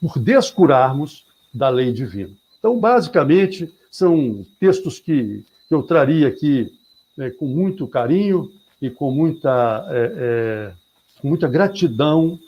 por 0.00 0.18
descurarmos 0.18 1.26
da 1.52 1.68
lei 1.68 1.92
divina. 1.92 2.30
Então, 2.58 2.78
basicamente, 2.78 3.72
são 3.90 4.44
textos 4.60 4.98
que, 4.98 5.44
eu 5.70 5.82
traria 5.82 6.28
aqui 6.28 6.72
né, 7.16 7.28
com 7.30 7.46
muito 7.46 7.86
carinho 7.86 8.50
e 8.80 8.88
com 8.88 9.10
muita, 9.10 9.86
é, 9.90 10.72
com 11.20 11.28
muita 11.28 11.46
gratidão 11.46 12.38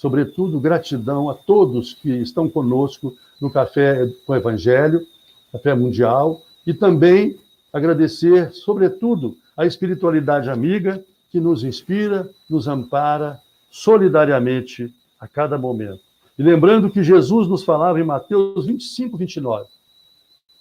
sobretudo 0.00 0.58
gratidão 0.58 1.28
a 1.28 1.34
todos 1.34 1.92
que 1.92 2.08
estão 2.08 2.48
conosco 2.48 3.14
no 3.38 3.52
Café 3.52 4.10
com 4.24 4.34
Evangelho, 4.34 5.06
Café 5.52 5.74
Mundial, 5.74 6.40
e 6.66 6.72
também 6.72 7.38
agradecer, 7.70 8.50
sobretudo, 8.50 9.36
a 9.54 9.66
espiritualidade 9.66 10.48
amiga 10.48 11.04
que 11.30 11.38
nos 11.38 11.64
inspira, 11.64 12.30
nos 12.48 12.66
ampara 12.66 13.42
solidariamente 13.70 14.90
a 15.20 15.28
cada 15.28 15.58
momento. 15.58 16.00
E 16.40 16.42
lembrando 16.42 16.90
que 16.90 17.02
Jesus 17.02 17.46
nos 17.46 17.62
falava 17.62 18.00
em 18.00 18.02
Mateus 18.02 18.64
25, 18.64 19.14
29, 19.14 19.68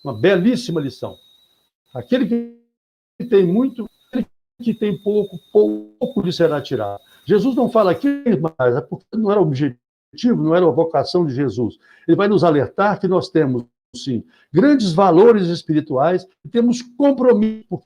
uma 0.04 0.14
belíssima 0.14 0.82
lição. 0.82 1.18
Aquele 1.96 2.28
que 3.18 3.26
tem 3.30 3.48
muito, 3.48 3.90
aquele 4.08 4.28
que 4.62 4.74
tem 4.74 5.02
pouco, 5.02 5.40
pouco 5.54 6.22
lhe 6.22 6.34
será 6.34 6.62
tirado. 6.62 7.00
Jesus 7.26 7.56
não 7.56 7.70
fala 7.70 7.92
aqui 7.92 8.10
mais, 8.60 8.76
é 8.76 8.82
porque 8.82 9.06
não 9.16 9.32
era 9.32 9.40
o 9.40 9.44
objetivo, 9.44 10.44
não 10.44 10.54
era 10.54 10.68
a 10.68 10.70
vocação 10.70 11.26
de 11.26 11.34
Jesus. 11.34 11.80
Ele 12.06 12.18
vai 12.18 12.28
nos 12.28 12.44
alertar 12.44 13.00
que 13.00 13.08
nós 13.08 13.30
temos, 13.30 13.64
sim, 13.96 14.22
grandes 14.52 14.92
valores 14.92 15.48
espirituais 15.48 16.28
e 16.44 16.50
temos 16.50 16.82
compromisso 16.82 17.82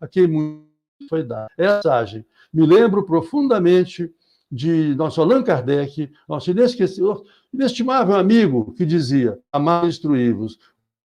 a 0.00 0.06
quem 0.06 0.28
muito 0.28 0.68
foi 1.08 1.24
dado. 1.24 1.48
Essa 1.58 1.78
mensagem 1.78 2.24
me 2.54 2.64
lembro 2.64 3.04
profundamente 3.04 4.08
de 4.50 4.94
nosso 4.94 5.20
Allan 5.20 5.42
Kardec, 5.42 6.10
nosso 6.28 6.50
inestimável 7.52 8.16
amigo, 8.16 8.72
que 8.72 8.84
dizia: 8.84 9.38
amar 9.52 9.86
instruí-vos. 9.86 10.58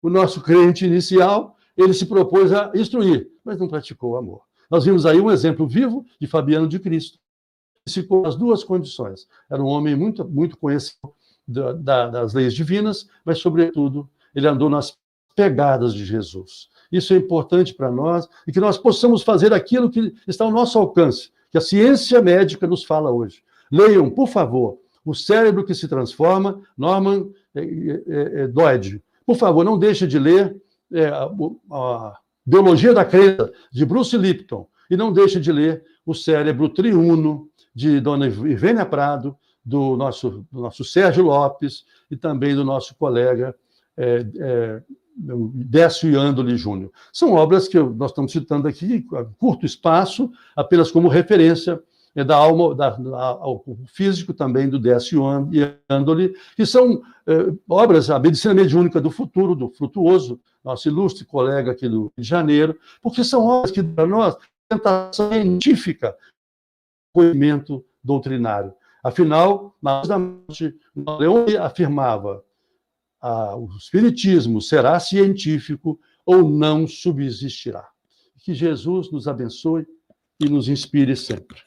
O 0.01 0.09
nosso 0.09 0.41
crente 0.41 0.85
inicial, 0.85 1.55
ele 1.75 1.93
se 1.93 2.05
propôs 2.05 2.51
a 2.51 2.71
instruir, 2.75 3.29
mas 3.43 3.57
não 3.57 3.67
praticou 3.67 4.11
o 4.11 4.17
amor. 4.17 4.41
Nós 4.69 4.85
vimos 4.85 5.05
aí 5.05 5.19
um 5.19 5.31
exemplo 5.31 5.67
vivo 5.67 6.05
de 6.19 6.27
Fabiano 6.27 6.67
de 6.67 6.79
Cristo. 6.79 7.19
Ficou 7.87 8.25
as 8.25 8.35
duas 8.35 8.63
condições. 8.63 9.27
Era 9.49 9.61
um 9.61 9.67
homem 9.67 9.95
muito, 9.95 10.27
muito 10.27 10.57
conhecido 10.57 11.13
da, 11.47 11.71
da, 11.73 12.07
das 12.09 12.33
leis 12.33 12.53
divinas, 12.53 13.07
mas, 13.23 13.39
sobretudo, 13.39 14.09
ele 14.35 14.47
andou 14.47 14.69
nas 14.69 14.97
pegadas 15.35 15.93
de 15.93 16.03
Jesus. 16.03 16.67
Isso 16.91 17.13
é 17.13 17.17
importante 17.17 17.73
para 17.73 17.91
nós 17.91 18.27
e 18.45 18.51
que 18.51 18.59
nós 18.59 18.77
possamos 18.77 19.21
fazer 19.21 19.53
aquilo 19.53 19.89
que 19.89 20.13
está 20.27 20.43
ao 20.43 20.51
nosso 20.51 20.77
alcance, 20.77 21.31
que 21.57 21.59
a 21.59 21.61
ciência 21.61 22.21
médica 22.21 22.67
nos 22.67 22.83
fala 22.83 23.11
hoje. 23.11 23.41
Leiam, 23.71 24.09
por 24.09 24.27
favor, 24.27 24.77
O 25.03 25.15
Cérebro 25.15 25.65
que 25.65 25.73
se 25.73 25.87
Transforma, 25.87 26.61
Norman 26.77 27.29
é, 27.55 27.61
é, 27.61 28.41
é, 28.41 28.47
Doide. 28.47 29.01
Por 29.25 29.37
favor, 29.37 29.63
não 29.63 29.79
deixe 29.79 30.05
de 30.05 30.19
ler 30.19 30.61
é, 30.91 31.07
a, 31.07 31.29
a 31.71 32.19
Biologia 32.45 32.93
da 32.93 33.05
Crença, 33.05 33.51
de 33.71 33.85
Bruce 33.85 34.17
Lipton. 34.17 34.67
E 34.89 34.97
não 34.97 35.11
deixe 35.11 35.39
de 35.39 35.51
ler 35.51 35.83
O 36.05 36.13
Cérebro 36.13 36.69
Triuno, 36.69 37.49
de 37.73 37.99
Dona 38.01 38.27
Ivênia 38.27 38.85
Prado, 38.85 39.35
do 39.63 39.95
nosso, 39.95 40.45
do 40.51 40.61
nosso 40.61 40.83
Sérgio 40.83 41.25
Lopes 41.25 41.85
e 42.11 42.15
também 42.15 42.55
do 42.55 42.63
nosso 42.63 42.95
colega 42.95 43.55
é, 43.97 44.25
é, 44.39 44.81
Décio 45.17 46.11
Iandoli 46.11 46.57
Júnior. 46.57 46.91
São 47.11 47.33
obras 47.33 47.67
que 47.67 47.79
nós 47.79 48.11
estamos 48.11 48.31
citando 48.31 48.67
aqui, 48.67 49.05
curto 49.37 49.65
espaço, 49.65 50.31
apenas 50.55 50.91
como 50.91 51.07
referência 51.07 51.81
é 52.17 52.23
da 52.23 52.35
alma, 52.35 52.73
da, 52.73 52.89
da, 52.89 53.15
ao 53.15 53.63
físico 53.85 54.33
também 54.33 54.67
do 54.67 54.79
Décio 54.79 55.23
Andoli, 55.87 56.33
que 56.55 56.65
são 56.65 57.03
é, 57.27 57.53
obras, 57.69 58.09
a 58.09 58.17
medicina 58.17 58.55
mediúnica 58.55 58.99
do 58.99 59.11
futuro, 59.11 59.53
do 59.53 59.69
Frutuoso, 59.69 60.39
nosso 60.63 60.87
ilustre 60.87 61.25
colega 61.25 61.71
aqui 61.71 61.87
do 61.87 62.05
Rio 62.05 62.13
de 62.17 62.23
Janeiro, 62.23 62.75
porque 63.03 63.23
são 63.23 63.45
obras 63.45 63.69
que, 63.69 63.83
para 63.83 64.07
nós, 64.07 64.35
tentação 64.67 65.31
científica, 65.31 66.15
conhecimento 67.13 67.85
doutrinário. 68.03 68.73
Afinal, 69.03 69.75
na 69.79 70.01
da 70.01 70.17
morte, 70.17 70.75
Leão 71.19 71.45
afirmava 71.61 72.43
ah, 73.21 73.55
o 73.55 73.69
espiritismo 73.77 74.61
será 74.61 74.99
científico 74.99 75.99
ou 76.25 76.49
não 76.49 76.87
subsistirá. 76.87 77.87
Que 78.43 78.53
Jesus 78.53 79.11
nos 79.11 79.27
abençoe 79.27 79.85
e 80.39 80.47
nos 80.47 80.69
inspire 80.69 81.15
sempre. 81.15 81.59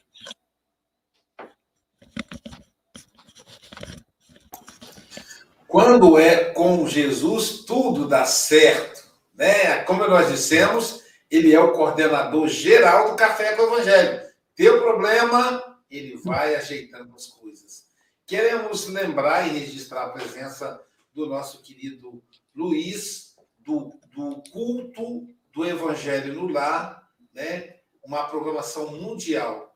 Quando 5.67 6.17
é 6.17 6.51
com 6.51 6.85
Jesus, 6.85 7.63
tudo 7.65 8.07
dá 8.07 8.25
certo. 8.25 9.09
Né? 9.33 9.83
Como 9.83 10.05
nós 10.05 10.29
dissemos, 10.29 11.01
ele 11.29 11.53
é 11.53 11.59
o 11.59 11.71
coordenador 11.71 12.47
geral 12.49 13.11
do 13.11 13.15
Café 13.15 13.55
com 13.55 13.63
o 13.63 13.75
Evangelho. 13.75 14.21
Teu 14.53 14.81
problema, 14.81 15.63
ele 15.89 16.17
vai 16.17 16.55
ajeitando 16.55 17.15
as 17.15 17.27
coisas. 17.27 17.85
Queremos 18.27 18.87
lembrar 18.87 19.47
e 19.47 19.59
registrar 19.59 20.05
a 20.05 20.09
presença 20.09 20.81
do 21.13 21.25
nosso 21.25 21.61
querido 21.61 22.23
Luiz, 22.55 23.35
do, 23.57 23.99
do 24.13 24.41
culto 24.51 25.27
do 25.53 25.65
Evangelho 25.65 26.33
no 26.33 26.47
Lar, 26.47 27.09
né? 27.33 27.79
uma 28.03 28.25
programação 28.25 28.91
mundial. 28.91 29.75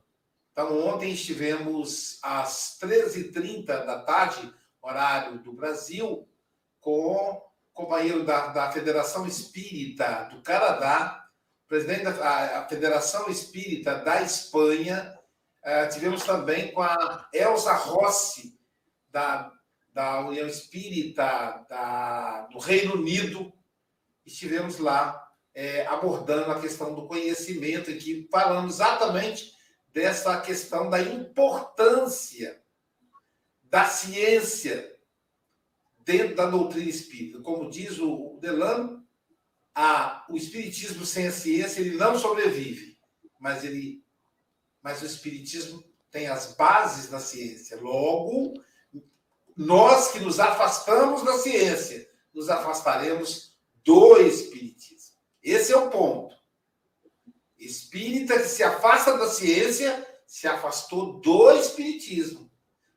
Então, 0.51 0.87
ontem 0.87 1.11
estivemos 1.11 2.17
às 2.23 2.77
13h30 2.81 3.65
da 3.65 4.01
tarde 4.01 4.53
horário 4.81 5.39
do 5.39 5.51
Brasil, 5.51 6.27
com 6.79 7.43
companheiro 7.73 8.23
da, 8.23 8.47
da 8.47 8.71
Federação 8.71 9.25
Espírita 9.27 10.29
do 10.31 10.41
Canadá, 10.41 11.27
presidente 11.67 12.03
da 12.03 12.67
Federação 12.69 13.27
Espírita 13.27 13.97
da 13.99 14.21
Espanha, 14.21 15.19
uh, 15.63 15.93
tivemos 15.93 16.23
também 16.23 16.71
com 16.71 16.81
a 16.81 17.27
Elza 17.33 17.73
Rossi, 17.73 18.57
da, 19.09 19.51
da 19.95 20.27
União 20.27 20.45
Espírita 20.45 21.65
da, 21.69 22.47
do 22.51 22.59
Reino 22.59 22.95
Unido, 22.95 23.53
estivemos 24.25 24.77
lá 24.77 25.25
é, 25.53 25.87
abordando 25.87 26.51
a 26.51 26.59
questão 26.59 26.93
do 26.93 27.07
conhecimento, 27.07 27.89
e 27.89 27.97
que 27.97 28.27
falamos 28.29 28.75
exatamente 28.75 29.53
dessa 29.87 30.41
questão 30.41 30.89
da 30.89 31.01
importância 31.01 32.61
da 33.63 33.85
ciência 33.85 34.93
dentro 35.99 36.35
da 36.35 36.49
doutrina 36.49 36.89
espírita. 36.89 37.39
Como 37.39 37.69
diz 37.69 37.97
o 37.97 38.37
Delano, 38.41 39.01
a, 39.73 40.25
o 40.29 40.35
espiritismo 40.35 41.05
sem 41.05 41.27
a 41.27 41.31
ciência 41.31 41.79
ele 41.79 41.95
não 41.95 42.19
sobrevive, 42.19 42.97
mas 43.39 43.63
ele, 43.63 44.03
mas 44.81 45.01
o 45.01 45.05
espiritismo 45.05 45.81
tem 46.11 46.27
as 46.27 46.53
bases 46.53 47.09
da 47.09 47.19
ciência. 47.19 47.79
Logo, 47.79 48.61
nós 49.55 50.11
que 50.11 50.19
nos 50.19 50.39
afastamos 50.39 51.23
da 51.23 51.37
ciência, 51.37 52.07
nos 52.33 52.49
afastaremos 52.49 53.55
do 53.83 54.17
espiritismo. 54.17 55.15
Esse 55.41 55.71
é 55.71 55.77
o 55.77 55.89
ponto. 55.89 56.35
Espírita 57.57 58.37
que 58.37 58.47
se 58.47 58.63
afasta 58.63 59.17
da 59.17 59.29
ciência 59.29 60.05
se 60.27 60.47
afastou 60.47 61.19
do 61.19 61.51
espiritismo. 61.51 62.51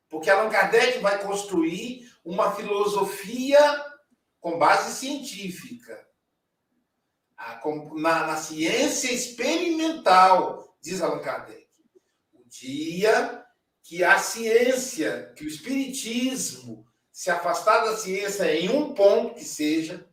Porque 0.09 0.29
Allan 0.29 0.49
Kardec 0.49 0.99
vai 0.99 1.23
construir 1.23 2.11
uma 2.25 2.51
filosofia 2.55 3.59
com 4.41 4.57
base 4.57 4.97
científica, 4.99 6.07
na, 7.95 8.27
na 8.27 8.37
ciência 8.37 9.11
experimental, 9.11 10.75
diz 10.81 11.01
Allan 11.01 11.19
Kardec. 11.19 11.67
O 12.33 12.43
dia 12.47 13.45
que 13.83 14.03
a 14.03 14.19
ciência, 14.19 15.33
que 15.35 15.43
o 15.43 15.47
espiritismo 15.47 16.85
se 17.11 17.29
afastar 17.29 17.83
da 17.83 17.97
ciência 17.97 18.53
em 18.55 18.69
um 18.69 18.93
ponto 18.93 19.35
que 19.35 19.43
seja, 19.43 20.07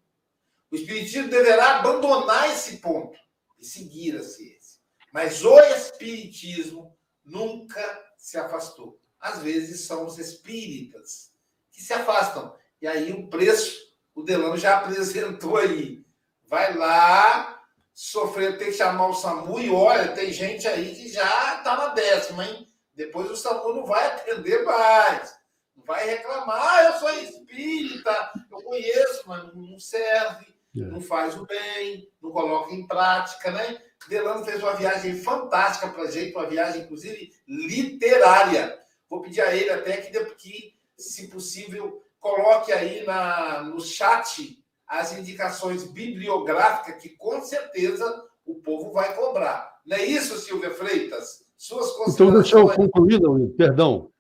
o 0.71 0.77
espiritismo 0.77 1.29
deverá 1.29 1.79
abandonar 1.79 2.51
esse 2.51 2.79
ponto 2.79 3.17
e 3.59 3.65
seguir 3.65 4.17
a 4.17 4.23
ciência. 4.23 4.81
Mas 5.13 5.45
o 5.45 5.59
espiritismo 5.61 6.97
nunca 7.25 8.05
se 8.17 8.37
afastou. 8.37 9.01
Às 9.21 9.41
vezes 9.41 9.87
são 9.87 10.05
os 10.07 10.19
espíritas 10.19 11.33
que 11.71 11.81
se 11.81 11.93
afastam. 11.93 12.55
E 12.81 12.87
aí 12.87 13.13
o 13.13 13.29
preço, 13.29 13.79
o 14.15 14.23
Delano 14.23 14.57
já 14.57 14.79
apresentou 14.79 15.57
aí. 15.57 16.05
Vai 16.49 16.77
lá, 16.77 17.63
sofrer, 17.95 18.59
tem 18.59 18.69
que 18.69 18.75
chamar 18.75 19.09
o 19.09 19.15
SAMU 19.15 19.59
e 19.59 19.71
olha, 19.71 20.13
tem 20.13 20.33
gente 20.33 20.69
aí 20.69 20.95
que 20.95 21.09
já 21.09 21.57
está 21.59 21.77
na 21.77 21.89
décima, 21.89 22.45
hein? 22.45 22.69
Depois 22.97 23.31
o 23.31 23.37
SAMU 23.37 23.75
não 23.75 23.85
vai 23.85 24.07
atender 24.07 24.65
mais. 24.65 25.37
Não 25.77 25.85
vai 25.85 26.07
reclamar, 26.07 26.59
ah, 26.59 26.85
eu 26.85 26.93
sou 26.95 27.11
espírita, 27.11 28.33
eu 28.51 28.63
conheço, 28.63 29.25
mas 29.27 29.55
não 29.55 29.79
serve, 29.79 30.47
é. 30.75 30.81
não 30.81 31.03
faz 31.03 31.37
o 31.37 31.45
bem, 31.45 32.11
não 32.23 32.31
coloca 32.31 32.73
em 32.73 32.87
prática, 32.87 33.51
né? 33.51 33.79
Delano 34.09 34.45
fez 34.45 34.63
uma 34.63 34.75
viagem 34.75 35.21
fantástica 35.23 35.89
para 35.89 36.05
a 36.05 36.11
gente, 36.11 36.35
uma 36.35 36.49
viagem, 36.49 36.83
inclusive, 36.83 37.33
literária. 37.47 38.79
Vou 39.09 39.21
pedir 39.21 39.43
a 39.43 39.55
ele 39.55 39.71
até 39.71 39.99
que, 39.99 40.19
que 40.37 40.77
se 40.99 41.29
possível, 41.29 42.03
coloque 42.19 42.73
aí 42.73 43.05
na, 43.05 43.63
no 43.63 43.81
chat 43.81 44.65
as 44.87 45.13
indicações 45.13 45.85
bibliográficas 45.85 47.03
que, 47.03 47.11
com 47.11 47.43
certeza, 47.43 48.25
o 48.47 48.55
povo 48.55 48.93
vai 48.93 49.15
cobrar. 49.15 49.81
Não 49.85 49.97
é 49.97 50.05
isso, 50.05 50.39
Silvia 50.39 50.71
Freitas? 50.71 51.46
Suas 51.57 51.91
considerações... 51.93 52.15
Então, 52.15 52.33
deixa 52.41 52.59
eu 52.59 52.69
concluir, 52.69 53.21
Luiz, 53.21 53.53
perdão. 53.55 54.11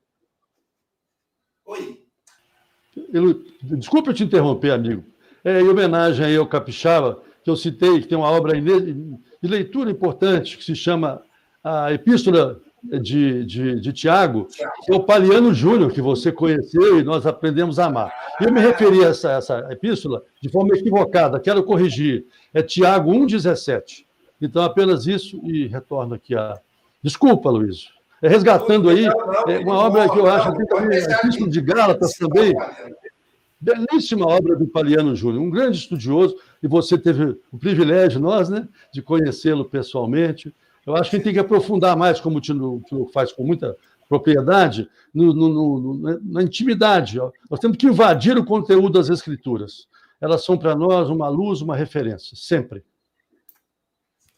Oi. 1.66 2.02
Eu, 3.12 3.44
desculpe 3.62 4.10
eu 4.10 4.14
te 4.14 4.24
interromper, 4.24 4.70
amigo. 4.70 5.04
É, 5.44 5.60
em 5.60 5.68
homenagem 5.68 6.24
aí 6.24 6.36
ao 6.36 6.46
Capixaba, 6.46 7.22
que 7.44 7.50
eu 7.50 7.56
citei, 7.56 8.00
que 8.00 8.08
tem 8.08 8.18
uma 8.18 8.30
obra 8.30 8.60
de 8.60 9.18
leitura 9.42 9.90
importante, 9.90 10.56
que 10.56 10.64
se 10.64 10.74
chama 10.74 11.22
a 11.62 11.92
Epístola 11.92 12.60
de, 13.00 13.44
de, 13.44 13.80
de 13.80 13.92
Tiago, 13.92 14.48
é 14.88 14.94
o 14.94 15.02
Paliano 15.02 15.52
Júnior, 15.52 15.92
que 15.92 16.00
você 16.00 16.30
conheceu 16.30 17.00
e 17.00 17.02
nós 17.02 17.26
aprendemos 17.26 17.78
a 17.78 17.86
amar. 17.86 18.12
Eu 18.40 18.52
me 18.52 18.60
referi 18.60 19.04
a 19.04 19.08
essa, 19.08 19.32
essa 19.32 19.68
epístola 19.70 20.22
de 20.40 20.48
forma 20.48 20.76
equivocada, 20.76 21.40
quero 21.40 21.64
corrigir. 21.64 22.26
É 22.54 22.62
Tiago 22.62 23.12
1,17. 23.12 24.04
Então, 24.40 24.62
apenas 24.62 25.06
isso 25.06 25.40
e 25.44 25.66
retorno 25.66 26.14
aqui 26.14 26.34
a. 26.34 26.60
Desculpa, 27.06 27.48
Luiz. 27.50 27.88
É 28.20 28.28
resgatando 28.28 28.90
aí 28.90 29.06
é 29.06 29.58
uma 29.60 29.76
obra 29.76 30.08
que 30.08 30.18
eu 30.18 30.26
acho 30.26 30.52
que 30.52 30.74
a 30.74 31.18
Epístola 31.18 31.48
de 31.48 31.60
Gálatas 31.60 32.14
também. 32.14 32.52
Belíssima 33.60 34.26
obra 34.26 34.56
do 34.56 34.66
Paliano 34.66 35.14
Júnior, 35.14 35.40
um 35.40 35.48
grande 35.48 35.78
estudioso, 35.78 36.36
e 36.60 36.66
você 36.66 36.98
teve 36.98 37.38
o 37.52 37.58
privilégio, 37.58 38.18
nós, 38.18 38.48
né, 38.48 38.66
de 38.92 39.02
conhecê-lo 39.02 39.64
pessoalmente. 39.64 40.52
Eu 40.84 40.96
acho 40.96 41.08
que 41.08 41.14
a 41.14 41.18
gente 41.18 41.24
tem 41.26 41.32
que 41.34 41.38
aprofundar 41.38 41.96
mais, 41.96 42.18
como 42.18 42.38
o 42.38 42.40
Tino 42.40 42.82
faz 43.14 43.30
com 43.30 43.44
muita 43.44 43.76
propriedade, 44.08 44.90
no, 45.14 45.32
no, 45.32 45.48
no, 45.78 46.20
na 46.24 46.42
intimidade. 46.42 47.20
Nós 47.48 47.60
temos 47.60 47.76
que 47.76 47.86
invadir 47.86 48.36
o 48.36 48.44
conteúdo 48.44 48.98
das 48.98 49.10
Escrituras. 49.10 49.86
Elas 50.20 50.44
são 50.44 50.58
para 50.58 50.74
nós 50.74 51.08
uma 51.08 51.28
luz, 51.28 51.60
uma 51.60 51.76
referência, 51.76 52.36
sempre. 52.36 52.82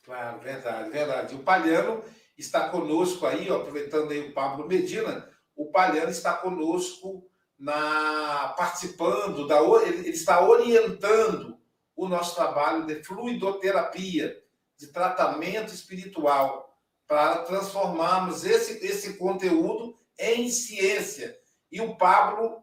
Claro, 0.05 0.39
verdade, 0.41 0.91
verdade. 0.91 1.35
O 1.35 1.39
Palhano 1.39 2.03
está 2.39 2.68
conosco 2.70 3.26
aí, 3.26 3.51
ó, 3.51 3.57
aproveitando 3.57 4.12
aí 4.12 4.20
o 4.20 4.32
Pablo 4.32 4.66
Medina, 4.66 5.28
o 5.57 5.66
Palhano 5.66 6.11
está 6.11 6.32
conosco 6.34 7.28
na 7.59 8.55
participando 8.57 9.47
da 9.47 9.61
ele, 9.82 9.99
ele 9.99 10.11
está 10.11 10.47
orientando 10.47 11.59
o 11.97 12.09
nosso 12.09 12.36
trabalho 12.36 12.86
de 12.86 13.03
fluidoterapia 13.03 14.41
de 14.76 14.86
tratamento 14.86 15.74
espiritual, 15.74 16.68
para 17.09 17.39
transformarmos 17.39 18.45
esse, 18.45 18.84
esse 18.86 19.14
conteúdo 19.14 19.99
em 20.18 20.49
ciência. 20.51 21.36
E 21.72 21.80
o 21.80 21.97
Pablo 21.97 22.62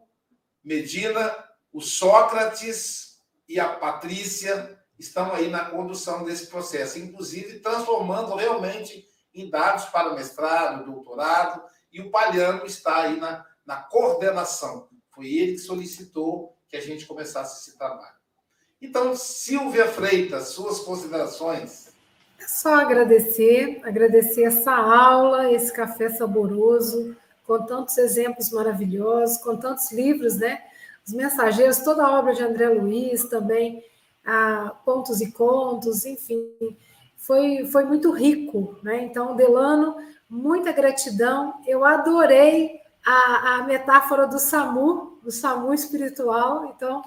Medina, 0.62 1.36
o 1.72 1.80
Sócrates 1.80 3.20
e 3.48 3.58
a 3.58 3.68
Patrícia 3.68 4.80
estão 4.98 5.32
aí 5.32 5.50
na 5.50 5.66
condução 5.66 6.24
desse 6.24 6.46
processo, 6.46 6.98
inclusive 6.98 7.58
transformando 7.58 8.34
realmente 8.36 9.06
em 9.36 9.50
dados 9.50 9.84
para 9.86 10.14
mestrado, 10.14 10.90
doutorado, 10.90 11.62
e 11.92 12.00
o 12.00 12.10
Palhano 12.10 12.64
está 12.64 13.02
aí 13.02 13.20
na, 13.20 13.44
na 13.64 13.76
coordenação. 13.76 14.88
Foi 15.14 15.26
ele 15.26 15.52
que 15.52 15.58
solicitou 15.58 16.56
que 16.68 16.76
a 16.76 16.80
gente 16.80 17.06
começasse 17.06 17.60
esse 17.68 17.78
trabalho. 17.78 18.16
Então, 18.80 19.14
Silvia 19.14 19.86
Freitas, 19.86 20.48
suas 20.48 20.80
considerações. 20.80 21.88
É 22.38 22.46
só 22.46 22.74
agradecer, 22.74 23.80
agradecer 23.82 24.44
essa 24.44 24.72
aula, 24.72 25.50
esse 25.50 25.72
café 25.72 26.10
saboroso, 26.10 27.16
com 27.46 27.64
tantos 27.64 27.96
exemplos 27.96 28.50
maravilhosos, 28.50 29.38
com 29.38 29.56
tantos 29.56 29.92
livros, 29.92 30.36
né? 30.36 30.62
Os 31.06 31.14
Mensageiros, 31.14 31.78
toda 31.78 32.04
a 32.04 32.18
obra 32.18 32.34
de 32.34 32.42
André 32.42 32.68
Luiz 32.68 33.24
também, 33.24 33.82
a 34.24 34.70
Pontos 34.84 35.20
e 35.20 35.30
Contos, 35.30 36.04
enfim, 36.04 36.76
foi, 37.26 37.66
foi 37.66 37.84
muito 37.84 38.12
rico, 38.12 38.78
né? 38.82 39.02
Então, 39.02 39.34
Delano, 39.34 39.96
muita 40.30 40.70
gratidão. 40.70 41.60
Eu 41.66 41.84
adorei 41.84 42.80
a, 43.04 43.56
a 43.56 43.62
metáfora 43.64 44.26
do 44.26 44.38
SAMU, 44.38 45.18
do 45.22 45.30
SAMU 45.32 45.74
espiritual. 45.74 46.72
Então, 46.74 47.02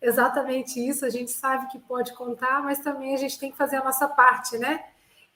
exatamente 0.00 0.80
isso. 0.80 1.04
A 1.04 1.10
gente 1.10 1.30
sabe 1.30 1.68
que 1.70 1.78
pode 1.78 2.14
contar, 2.14 2.62
mas 2.62 2.78
também 2.78 3.14
a 3.14 3.18
gente 3.18 3.38
tem 3.38 3.50
que 3.50 3.58
fazer 3.58 3.76
a 3.76 3.84
nossa 3.84 4.08
parte, 4.08 4.56
né? 4.56 4.82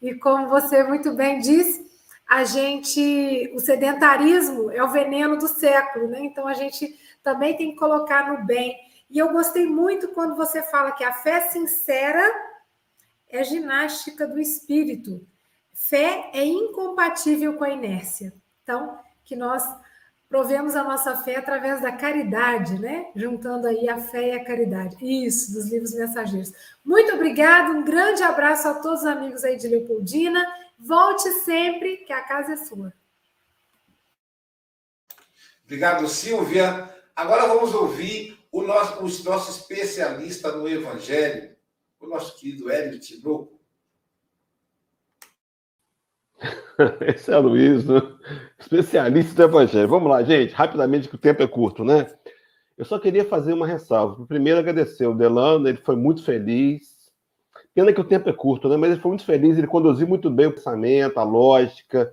E 0.00 0.14
como 0.14 0.48
você 0.48 0.82
muito 0.82 1.12
bem 1.12 1.38
disse, 1.38 1.86
a 2.26 2.44
gente, 2.44 3.52
o 3.54 3.60
sedentarismo 3.60 4.70
é 4.70 4.82
o 4.82 4.88
veneno 4.88 5.36
do 5.36 5.46
século, 5.46 6.08
né? 6.08 6.20
Então 6.24 6.48
a 6.48 6.54
gente 6.54 6.98
também 7.22 7.54
tem 7.54 7.72
que 7.72 7.76
colocar 7.76 8.32
no 8.32 8.46
bem. 8.46 8.74
E 9.10 9.18
eu 9.18 9.30
gostei 9.30 9.66
muito 9.66 10.08
quando 10.08 10.34
você 10.34 10.62
fala 10.62 10.92
que 10.92 11.04
a 11.04 11.12
fé 11.12 11.42
sincera 11.42 12.51
é 13.32 13.42
ginástica 13.42 14.26
do 14.26 14.38
espírito. 14.38 15.26
Fé 15.72 16.30
é 16.34 16.44
incompatível 16.44 17.54
com 17.54 17.64
a 17.64 17.70
inércia. 17.70 18.32
Então, 18.62 18.98
que 19.24 19.34
nós 19.34 19.64
provemos 20.28 20.76
a 20.76 20.84
nossa 20.84 21.16
fé 21.16 21.36
através 21.36 21.80
da 21.82 21.92
caridade, 21.92 22.78
né? 22.78 23.10
Juntando 23.16 23.66
aí 23.66 23.88
a 23.88 23.98
fé 23.98 24.28
e 24.28 24.32
a 24.32 24.44
caridade. 24.44 24.96
Isso, 25.00 25.52
dos 25.52 25.70
livros 25.70 25.94
mensageiros. 25.94 26.52
Muito 26.84 27.14
obrigada, 27.14 27.70
um 27.72 27.84
grande 27.84 28.22
abraço 28.22 28.68
a 28.68 28.74
todos 28.74 29.00
os 29.00 29.06
amigos 29.06 29.44
aí 29.44 29.56
de 29.56 29.68
Leopoldina. 29.68 30.46
Volte 30.78 31.30
sempre, 31.44 31.98
que 31.98 32.12
a 32.12 32.22
casa 32.22 32.52
é 32.52 32.56
sua. 32.56 32.92
Obrigado, 35.64 36.06
Silvia. 36.08 36.88
Agora 37.14 37.46
vamos 37.46 37.74
ouvir 37.74 38.38
o 38.50 38.62
nosso, 38.62 39.00
o 39.00 39.24
nosso 39.24 39.50
especialista 39.50 40.52
no 40.52 40.68
Evangelho, 40.68 41.51
o 42.03 42.09
nosso 42.09 42.38
querido 42.38 42.70
Hélio 42.70 42.98
Tinoco. 42.98 43.61
Esse 47.07 47.30
é 47.30 47.38
o 47.38 47.42
Luiz, 47.42 47.84
né? 47.84 48.00
especialista 48.59 49.34
do 49.34 49.42
Evangelho. 49.42 49.88
Vamos 49.88 50.11
lá, 50.11 50.22
gente, 50.22 50.53
rapidamente, 50.53 51.09
que 51.09 51.14
o 51.14 51.18
tempo 51.18 51.42
é 51.42 51.46
curto, 51.46 51.84
né? 51.84 52.07
Eu 52.76 52.84
só 52.84 52.98
queria 52.98 53.24
fazer 53.24 53.53
uma 53.53 53.66
ressalva. 53.66 54.26
Primeiro, 54.26 54.59
agradecer 54.59 55.07
o 55.07 55.14
Delano, 55.14 55.68
ele 55.68 55.78
foi 55.78 55.94
muito 55.94 56.24
feliz. 56.24 57.11
Pena 57.74 57.92
que 57.92 58.00
o 58.00 58.05
tempo 58.05 58.28
é 58.28 58.32
curto, 58.32 58.68
né? 58.68 58.76
Mas 58.76 58.92
ele 58.92 59.00
foi 59.00 59.11
muito 59.11 59.24
feliz, 59.24 59.57
ele 59.57 59.66
conduziu 59.66 60.07
muito 60.07 60.28
bem 60.30 60.46
o 60.46 60.53
pensamento, 60.53 61.18
a 61.18 61.22
lógica, 61.22 62.12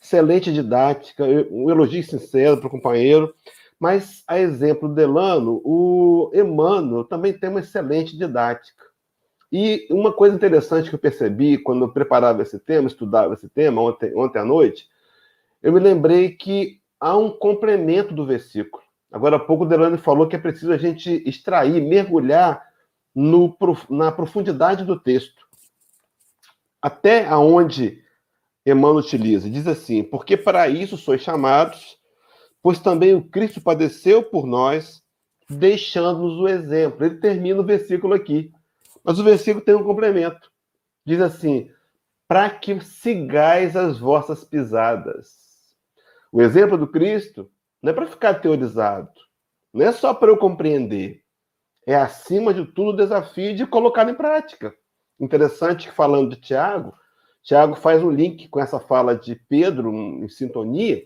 excelente 0.00 0.52
didática, 0.52 1.24
um 1.50 1.70
elogio 1.70 2.02
sincero 2.04 2.58
para 2.58 2.68
o 2.68 2.70
companheiro. 2.70 3.34
Mas, 3.78 4.22
a 4.28 4.38
exemplo 4.38 4.88
do 4.88 4.94
Delano, 4.94 5.60
o 5.64 6.30
Emmanuel 6.34 7.04
também 7.04 7.32
tem 7.32 7.48
uma 7.48 7.60
excelente 7.60 8.16
didática. 8.16 8.89
E 9.52 9.86
uma 9.90 10.12
coisa 10.12 10.36
interessante 10.36 10.88
que 10.88 10.94
eu 10.94 11.00
percebi 11.00 11.58
quando 11.58 11.84
eu 11.84 11.92
preparava 11.92 12.42
esse 12.42 12.58
tema, 12.58 12.86
estudava 12.86 13.34
esse 13.34 13.48
tema 13.48 13.82
ontem, 13.82 14.14
ontem 14.14 14.38
à 14.38 14.44
noite, 14.44 14.88
eu 15.62 15.72
me 15.72 15.80
lembrei 15.80 16.30
que 16.30 16.80
há 17.00 17.16
um 17.16 17.30
complemento 17.30 18.14
do 18.14 18.24
versículo. 18.24 18.82
Agora 19.10 19.36
há 19.36 19.40
pouco 19.40 19.64
o 19.64 19.68
Delane 19.68 19.98
falou 19.98 20.28
que 20.28 20.36
é 20.36 20.38
preciso 20.38 20.72
a 20.72 20.78
gente 20.78 21.22
extrair, 21.26 21.80
mergulhar 21.82 22.62
no, 23.14 23.56
na 23.88 24.12
profundidade 24.12 24.84
do 24.84 24.98
texto. 24.98 25.44
Até 26.80 27.26
aonde 27.26 28.02
Emmanuel 28.64 28.96
utiliza. 28.96 29.50
Diz 29.50 29.66
assim: 29.66 30.02
Porque 30.02 30.36
para 30.36 30.68
isso 30.68 30.96
sois 30.96 31.22
chamados, 31.22 31.98
pois 32.62 32.78
também 32.78 33.14
o 33.14 33.22
Cristo 33.22 33.60
padeceu 33.60 34.22
por 34.22 34.46
nós, 34.46 35.02
deixando-nos 35.48 36.38
o 36.38 36.48
exemplo. 36.48 37.04
Ele 37.04 37.16
termina 37.16 37.60
o 37.60 37.66
versículo 37.66 38.14
aqui. 38.14 38.52
Mas 39.04 39.18
o 39.18 39.24
versículo 39.24 39.64
tem 39.64 39.74
um 39.74 39.84
complemento. 39.84 40.50
Diz 41.04 41.20
assim: 41.20 41.70
para 42.30 42.48
que 42.48 42.80
sigais 42.80 43.76
as 43.76 43.98
vossas 43.98 44.44
pisadas. 44.44 45.34
O 46.30 46.40
exemplo 46.40 46.78
do 46.78 46.86
Cristo 46.86 47.50
não 47.82 47.90
é 47.90 47.92
para 47.92 48.06
ficar 48.06 48.34
teorizado, 48.34 49.10
não 49.72 49.84
é 49.84 49.90
só 49.90 50.14
para 50.14 50.30
eu 50.30 50.36
compreender. 50.36 51.24
É, 51.84 51.96
acima 51.96 52.54
de 52.54 52.64
tudo, 52.66 52.90
o 52.90 52.96
desafio 52.96 53.56
de 53.56 53.66
colocar 53.66 54.08
em 54.08 54.14
prática. 54.14 54.72
Interessante 55.18 55.88
que 55.88 55.94
falando 55.94 56.30
de 56.30 56.40
Tiago, 56.40 56.94
Tiago 57.42 57.74
faz 57.74 58.00
um 58.00 58.10
link 58.10 58.48
com 58.48 58.60
essa 58.60 58.78
fala 58.78 59.16
de 59.16 59.34
Pedro 59.34 59.92
em 59.92 60.28
sintonia, 60.28 61.04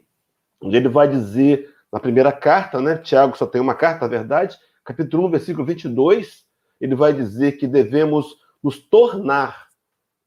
onde 0.60 0.76
ele 0.76 0.88
vai 0.88 1.08
dizer 1.08 1.72
na 1.90 2.00
primeira 2.00 2.32
carta, 2.32 2.82
né? 2.82 2.98
Tiago 2.98 3.34
só 3.34 3.46
tem 3.46 3.62
uma 3.62 3.74
carta, 3.74 4.02
na 4.02 4.08
verdade, 4.08 4.58
capítulo 4.84 5.26
1, 5.28 5.30
versículo 5.30 5.64
22, 5.64 6.44
ele 6.84 6.94
vai 6.94 7.14
dizer 7.14 7.52
que 7.52 7.66
devemos 7.66 8.36
nos 8.62 8.78
tornar 8.78 9.68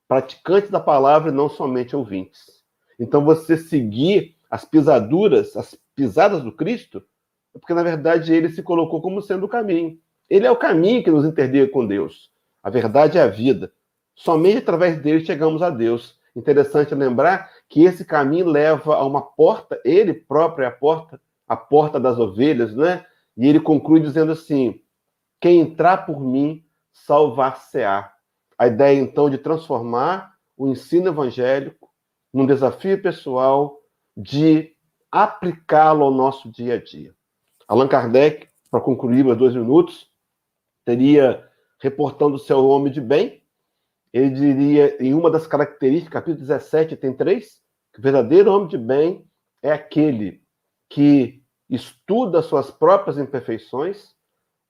praticantes 0.08 0.72
da 0.72 0.80
palavra 0.80 1.30
e 1.30 1.34
não 1.34 1.48
somente 1.48 1.96
ouvintes. 1.96 2.64
Então, 3.00 3.24
você 3.24 3.56
seguir 3.56 4.36
as 4.50 4.66
pisaduras, 4.66 5.56
as 5.56 5.78
pisadas 5.96 6.42
do 6.42 6.52
Cristo, 6.52 7.04
é 7.54 7.60
porque, 7.60 7.76
na 7.76 7.84
verdade, 7.84 8.34
ele 8.34 8.50
se 8.50 8.64
colocou 8.64 9.04
como 9.04 9.22
sendo 9.22 9.46
o 9.46 9.48
caminho. 9.48 10.00
Ele 10.28 10.48
é 10.48 10.52
o 10.52 10.56
caminho 10.56 11.04
que 11.04 11.12
nos 11.12 11.26
interliga 11.26 11.68
com 11.68 11.86
Deus. 11.86 12.32
A 12.64 12.72
verdade 12.72 13.20
é 13.20 13.22
a 13.22 13.28
vida. 13.28 13.72
Somente 14.16 14.58
através 14.58 15.00
dele 15.00 15.24
chegamos 15.24 15.62
a 15.62 15.70
Deus. 15.70 16.18
Interessante 16.36 16.96
lembrar 16.96 17.52
que 17.70 17.84
esse 17.84 18.04
caminho 18.04 18.48
leva 18.48 18.96
a 18.96 19.06
uma 19.06 19.22
porta, 19.22 19.80
ele 19.86 20.12
próprio 20.12 20.66
é 20.66 20.68
a 20.70 20.72
porta, 20.72 21.22
a 21.48 21.56
porta 21.56 22.00
das 22.00 22.18
ovelhas, 22.18 22.76
né? 22.76 23.06
E 23.38 23.48
ele 23.48 23.60
conclui 23.60 24.00
dizendo 24.00 24.32
assim: 24.32 24.82
quem 25.40 25.60
entrar 25.60 26.06
por 26.06 26.20
mim, 26.20 26.66
salvar-se-á. 26.94 28.12
A 28.58 28.68
ideia, 28.68 29.00
então, 29.00 29.30
de 29.30 29.38
transformar 29.38 30.34
o 30.56 30.68
ensino 30.68 31.10
evangélico 31.10 31.90
num 32.34 32.46
desafio 32.46 33.02
pessoal 33.02 33.80
de 34.16 34.76
aplicá-lo 35.12 36.04
ao 36.04 36.12
nosso 36.12 36.52
dia 36.52 36.76
a 36.76 36.84
dia. 36.84 37.14
Allan 37.68 37.88
Kardec, 37.88 38.48
para 38.72 38.82
concluir 38.82 39.24
meus 39.24 39.38
dois 39.38 39.54
minutos, 39.54 40.10
teria, 40.84 41.48
reportando 41.80 42.40
seu 42.40 42.68
homem 42.68 42.92
de 42.92 43.00
bem, 43.00 43.44
ele 44.12 44.32
diria, 44.32 44.98
em 45.04 45.14
uma 45.14 45.30
das 45.30 45.46
características, 45.46 46.14
capítulo 46.14 46.40
17 46.40 46.96
tem 46.96 47.14
três, 47.14 47.62
que 47.94 48.00
o 48.00 48.02
verdadeiro 48.02 48.52
homem 48.52 48.68
de 48.68 48.78
bem 48.78 49.26
é 49.62 49.72
aquele 49.72 50.42
que 50.90 51.44
estuda 51.70 52.42
suas 52.42 52.72
próprias 52.72 53.18
imperfeições 53.18 54.17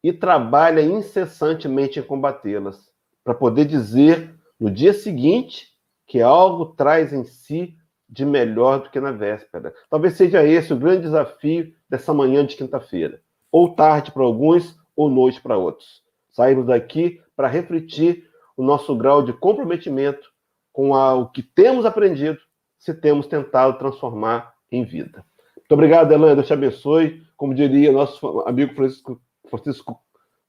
e 0.03 0.13
trabalha 0.13 0.81
incessantemente 0.81 1.99
em 1.99 2.03
combatê-las, 2.03 2.91
para 3.23 3.33
poder 3.33 3.65
dizer 3.65 4.35
no 4.59 4.71
dia 4.71 4.93
seguinte 4.93 5.67
que 6.05 6.21
algo 6.21 6.67
traz 6.67 7.11
em 7.11 7.23
si 7.23 7.75
de 8.09 8.25
melhor 8.25 8.79
do 8.79 8.89
que 8.89 8.99
na 8.99 9.11
véspera. 9.11 9.73
Talvez 9.89 10.13
seja 10.13 10.45
esse 10.45 10.71
o 10.71 10.77
grande 10.77 11.01
desafio 11.01 11.73
dessa 11.89 12.13
manhã 12.13 12.45
de 12.45 12.55
quinta-feira. 12.55 13.21
Ou 13.51 13.75
tarde 13.75 14.11
para 14.11 14.23
alguns, 14.23 14.77
ou 14.95 15.09
noite 15.09 15.41
para 15.41 15.57
outros. 15.57 16.01
Saímos 16.29 16.67
daqui 16.67 17.21
para 17.35 17.47
refletir 17.47 18.29
o 18.55 18.63
nosso 18.63 18.95
grau 18.95 19.21
de 19.21 19.33
comprometimento 19.33 20.29
com 20.71 20.95
a, 20.95 21.13
o 21.15 21.29
que 21.29 21.43
temos 21.43 21.85
aprendido, 21.85 22.39
se 22.77 22.93
temos 22.93 23.27
tentado 23.27 23.77
transformar 23.77 24.53
em 24.71 24.83
vida. 24.83 25.25
Muito 25.55 25.71
obrigado, 25.71 26.11
Elan. 26.11 26.35
Deus 26.35 26.47
te 26.47 26.53
abençoe. 26.53 27.23
Como 27.35 27.53
diria 27.53 27.91
nosso 27.91 28.39
amigo 28.41 28.73
Francisco, 28.73 29.21
Francisco 29.49 30.01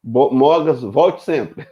Mogas, 0.03 0.83
volte 0.83 1.23
sempre. 1.25 1.67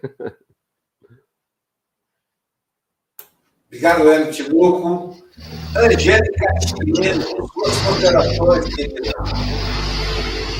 Obrigado, 3.66 4.08
Hélio 4.08 4.32
Tinoco. 4.32 5.16
Angélica 5.76 6.46
Chileno, 6.60 7.22
suas 7.22 7.78
considerações, 7.78 8.74
querida. 8.74 9.12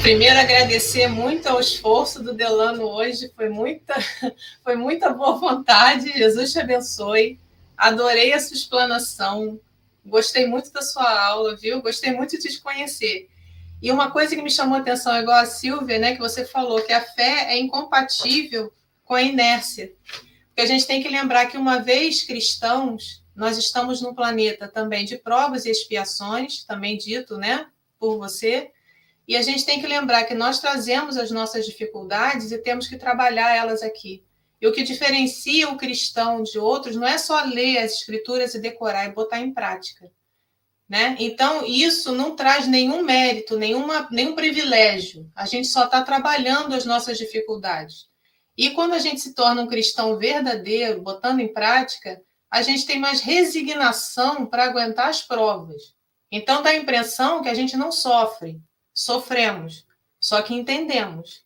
Primeiro, 0.03 0.39
agradecer 0.39 1.09
muito 1.09 1.49
ao 1.49 1.59
esforço 1.59 2.23
do 2.23 2.33
Delano 2.33 2.85
hoje, 2.85 3.33
foi 3.35 3.49
muita, 3.49 3.95
foi 4.63 4.77
muita 4.77 5.11
boa 5.11 5.37
vontade. 5.37 6.13
Jesus 6.13 6.53
te 6.53 6.61
abençoe. 6.61 7.41
Adorei 7.77 8.33
a 8.33 8.41
sua 8.41 8.57
explanação. 8.57 9.59
Gostei 10.05 10.47
muito 10.47 10.73
da 10.73 10.83
sua 10.83 11.27
aula, 11.27 11.57
viu? 11.57 11.83
Gostei 11.83 12.13
muito 12.13 12.39
de 12.39 12.49
te 12.49 12.61
conhecer. 12.61 13.29
E 13.83 13.91
uma 13.93 14.11
coisa 14.11 14.35
que 14.35 14.43
me 14.43 14.51
chamou 14.51 14.79
a 14.79 14.81
atenção, 14.81 15.17
igual 15.19 15.39
a 15.39 15.47
Silvia, 15.47 15.99
né, 15.99 16.15
que 16.15 16.21
você 16.21 16.45
falou, 16.45 16.83
que 16.83 16.93
a 16.93 17.01
fé 17.01 17.53
é 17.53 17.59
incompatível 17.59 18.73
com 19.05 19.15
a 19.15 19.23
inércia. 19.23 19.93
Porque 20.49 20.63
a 20.63 20.67
gente 20.67 20.87
tem 20.87 21.03
que 21.03 21.09
lembrar 21.09 21.47
que, 21.47 21.59
uma 21.59 21.79
vez 21.79 22.23
cristãos, 22.23 23.23
nós 23.35 23.59
estamos 23.59 24.01
num 24.01 24.15
planeta 24.15 24.67
também 24.67 25.05
de 25.05 25.19
provas 25.19 25.67
e 25.67 25.71
expiações, 25.71 26.65
também 26.65 26.97
dito, 26.97 27.37
né, 27.37 27.67
por 27.99 28.17
você. 28.17 28.71
E 29.29 29.37
a 29.37 29.43
gente 29.43 29.67
tem 29.67 29.81
que 29.81 29.87
lembrar 29.87 30.25
que 30.25 30.35
nós 30.35 30.59
trazemos 30.61 31.17
as 31.17 31.31
nossas 31.31 31.67
dificuldades 31.67 32.53
e 32.53 32.59
temos 32.59 32.87
que 32.87 32.97
trabalhar 32.97 33.55
elas 33.55 33.83
aqui. 33.83 34.25
E 34.61 34.67
o 34.67 34.73
que 34.73 34.83
diferencia 34.83 35.69
o 35.69 35.77
cristão 35.77 36.43
de 36.43 36.59
outros 36.59 36.97
não 36.97 37.07
é 37.07 37.19
só 37.19 37.43
ler 37.45 37.79
as 37.79 37.93
escrituras 37.93 38.55
e 38.55 38.61
decorar 38.61 39.05
e 39.05 39.13
botar 39.13 39.41
em 39.41 39.53
prática. 39.53 40.11
Né? 40.89 41.17
Então, 41.19 41.67
isso 41.67 42.13
não 42.13 42.37
traz 42.37 42.69
nenhum 42.69 43.03
mérito, 43.03 43.59
nenhuma, 43.59 44.09
nenhum 44.11 44.37
privilégio. 44.37 45.29
A 45.35 45.45
gente 45.45 45.67
só 45.67 45.85
está 45.85 46.03
trabalhando 46.03 46.75
as 46.75 46.85
nossas 46.85 47.19
dificuldades. 47.19 48.07
E 48.57 48.71
quando 48.71 48.95
a 48.95 48.99
gente 48.99 49.21
se 49.21 49.35
torna 49.35 49.63
um 49.63 49.67
cristão 49.67 50.17
verdadeiro, 50.17 51.03
botando 51.03 51.41
em 51.41 51.53
prática, 51.53 52.23
a 52.51 52.63
gente 52.63 52.87
tem 52.87 52.99
mais 52.99 53.21
resignação 53.21 54.47
para 54.47 54.65
aguentar 54.65 55.09
as 55.09 55.21
provas. 55.21 55.95
Então 56.31 56.63
dá 56.63 56.71
a 56.71 56.77
impressão 56.77 57.43
que 57.43 57.49
a 57.49 57.55
gente 57.55 57.77
não 57.77 57.93
sofre, 57.93 58.61
sofremos, 58.95 59.85
só 60.21 60.41
que 60.41 60.55
entendemos. 60.55 61.45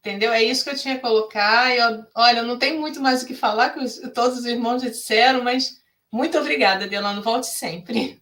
Entendeu? 0.00 0.32
É 0.32 0.42
isso 0.42 0.62
que 0.62 0.70
eu 0.70 0.76
tinha 0.76 0.96
que 0.96 1.00
colocar. 1.00 1.74
Eu, 1.74 2.04
olha, 2.14 2.42
não 2.42 2.58
tem 2.58 2.78
muito 2.78 3.00
mais 3.00 3.22
o 3.22 3.26
que 3.26 3.34
falar, 3.34 3.70
que 3.70 3.80
os, 3.80 3.96
todos 4.12 4.40
os 4.40 4.44
irmãos 4.44 4.82
já 4.82 4.90
disseram, 4.90 5.42
mas 5.42 5.82
muito 6.12 6.38
obrigada, 6.38 6.86
Delano. 6.86 7.22
Volte 7.22 7.46
sempre. 7.46 8.20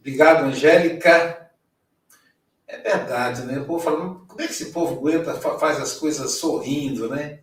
Obrigado, 0.00 0.44
Angélica. 0.44 1.50
É 2.66 2.78
verdade, 2.78 3.42
né? 3.42 3.58
O 3.58 3.66
povo 3.66 3.84
falando, 3.84 4.26
como 4.26 4.40
é 4.40 4.46
que 4.46 4.52
esse 4.52 4.72
povo 4.72 4.94
aguenta, 4.94 5.34
faz 5.58 5.78
as 5.78 5.94
coisas 5.94 6.32
sorrindo, 6.32 7.08
né? 7.08 7.40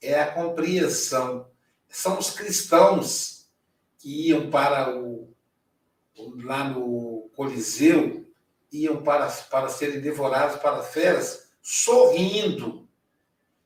É 0.00 0.20
a 0.20 0.32
compreensão. 0.32 1.48
São 1.88 2.18
os 2.18 2.30
cristãos 2.30 3.48
que 3.98 4.28
iam 4.28 4.50
para 4.50 4.96
o 4.96 5.34
lá 6.42 6.64
no 6.64 7.28
Coliseu, 7.34 8.26
iam 8.72 9.02
para, 9.02 9.26
para 9.50 9.68
serem 9.68 10.00
devorados 10.00 10.60
para 10.60 10.82
feras, 10.82 11.48
sorrindo. 11.60 12.88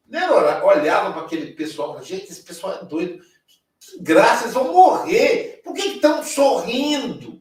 Né? 0.06 0.28
Olhavam 0.30 1.12
para 1.12 1.22
aquele 1.22 1.52
pessoal, 1.52 2.02
gente, 2.02 2.30
esse 2.30 2.42
pessoal 2.42 2.80
é 2.80 2.84
doido. 2.84 3.22
Que 3.78 4.02
graça, 4.02 4.44
eles 4.44 4.54
vão 4.54 4.72
morrer. 4.72 5.60
Por 5.62 5.74
que 5.74 5.82
estão 5.82 6.22
sorrindo? 6.22 7.39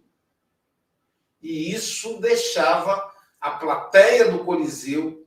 E 1.41 1.73
isso 1.73 2.19
deixava 2.19 3.11
a 3.39 3.51
plateia 3.51 4.31
do 4.31 4.43
Coliseu 4.43 5.25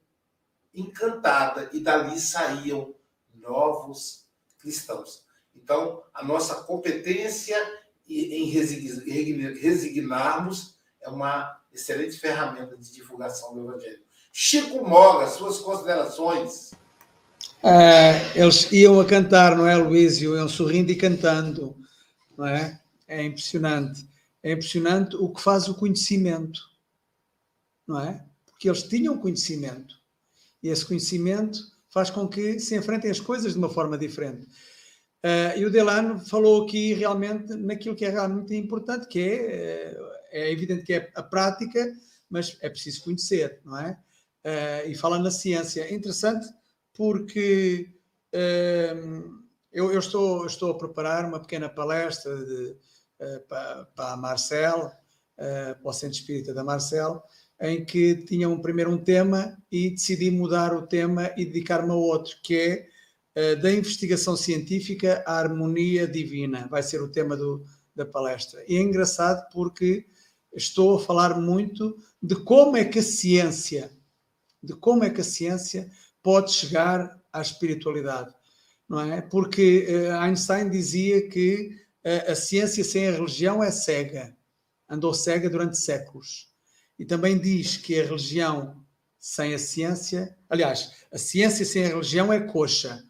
encantada, 0.75 1.69
e 1.73 1.81
dali 1.81 2.19
saíam 2.19 2.95
novos 3.35 4.27
cristãos. 4.59 5.23
Então, 5.55 6.03
a 6.15 6.25
nossa 6.25 6.55
competência 6.63 7.57
em 8.09 8.45
resignarmos 9.61 10.77
é 11.01 11.09
uma 11.09 11.61
excelente 11.73 12.19
ferramenta 12.19 12.77
de 12.77 12.93
divulgação 12.93 13.55
do 13.55 13.69
Evangelho. 13.69 14.03
Chico 14.31 14.87
Moga, 14.87 15.27
suas 15.29 15.59
considerações. 15.59 16.73
É, 17.63 18.39
eles 18.39 18.71
iam 18.73 18.99
a 19.01 19.05
cantar, 19.05 19.57
não 19.57 19.67
é, 19.67 19.77
Luísio? 19.77 20.37
Iam 20.37 20.49
sorrindo 20.49 20.91
e 20.91 20.97
cantando, 20.97 21.77
não 22.37 22.47
é? 22.47 22.81
É 23.07 23.23
impressionante. 23.23 24.09
É 24.43 24.53
impressionante 24.53 25.17
o 25.17 25.29
que 25.29 25.41
faz 25.41 25.69
o 25.69 25.75
conhecimento 25.75 26.73
não 27.87 28.01
é? 28.01 28.25
Porque 28.47 28.69
eles 28.69 28.83
tinham 28.83 29.19
conhecimento. 29.19 30.01
E 30.63 30.69
esse 30.69 30.85
conhecimento 30.85 31.61
faz 31.91 32.11
com 32.11 32.29
que 32.29 32.59
se 32.59 32.77
enfrentem 32.77 33.11
as 33.11 33.21
coisas 33.21 33.53
de 33.53 33.59
uma 33.59 33.69
forma 33.69 33.99
diferente. 33.99 34.47
Uh, 35.25 35.59
e 35.59 35.65
o 35.65 35.71
Delano 35.71 36.19
falou 36.19 36.65
aqui 36.65 36.95
realmente 36.95 37.55
naquilo 37.55 37.95
que 37.95 38.05
é 38.05 38.11
realmente 38.11 38.55
importante, 38.57 39.07
que 39.07 39.21
é, 39.21 39.35
eh, 39.35 39.99
é 40.33 40.53
evidente 40.53 40.83
que 40.83 40.95
é 40.95 41.13
a 41.15 41.23
prática, 41.23 41.93
mas 42.29 42.57
é 42.61 42.69
preciso 42.69 43.05
conhecer, 43.05 43.61
não 43.65 43.79
é? 43.79 43.99
Uh, 44.45 44.91
e 44.91 44.95
fala 44.97 45.19
na 45.19 45.31
ciência. 45.31 45.83
É 45.83 45.95
interessante 45.95 46.49
porque 46.93 47.89
uh, 48.35 49.41
eu, 49.71 49.93
eu, 49.93 49.99
estou, 49.99 50.45
estou 50.47 50.73
a 50.73 50.79
preparar 50.79 51.25
uma 51.25 51.39
pequena 51.39 51.69
palestra 51.69 52.37
de, 52.45 52.77
para, 53.49 53.85
para 53.95 54.13
a 54.13 54.17
Marcel, 54.17 54.91
para 55.37 55.79
o 55.83 55.93
Centro 55.93 56.19
Espírita 56.19 56.55
da 56.55 56.63
Marcel, 56.63 57.23
em 57.63 57.85
que 57.85 58.17
tinha 58.17 58.49
um, 58.49 58.61
primeiro 58.61 58.91
um 58.91 58.99
tema 58.99 59.57
e 59.71 59.91
decidi 59.91 60.31
mudar 60.33 60.75
o 60.75 60.87
tema 60.87 61.31
e 61.37 61.45
dedicar-me 61.45 61.93
a 61.93 61.95
outro, 61.95 62.37
que 62.43 62.57
é 62.57 62.89
uh, 63.37 63.63
da 63.63 63.73
investigação 63.73 64.37
científica 64.37 65.23
à 65.25 65.39
harmonia 65.39 66.07
divina. 66.07 66.67
Vai 66.69 66.83
ser 66.83 67.01
o 67.01 67.13
tema 67.13 67.37
do, 67.37 67.65
da 67.95 68.05
palestra. 68.05 68.65
E 68.67 68.77
é 68.77 68.81
engraçado 68.81 69.49
porque 69.53 70.07
estou 70.53 70.97
a 70.97 71.01
falar 71.01 71.39
muito 71.39 71.97
de 72.21 72.35
como 72.35 72.77
é 72.77 72.85
que 72.85 72.99
a 72.99 73.03
ciência, 73.03 73.93
de 74.61 74.75
como 74.75 75.05
é 75.05 75.11
que 75.11 75.21
a 75.21 75.25
ciência 75.25 75.89
pode 76.21 76.53
chegar 76.53 77.21
à 77.33 77.41
espiritualidade. 77.41 78.35
não 78.89 79.01
é? 79.01 79.23
Porque 79.23 79.87
Einstein 80.21 80.69
dizia 80.69 81.29
que 81.29 81.81
a 82.05 82.35
ciência 82.35 82.83
sem 82.83 83.09
a 83.09 83.13
religião 83.13 83.63
é 83.63 83.71
cega, 83.71 84.37
andou 84.89 85.15
cega 85.15 85.49
durante 85.49 85.79
séculos. 85.79 86.49
E 86.99 87.05
também 87.05 87.39
diz 87.39 87.77
que 87.77 87.99
a 87.99 88.05
religião 88.05 88.85
sem 89.19 89.55
a 89.55 89.59
ciência, 89.59 90.37
aliás, 90.49 90.93
a 91.13 91.19
ciência 91.19 91.65
sem 91.65 91.85
a 91.85 91.89
religião 91.89 92.33
é 92.33 92.41
coxa 92.41 93.05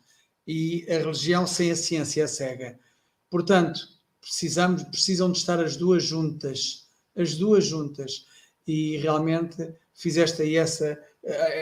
e 0.47 0.85
a 0.89 0.99
religião 0.99 1.47
sem 1.47 1.71
a 1.71 1.77
ciência 1.77 2.25
é 2.25 2.27
cega. 2.27 2.79
Portanto, 3.31 3.81
precisamos, 4.21 4.83
precisam 4.85 5.33
de 5.33 5.39
estar 5.39 5.59
as 5.59 5.77
duas 5.77 6.05
juntas, 6.05 6.87
as 7.17 7.35
duas 7.35 7.65
juntas. 7.65 8.27
E 8.67 8.99
realmente 8.99 9.75
fizeste 9.95 10.43
aí 10.43 10.57
essa, 10.57 10.99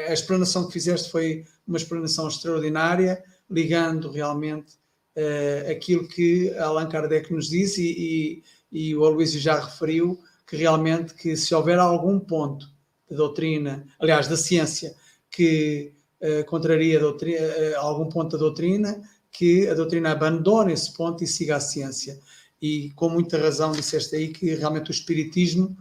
a, 0.08 0.12
explanação 0.12 0.66
que 0.66 0.72
fizeste 0.72 1.10
foi 1.10 1.46
uma 1.66 1.78
explanação 1.78 2.28
extraordinária, 2.28 3.24
ligando 3.48 4.10
realmente 4.10 4.74
uh, 5.16 5.70
aquilo 5.70 6.06
que 6.06 6.52
Allan 6.56 6.88
Kardec 6.88 7.32
nos 7.32 7.48
disse 7.48 7.82
e, 7.82 8.42
e, 8.72 8.90
e 8.90 8.96
o 8.96 9.04
Aloysio 9.04 9.40
já 9.40 9.58
referiu, 9.58 10.20
que 10.46 10.56
realmente 10.56 11.14
que 11.14 11.36
se 11.36 11.54
houver 11.54 11.78
algum 11.78 12.18
ponto 12.18 12.66
da 13.08 13.16
doutrina, 13.16 13.86
aliás, 13.98 14.28
da 14.28 14.36
ciência, 14.36 14.94
que 15.30 15.92
uh, 16.20 16.44
contraria 16.46 16.98
doutrina, 16.98 17.40
uh, 17.40 17.78
algum 17.78 18.08
ponto 18.08 18.32
da 18.32 18.38
doutrina, 18.38 19.00
que 19.30 19.68
a 19.68 19.74
doutrina 19.74 20.10
abandone 20.10 20.72
esse 20.72 20.92
ponto 20.92 21.22
e 21.22 21.26
siga 21.26 21.56
a 21.56 21.60
ciência. 21.60 22.18
E 22.60 22.90
com 22.90 23.08
muita 23.08 23.38
razão 23.38 23.72
disseste 23.72 24.16
aí 24.16 24.28
que 24.28 24.54
realmente 24.54 24.90
o 24.90 24.92
espiritismo 24.92 25.76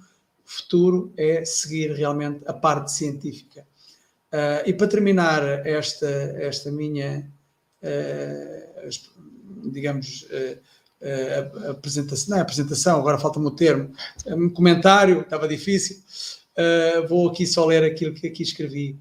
futuro 0.46 1.14
é 1.16 1.46
seguir 1.46 1.92
realmente 1.92 2.42
a 2.48 2.54
parte 2.54 2.92
científica. 2.92 3.68
Uh, 4.32 4.62
e 4.66 4.74
para 4.74 4.88
terminar 4.88 5.44
esta, 5.66 6.08
esta 6.08 6.72
minha, 6.72 7.32
uh, 7.84 8.88
digamos, 9.66 10.24
uh, 10.24 11.70
apresentação, 11.70 12.32
não 12.32 12.38
é 12.38 12.42
apresentação, 12.42 13.00
agora 13.00 13.18
falta-me 13.18 13.46
o 13.46 13.52
termo, 13.52 13.94
um 14.28 14.50
comentário, 14.50 15.22
estava 15.22 15.48
difícil, 15.48 16.04
vou 17.08 17.30
aqui 17.30 17.48
só 17.48 17.66
ler 17.66 17.86
aquilo 17.86 18.14
que 18.14 18.28
aqui 18.28 18.44
escrevi. 18.44 19.00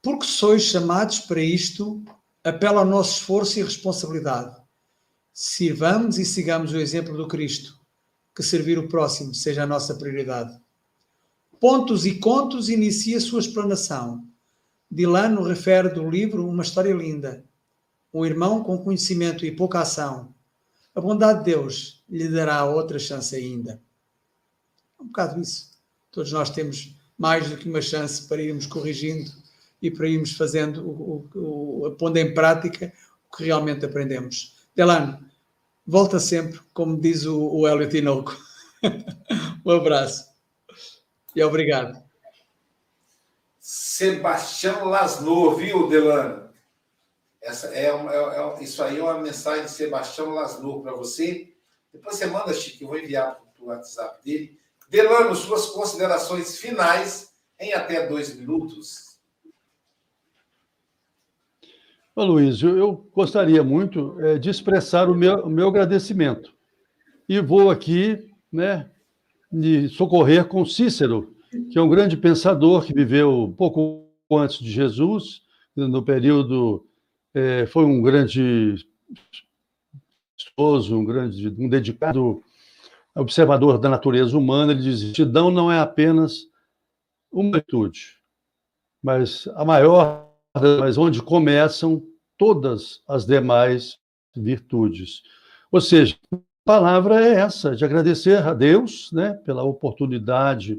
Porque 0.00 0.26
sois 0.26 0.62
chamados 0.62 1.18
para 1.18 1.40
isto, 1.40 2.00
apela 2.44 2.82
ao 2.82 2.86
nosso 2.86 3.18
esforço 3.18 3.58
e 3.58 3.64
responsabilidade. 3.64 4.54
Sirvamos 5.32 6.20
e 6.20 6.24
sigamos 6.24 6.72
o 6.72 6.78
exemplo 6.78 7.16
do 7.16 7.26
Cristo 7.26 7.82
que 8.34 8.42
servir 8.42 8.78
o 8.78 8.88
próximo 8.88 9.34
seja 9.34 9.62
a 9.62 9.66
nossa 9.66 9.94
prioridade. 9.94 10.58
Pontos 11.60 12.06
e 12.06 12.18
Contos 12.18 12.68
inicia 12.68 13.20
sua 13.20 13.40
explanação. 13.40 14.26
Dilano 14.90 15.42
refere 15.42 15.90
do 15.90 16.08
livro 16.08 16.46
uma 16.46 16.62
história 16.62 16.92
linda. 16.92 17.44
Um 18.12 18.24
irmão 18.24 18.62
com 18.62 18.78
conhecimento 18.78 19.44
e 19.44 19.50
pouca 19.50 19.80
ação. 19.80 20.34
A 20.94 21.00
bondade 21.00 21.38
de 21.40 21.46
Deus 21.46 22.04
lhe 22.08 22.28
dará 22.28 22.64
outra 22.64 22.98
chance 22.98 23.34
ainda. 23.34 23.82
É 24.98 25.02
um 25.02 25.06
bocado 25.06 25.40
isso. 25.40 25.72
Todos 26.10 26.30
nós 26.32 26.50
temos 26.50 26.94
mais 27.16 27.48
do 27.48 27.56
que 27.56 27.68
uma 27.68 27.80
chance 27.80 28.28
para 28.28 28.42
irmos 28.42 28.66
corrigindo 28.66 29.30
e 29.80 29.90
para 29.90 30.08
irmos 30.08 30.32
fazendo, 30.36 30.86
o, 30.86 31.28
o, 31.34 31.86
o, 31.86 31.90
pondo 31.92 32.18
em 32.18 32.34
prática 32.34 32.92
o 33.26 33.36
que 33.36 33.44
realmente 33.44 33.84
aprendemos. 33.84 34.56
Delano, 34.74 35.18
volta 35.86 36.20
sempre, 36.20 36.60
como 36.72 37.00
diz 37.00 37.24
o, 37.24 37.40
o 37.40 37.66
Hélio 37.66 37.88
Tinoco. 37.88 38.36
um 39.64 39.70
abraço 39.70 40.32
e 41.34 41.42
obrigado. 41.42 42.02
Sebastião 43.58 44.84
Lasno, 44.84 45.54
viu, 45.56 45.88
Delano? 45.88 46.41
Essa 47.42 47.66
é, 47.68 47.92
uma, 47.92 48.12
é, 48.12 48.16
é, 48.16 48.62
isso 48.62 48.82
aí 48.82 48.98
é 48.98 49.02
uma 49.02 49.20
mensagem 49.20 49.64
de 49.64 49.70
Sebastião 49.70 50.30
Lasno 50.30 50.80
para 50.80 50.92
você. 50.92 51.52
Depois 51.92 52.16
você 52.16 52.26
manda, 52.26 52.54
Chico, 52.54 52.84
eu 52.84 52.88
vou 52.88 52.98
enviar 52.98 53.34
para 53.34 53.64
o 53.64 53.66
WhatsApp 53.66 54.24
dele. 54.24 54.58
Delano, 54.88 55.34
suas 55.34 55.66
considerações 55.66 56.58
finais 56.58 57.32
em 57.58 57.72
até 57.72 58.06
dois 58.06 58.34
minutos. 58.36 59.12
Ô, 62.14 62.24
Luiz, 62.24 62.62
eu 62.62 63.10
gostaria 63.14 63.64
muito 63.64 64.20
é, 64.20 64.38
de 64.38 64.50
expressar 64.50 65.08
o 65.08 65.14
meu, 65.14 65.46
o 65.46 65.50
meu 65.50 65.68
agradecimento. 65.68 66.52
E 67.28 67.40
vou 67.40 67.70
aqui 67.70 68.30
né, 68.52 68.90
de 69.50 69.88
socorrer 69.88 70.46
com 70.46 70.64
Cícero, 70.64 71.34
que 71.70 71.78
é 71.78 71.82
um 71.82 71.88
grande 71.88 72.16
pensador 72.16 72.84
que 72.84 72.92
viveu 72.94 73.54
pouco 73.56 74.10
antes 74.30 74.58
de 74.58 74.70
Jesus, 74.70 75.42
no 75.74 76.02
período. 76.02 76.86
É, 77.34 77.66
foi 77.66 77.84
um 77.84 78.02
grande 78.02 78.86
esposo, 80.36 80.98
um 80.98 81.04
grande, 81.04 81.48
um 81.58 81.68
dedicado 81.68 82.42
observador 83.14 83.78
da 83.78 83.88
natureza 83.88 84.36
humana. 84.36 84.72
Ele 84.72 84.82
diz: 84.82 85.02
gratidão 85.02 85.50
não 85.50 85.70
é 85.70 85.78
apenas 85.78 86.46
uma 87.30 87.52
virtude, 87.52 88.18
mas 89.02 89.48
a 89.54 89.64
maior 89.64 90.32
mas 90.54 90.98
onde 90.98 91.22
começam 91.22 92.02
todas 92.36 93.02
as 93.08 93.24
demais 93.24 93.98
virtudes. 94.36 95.22
Ou 95.70 95.80
seja, 95.80 96.16
a 96.32 96.38
palavra 96.64 97.24
é 97.24 97.34
essa, 97.34 97.74
de 97.74 97.84
agradecer 97.84 98.36
a 98.36 98.52
Deus 98.52 99.10
né, 99.12 99.34
pela 99.44 99.62
oportunidade 99.62 100.78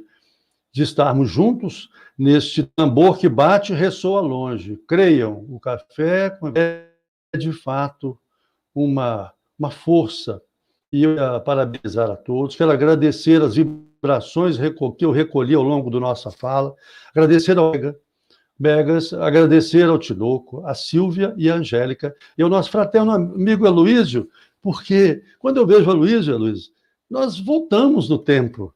de 0.74 0.82
estarmos 0.82 1.30
juntos 1.30 1.90
neste 2.18 2.64
tambor 2.64 3.18
que 3.20 3.30
bate 3.30 3.72
e 3.72 3.76
ressoa 3.76 4.22
longe. 4.22 4.78
Creiam, 4.88 5.46
o 5.48 5.60
café 5.60 6.38
é 6.56 7.38
de 7.38 7.54
fato 7.54 8.18
uma, 8.74 9.32
uma 9.58 9.70
força. 9.70 10.42
E 10.92 11.04
eu 11.04 11.16
ia 11.16 11.40
parabenizar 11.40 12.10
a 12.10 12.16
todos, 12.16 12.56
quero 12.56 12.72
agradecer 12.72 13.42
as 13.42 13.56
vibrações 13.56 14.58
que 14.98 15.06
eu 15.06 15.12
recolhi 15.12 15.56
ao 15.56 15.64
longo 15.64 15.90
da 15.90 16.00
nossa 16.00 16.30
fala, 16.30 16.76
agradecer 17.12 17.58
ao 17.58 17.72
Megas, 18.60 19.12
agradecer 19.14 19.84
ao 19.86 19.98
Tinoco, 19.98 20.64
a 20.66 20.76
Silvia 20.76 21.34
e 21.36 21.50
a 21.50 21.56
Angélica, 21.56 22.16
e 22.38 22.44
ao 22.44 22.50
nosso 22.50 22.70
fraterno 22.70 23.12
amigo 23.12 23.66
Aloísio, 23.66 24.30
porque 24.62 25.24
quando 25.40 25.58
eu 25.58 25.66
vejo 25.66 25.90
Aloísio, 25.90 26.36
Aloísio, 26.36 26.72
nós 27.10 27.40
voltamos 27.40 28.08
no 28.08 28.20
tempo 28.20 28.74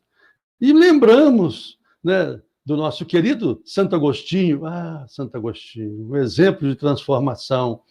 e 0.60 0.74
lembramos 0.74 1.77
né, 2.04 2.42
do 2.66 2.76
nosso 2.76 3.06
querido 3.06 3.62
Santo 3.66 3.96
Agostinho. 3.96 4.66
Ah, 4.66 5.06
Santo 5.08 5.36
Agostinho, 5.38 6.10
um 6.10 6.16
exemplo 6.16 6.68
de 6.68 6.76
transformação 6.76 7.82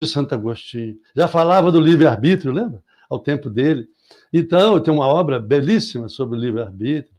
de 0.00 0.08
Santo 0.08 0.34
Agostinho. 0.34 0.98
Já 1.14 1.26
falava 1.26 1.72
do 1.72 1.80
livre-arbítrio, 1.80 2.52
lembra? 2.52 2.82
Ao 3.08 3.18
tempo 3.18 3.48
dele. 3.50 3.88
Então, 4.32 4.80
tem 4.80 4.92
uma 4.92 5.06
obra 5.06 5.40
belíssima 5.40 6.08
sobre 6.08 6.36
o 6.36 6.40
livre-arbítrio, 6.40 7.14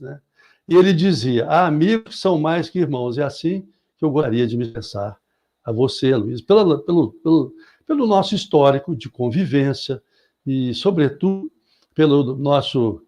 né? 0.00 0.20
E 0.68 0.74
ele 0.74 0.92
dizia: 0.92 1.46
há 1.46 1.66
amigos 1.66 2.20
são 2.20 2.38
mais 2.38 2.68
que 2.68 2.78
irmãos. 2.78 3.16
É 3.16 3.22
assim 3.22 3.66
que 3.96 4.04
eu 4.04 4.10
gostaria 4.10 4.46
de 4.46 4.56
me 4.56 4.64
expressar 4.64 5.18
a 5.64 5.72
você, 5.72 6.14
Luiz, 6.14 6.40
pelo, 6.40 6.78
pelo, 6.80 7.54
pelo, 7.86 8.06
nosso 8.06 8.34
histórico 8.34 8.94
de 8.94 9.08
convivência 9.08 10.02
e, 10.46 10.74
sobretudo, 10.74 11.50
pelo 11.94 12.36
nosso 12.36 13.02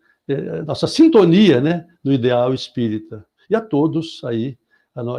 nossa 0.66 0.86
sintonia, 0.86 1.60
né, 1.60 1.86
do 2.02 2.12
ideal 2.12 2.52
espírita. 2.54 3.24
E 3.48 3.54
a 3.54 3.60
todos 3.60 4.22
aí. 4.24 4.58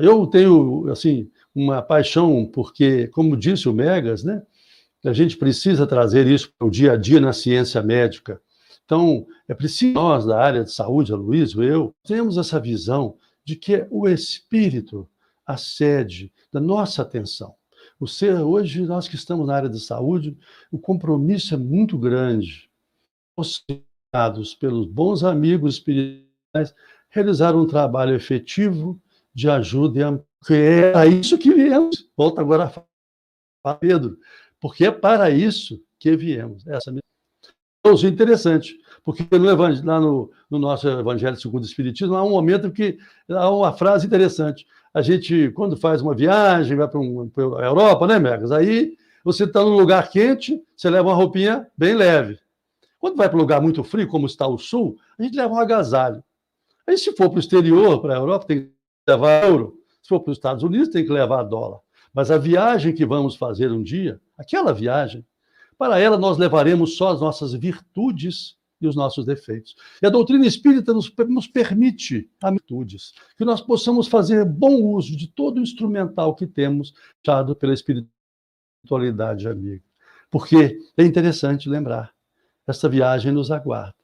Eu 0.02 0.28
tenho 0.28 0.90
assim 0.92 1.30
uma 1.56 1.82
paixão 1.82 2.46
porque, 2.46 3.08
como 3.08 3.38
disse 3.38 3.68
o 3.68 3.74
Megas, 3.74 4.24
né, 4.24 4.44
a 5.04 5.14
gente 5.14 5.38
precisa 5.38 5.88
trazer 5.88 6.28
isso 6.28 6.52
para 6.58 6.68
o 6.68 6.72
dia 6.72 6.94
a 6.94 6.98
dia 6.98 7.20
na 7.20 7.34
ciência 7.34 7.82
médica. 7.82 8.40
Então, 8.86 9.26
é 9.48 9.54
preciso 9.54 9.94
nós, 9.94 10.26
da 10.26 10.40
área 10.40 10.64
de 10.64 10.72
saúde, 10.72 11.14
a 11.14 11.16
Luiz, 11.16 11.54
eu, 11.56 11.96
temos 12.04 12.38
essa 12.38 12.60
visão 12.60 13.16
de 13.44 13.56
que 13.56 13.88
o 13.90 14.08
Espírito, 14.08 15.08
a 15.46 15.58
sede 15.58 16.32
da 16.52 16.60
nossa 16.60 17.02
atenção. 17.02 17.56
O 18.00 18.08
ser, 18.08 18.36
hoje, 18.36 18.82
nós 18.82 19.08
que 19.08 19.16
estamos 19.16 19.48
na 19.48 19.56
área 19.56 19.70
de 19.70 19.80
saúde, 19.80 20.38
o 20.72 20.78
compromisso 20.78 21.54
é 21.54 21.58
muito 21.58 21.98
grande. 21.98 22.70
Auxiliados 24.14 24.54
pelos 24.56 24.88
bons 24.88 25.24
amigos 25.24 25.76
espirituais, 25.76 26.76
realizar 27.10 27.56
um 27.56 27.66
trabalho 27.66 28.14
efetivo 28.14 29.02
de 29.34 29.50
ajuda, 29.50 30.22
que 30.46 30.54
é 30.54 30.92
para 30.92 31.08
isso 31.08 31.38
que 31.38 31.54
viemos. 31.54 32.10
Volta 32.18 32.42
agora 32.42 32.74
a 33.64 33.74
Pedro, 33.74 34.18
porque 34.60 34.86
é 34.86 34.92
para 34.92 35.30
isso 35.30 35.82
que 35.98 36.18
viemos. 36.18 36.68
Essa 36.68 36.92
é 36.92 38.08
interessante. 38.08 38.78
Porque 39.02 39.26
no 39.32 39.46
lá 39.46 40.00
no, 40.00 40.30
no, 40.50 40.60
nosso 40.60 40.90
Evangelho 40.90 41.38
segundo 41.38 41.64
o 41.64 41.66
Espiritismo, 41.66 42.16
há 42.16 42.24
um 42.24 42.32
momento 42.32 42.70
que 42.70 42.98
há 43.30 43.50
uma 43.50 43.72
frase 43.72 44.06
interessante. 44.06 44.68
A 44.94 45.02
gente, 45.02 45.50
quando 45.52 45.78
faz 45.78 46.02
uma 46.02 46.14
viagem, 46.14 46.76
vai 46.76 46.88
para 46.88 47.00
um, 47.00 47.32
a 47.58 47.66
Europa, 47.66 48.06
né, 48.08 48.20
Megas? 48.20 48.52
Aí 48.52 48.98
você 49.24 49.46
está 49.46 49.62
num 49.62 49.78
lugar 49.78 50.10
quente, 50.10 50.62
você 50.76 50.90
leva 50.90 51.08
uma 51.08 51.16
roupinha 51.16 51.66
bem 51.78 51.96
leve. 51.96 52.38
Quando 53.02 53.18
vai 53.18 53.28
para 53.28 53.38
um 53.38 53.42
lugar 53.42 53.60
muito 53.60 53.84
frio, 53.84 54.08
como 54.08 54.28
está 54.28 54.48
o 54.48 54.60
sul, 54.60 54.96
a 55.18 55.24
gente 55.24 55.36
leva 55.36 55.56
um 55.56 55.60
agasalho. 55.60 56.24
Aí, 56.88 56.96
se 56.96 57.12
for 57.14 57.30
para 57.30 57.38
o 57.38 57.40
exterior, 57.40 58.00
para 58.00 58.14
a 58.14 58.18
Europa, 58.18 58.46
tem 58.46 58.62
que 58.66 58.72
levar 59.08 59.44
euro. 59.44 59.80
Se 60.04 60.10
for 60.10 60.20
para 60.20 60.32
os 60.32 60.38
Estados 60.38 60.64
Unidos, 60.64 60.90
tem 60.90 61.04
que 61.04 61.12
levar 61.12 61.42
dólar. 61.44 61.80
Mas 62.14 62.30
a 62.30 62.38
viagem 62.38 62.94
que 62.94 63.06
vamos 63.06 63.36
fazer 63.36 63.72
um 63.72 63.82
dia, 63.82 64.22
aquela 64.38 64.72
viagem, 64.72 65.26
para 65.78 66.00
ela 66.00 66.16
nós 66.16 66.38
levaremos 66.38 66.96
só 66.96 67.10
as 67.10 67.20
nossas 67.20 67.54
virtudes 67.54 68.56
e 68.80 68.88
os 68.88 68.96
nossos 68.96 69.26
defeitos. 69.26 69.76
E 70.02 70.06
a 70.06 70.10
doutrina 70.10 70.46
espírita 70.46 70.94
nos, 70.94 71.12
nos 71.28 71.48
permite 71.48 72.30
virtudes, 72.52 73.14
que 73.36 73.44
nós 73.44 73.62
possamos 73.62 74.08
fazer 74.08 74.46
bom 74.46 74.82
uso 74.84 75.18
de 75.18 75.28
todo 75.28 75.58
o 75.58 75.62
instrumental 75.62 76.36
que 76.36 76.46
temos 76.46 76.94
dado 77.26 77.56
pela 77.56 77.74
espiritualidade 77.74 79.48
amiga. 79.48 79.84
Porque 80.30 80.80
é 80.98 81.04
interessante 81.04 81.70
lembrar, 81.70 82.14
essa 82.68 82.88
viagem 82.88 83.32
nos 83.32 83.52
aguarda, 83.52 83.96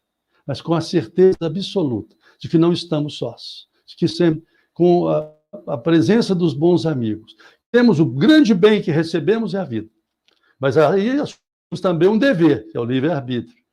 mas 0.46 0.62
com 0.62 0.74
a 0.74 0.82
certeza 0.82 1.38
absoluta 1.42 2.16
de 2.40 2.50
que 2.50 2.58
não 2.58 2.74
estamos 2.74 3.18
sós, 3.18 3.68
de 3.86 3.96
que 3.96 4.08
sempre 4.08 4.46
com 4.74 5.08
a, 5.08 5.32
a 5.68 5.78
presença 5.78 6.36
dos 6.36 6.54
bons 6.54 6.86
amigos, 6.86 7.36
temos 7.72 8.00
o 8.00 8.06
grande 8.06 8.54
bem 8.54 8.82
que 8.82 8.92
recebemos 8.92 9.54
é 9.54 9.60
a 9.60 9.64
vida. 9.64 9.90
Mas 10.60 10.78
aí 10.78 11.10
temos 11.10 11.82
também 11.82 12.08
um 12.08 12.18
dever, 12.18 12.70
que 12.72 12.78
é 12.78 12.80
o 12.80 12.86
livre-arbítrio. 12.86 13.64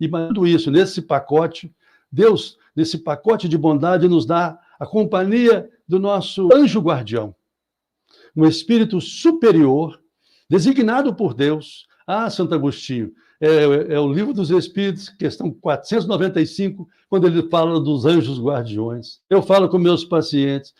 E 0.00 0.08
tudo 0.08 0.46
isso, 0.46 0.70
nesse 0.70 1.02
pacote, 1.02 1.74
Deus, 2.10 2.58
nesse 2.74 2.98
pacote 2.98 3.48
de 3.48 3.56
bondade, 3.56 4.08
nos 4.08 4.26
dá 4.26 4.58
a 4.78 4.86
companhia 4.86 5.70
do 5.86 5.98
nosso 5.98 6.52
anjo 6.52 6.80
guardião, 6.80 7.34
um 8.36 8.46
espírito 8.46 9.00
superior, 9.00 10.00
designado 10.48 11.14
por 11.14 11.34
Deus. 11.34 11.86
Ah, 12.06 12.28
Santo 12.28 12.54
Agostinho, 12.54 13.12
é, 13.40 13.94
é, 13.94 14.00
o 14.00 14.12
livro 14.12 14.32
dos 14.32 14.50
Espíritos, 14.50 15.08
questão 15.08 15.50
495, 15.50 16.88
quando 17.08 17.26
ele 17.26 17.48
fala 17.48 17.80
dos 17.80 18.04
anjos 18.04 18.40
guardiões. 18.40 19.20
Eu 19.28 19.42
falo 19.42 19.68
com 19.68 19.78
meus 19.78 20.04
pacientes, 20.04 20.74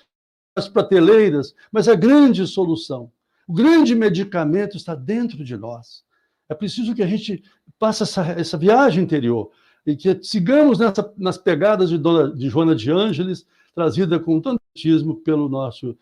as 0.56 0.68
prateleiras, 0.68 1.54
mas 1.72 1.88
a 1.88 1.94
grande 1.94 2.46
solução, 2.46 3.10
o 3.46 3.52
grande 3.52 3.94
medicamento 3.94 4.76
está 4.76 4.94
dentro 4.94 5.44
de 5.44 5.56
nós. 5.56 6.04
É 6.48 6.54
preciso 6.54 6.94
que 6.94 7.02
a 7.02 7.06
gente 7.06 7.42
passe 7.78 8.02
essa, 8.02 8.22
essa 8.32 8.56
viagem 8.56 9.02
interior 9.02 9.50
e 9.86 9.96
que 9.96 10.18
sigamos 10.22 10.78
nessa, 10.78 11.12
nas 11.16 11.36
pegadas 11.36 11.90
de, 11.90 11.98
Dona, 11.98 12.34
de 12.34 12.48
Joana 12.48 12.74
de 12.74 12.90
Ângeles, 12.90 13.46
trazida 13.74 14.18
com 14.18 14.40
tanto 14.40 14.60
pelo 15.24 15.48
nosso 15.48 15.96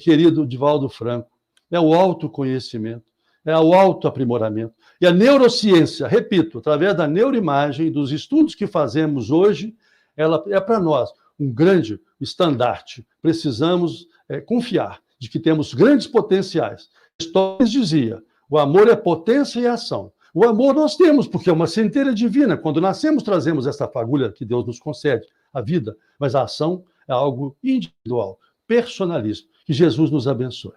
querido 0.00 0.46
Divaldo 0.46 0.88
Franco. 0.88 1.30
É 1.70 1.80
o 1.80 1.94
autoconhecimento, 1.94 3.04
é 3.44 3.56
o 3.58 3.74
autoaprimoramento. 3.74 4.74
E 5.00 5.06
a 5.06 5.12
neurociência, 5.12 6.06
repito, 6.06 6.58
através 6.58 6.96
da 6.96 7.06
neuroimagem, 7.06 7.92
dos 7.92 8.10
estudos 8.10 8.54
que 8.54 8.66
fazemos 8.66 9.30
hoje, 9.30 9.74
ela 10.16 10.42
é 10.48 10.60
para 10.60 10.80
nós 10.80 11.10
um 11.38 11.52
grande 11.52 12.00
estandarte. 12.20 13.06
Precisamos 13.20 14.06
é, 14.28 14.40
confiar 14.40 15.00
de 15.18 15.28
que 15.28 15.38
temos 15.38 15.74
grandes 15.74 16.06
potenciais. 16.06 16.88
Stories 17.20 17.70
dizia: 17.70 18.22
o 18.48 18.58
amor 18.58 18.88
é 18.88 18.96
potência 18.96 19.60
e 19.60 19.66
ação. 19.66 20.12
O 20.32 20.44
amor 20.44 20.74
nós 20.74 20.96
temos, 20.96 21.28
porque 21.28 21.48
é 21.48 21.52
uma 21.52 21.66
centelha 21.66 22.12
divina. 22.12 22.56
Quando 22.56 22.80
nascemos, 22.80 23.22
trazemos 23.22 23.66
essa 23.66 23.86
fagulha 23.86 24.32
que 24.32 24.44
Deus 24.44 24.66
nos 24.66 24.80
concede, 24.80 25.26
a 25.52 25.60
vida. 25.60 25.96
Mas 26.18 26.34
a 26.34 26.42
ação 26.42 26.84
é 27.08 27.12
algo 27.12 27.56
individual, 27.62 28.40
personalista. 28.66 29.48
Que 29.64 29.72
Jesus 29.72 30.10
nos 30.10 30.26
abençoe. 30.26 30.74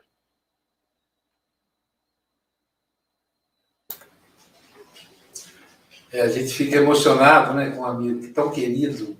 É, 6.06 6.06
a 6.19 6.27
gente 6.27 6.53
fica 6.53 6.77
emocionado 6.77 7.53
né, 7.53 7.71
com 7.71 7.81
um 7.81 7.85
amigo 7.85 8.33
tão 8.33 8.51
querido, 8.51 9.17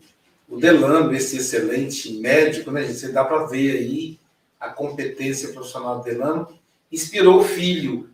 o 0.47 0.57
Delano, 0.57 1.13
esse 1.13 1.37
excelente 1.37 2.13
médico, 2.13 2.71
né, 2.71 2.83
você 2.83 3.11
dá 3.11 3.23
para 3.25 3.45
ver 3.45 3.77
aí 3.77 4.19
a 4.59 4.69
competência 4.69 5.49
profissional 5.49 5.99
do 5.99 6.05
Delano, 6.05 6.47
inspirou 6.91 7.39
o 7.39 7.43
filho. 7.43 8.09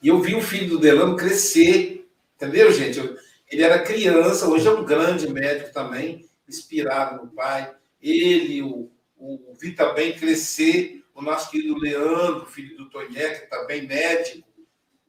E 0.00 0.08
eu 0.08 0.20
vi 0.20 0.34
o 0.34 0.40
filho 0.40 0.70
do 0.70 0.78
Delano 0.78 1.16
crescer, 1.16 2.08
entendeu, 2.36 2.72
gente? 2.72 3.00
Ele 3.50 3.62
era 3.62 3.82
criança, 3.82 4.48
hoje 4.48 4.66
é 4.66 4.70
um 4.70 4.84
grande 4.84 5.28
médico 5.28 5.72
também, 5.72 6.24
inspirado 6.48 7.24
no 7.24 7.30
pai. 7.30 7.74
Ele, 8.00 8.62
o, 8.62 8.90
o 9.18 9.54
Vita 9.60 9.92
Bem 9.92 10.12
crescer, 10.12 11.04
o 11.14 11.22
nosso 11.22 11.50
querido 11.50 11.78
Leandro, 11.78 12.46
filho 12.46 12.76
do 12.76 12.90
Tonhé, 12.90 13.30
também 13.50 13.86
médico, 13.86 14.46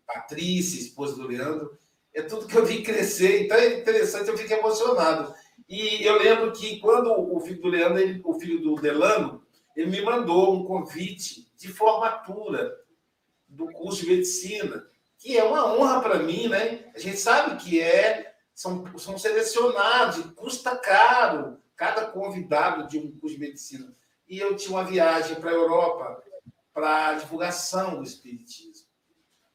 Patrícia, 0.05 0.79
esposa 0.79 1.15
do 1.15 1.27
Leandro. 1.27 1.77
É 2.17 2.23
tudo 2.23 2.47
que 2.47 2.57
eu 2.57 2.65
vi 2.65 2.81
crescer, 2.81 3.43
então 3.43 3.55
é 3.55 3.79
interessante, 3.79 4.27
eu 4.27 4.35
fico 4.35 4.51
emocionado. 4.51 5.35
E 5.69 6.03
eu 6.03 6.17
lembro 6.17 6.51
que 6.51 6.79
quando 6.79 7.11
o 7.11 7.39
filho 7.39 7.61
do 7.61 7.67
Leandro, 7.67 7.99
ele, 7.99 8.19
o 8.25 8.33
filho 8.39 8.59
do 8.59 8.73
Delano, 8.81 9.45
ele 9.75 9.91
me 9.91 10.01
mandou 10.01 10.55
um 10.55 10.65
convite 10.65 11.47
de 11.55 11.67
formatura 11.67 12.75
do 13.47 13.71
curso 13.71 14.01
de 14.01 14.09
medicina, 14.09 14.87
que 15.19 15.37
é 15.37 15.43
uma 15.43 15.71
honra 15.71 16.01
para 16.01 16.17
mim, 16.17 16.47
né? 16.47 16.85
A 16.95 16.97
gente 16.97 17.17
sabe 17.17 17.63
que 17.63 17.79
é 17.79 18.33
são, 18.51 18.97
são 18.97 19.15
selecionados, 19.15 20.25
custa 20.35 20.75
caro 20.75 21.61
cada 21.75 22.07
convidado 22.07 22.87
de 22.87 22.97
um 22.97 23.11
curso 23.11 23.35
de 23.35 23.41
medicina. 23.41 23.95
E 24.27 24.39
eu 24.39 24.55
tinha 24.55 24.71
uma 24.71 24.83
viagem 24.83 25.35
para 25.35 25.51
a 25.51 25.53
Europa 25.53 26.23
para 26.73 27.13
divulgação 27.13 27.97
do 27.97 28.03
espiritismo. 28.03 28.87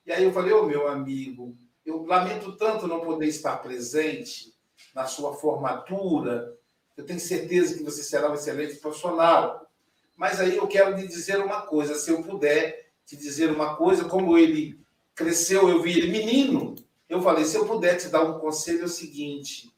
E 0.06 0.12
aí 0.12 0.22
eu 0.22 0.32
falei, 0.32 0.52
ô 0.52 0.62
oh, 0.62 0.66
meu 0.66 0.86
amigo, 0.86 1.58
eu 1.85 2.05
lamento 2.05 2.57
tanto 2.57 2.87
não 2.87 3.01
poder 3.01 3.26
estar 3.26 3.57
presente 3.59 4.55
na 4.95 5.07
sua 5.07 5.35
formatura. 5.35 6.57
Eu 6.97 7.05
tenho 7.05 7.20
certeza 7.20 7.76
que 7.76 7.83
você 7.83 8.03
será 8.03 8.30
um 8.30 8.35
excelente 8.35 8.76
profissional. 8.76 9.70
Mas 10.16 10.41
aí 10.41 10.57
eu 10.57 10.66
quero 10.66 10.97
lhe 10.97 11.07
dizer 11.07 11.39
uma 11.39 11.62
coisa, 11.62 11.95
se 11.95 12.11
eu 12.11 12.22
puder 12.22 12.93
te 13.05 13.16
dizer 13.16 13.51
uma 13.51 13.76
coisa, 13.76 14.05
como 14.05 14.39
ele 14.39 14.80
cresceu, 15.14 15.68
eu 15.68 15.83
vi 15.83 15.99
ele 15.99 16.11
menino, 16.11 16.74
eu 17.09 17.20
falei, 17.20 17.45
se 17.45 17.57
eu 17.57 17.66
puder 17.66 17.97
te 17.97 18.09
dar 18.09 18.22
um 18.22 18.39
conselho 18.39 18.83
é 18.83 18.85
o 18.85 18.89
seguinte, 18.89 19.72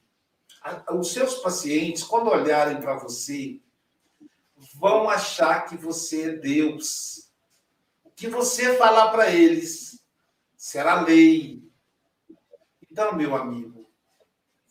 os 0.93 1.13
seus 1.13 1.37
pacientes, 1.37 2.03
quando 2.03 2.31
olharem 2.31 2.81
para 2.81 2.97
você, 2.97 3.61
vão 4.75 5.09
achar 5.11 5.67
que 5.67 5.77
você 5.77 6.31
é 6.31 6.37
Deus. 6.37 7.31
O 8.03 8.11
que 8.11 8.29
você 8.29 8.77
falar 8.77 9.11
para 9.11 9.31
eles 9.31 10.01
será 10.57 11.01
lei. 11.01 11.63
Então, 12.95 13.17
meu 13.17 13.35
amigo, 13.35 13.75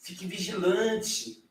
Fique 0.03 0.25
vigilante. 0.25 1.41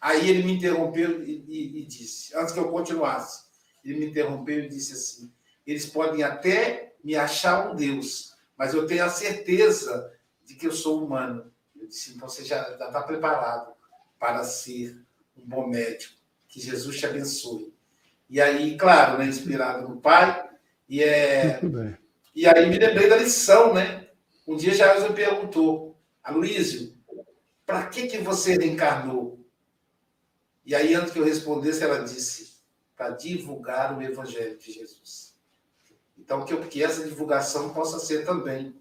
Aí 0.00 0.30
ele 0.30 0.44
me 0.44 0.52
interrompeu 0.52 1.20
e, 1.24 1.44
e, 1.48 1.80
e, 1.80 1.84
disse, 1.84 2.34
antes 2.36 2.52
que 2.52 2.60
eu 2.60 2.70
continuasse, 2.70 3.44
ele 3.84 3.98
me 3.98 4.06
interrompeu 4.06 4.60
e 4.60 4.68
disse 4.68 4.92
assim: 4.92 5.32
eles 5.66 5.86
podem 5.86 6.22
até 6.22 6.94
me 7.02 7.16
achar 7.16 7.68
um 7.68 7.74
Deus, 7.74 8.36
mas 8.56 8.72
eu 8.72 8.86
tenho 8.86 9.04
a 9.04 9.08
certeza 9.08 10.12
de 10.44 10.54
que 10.54 10.68
eu 10.68 10.72
sou 10.72 11.04
humano. 11.04 11.52
Eu 11.74 11.88
disse: 11.88 12.14
então 12.14 12.28
você 12.28 12.44
já 12.44 12.62
está 12.70 13.02
preparado 13.02 13.72
para 14.16 14.44
ser 14.44 14.96
um 15.36 15.44
bom 15.44 15.66
médico. 15.66 16.14
Que 16.48 16.60
Jesus 16.60 17.00
te 17.00 17.06
abençoe. 17.06 17.74
E 18.30 18.40
aí, 18.40 18.76
claro, 18.76 19.18
né, 19.18 19.26
inspirado 19.26 19.88
no 19.88 20.00
Pai, 20.00 20.50
e 20.88 21.02
é. 21.02 21.60
E 22.34 22.46
aí 22.46 22.70
me 22.70 22.78
lembrei 22.78 23.08
da 23.08 23.16
lição, 23.16 23.74
né? 23.74 24.08
Um 24.46 24.56
dia 24.56 24.72
Jesus 24.72 25.08
me 25.08 25.14
perguntou, 25.14 25.91
Aloysio, 26.22 26.94
para 27.66 27.86
que, 27.86 28.06
que 28.06 28.18
você 28.18 28.54
reencarnou? 28.54 29.40
E 30.64 30.74
aí, 30.74 30.94
antes 30.94 31.12
que 31.12 31.18
eu 31.18 31.24
respondesse, 31.24 31.82
ela 31.82 32.04
disse: 32.04 32.52
para 32.96 33.10
divulgar 33.10 33.96
o 33.98 34.02
Evangelho 34.02 34.56
de 34.56 34.72
Jesus. 34.72 35.34
Então, 36.16 36.44
que, 36.44 36.56
que 36.68 36.84
essa 36.84 37.04
divulgação 37.04 37.70
possa 37.70 37.98
ser 37.98 38.24
também 38.24 38.74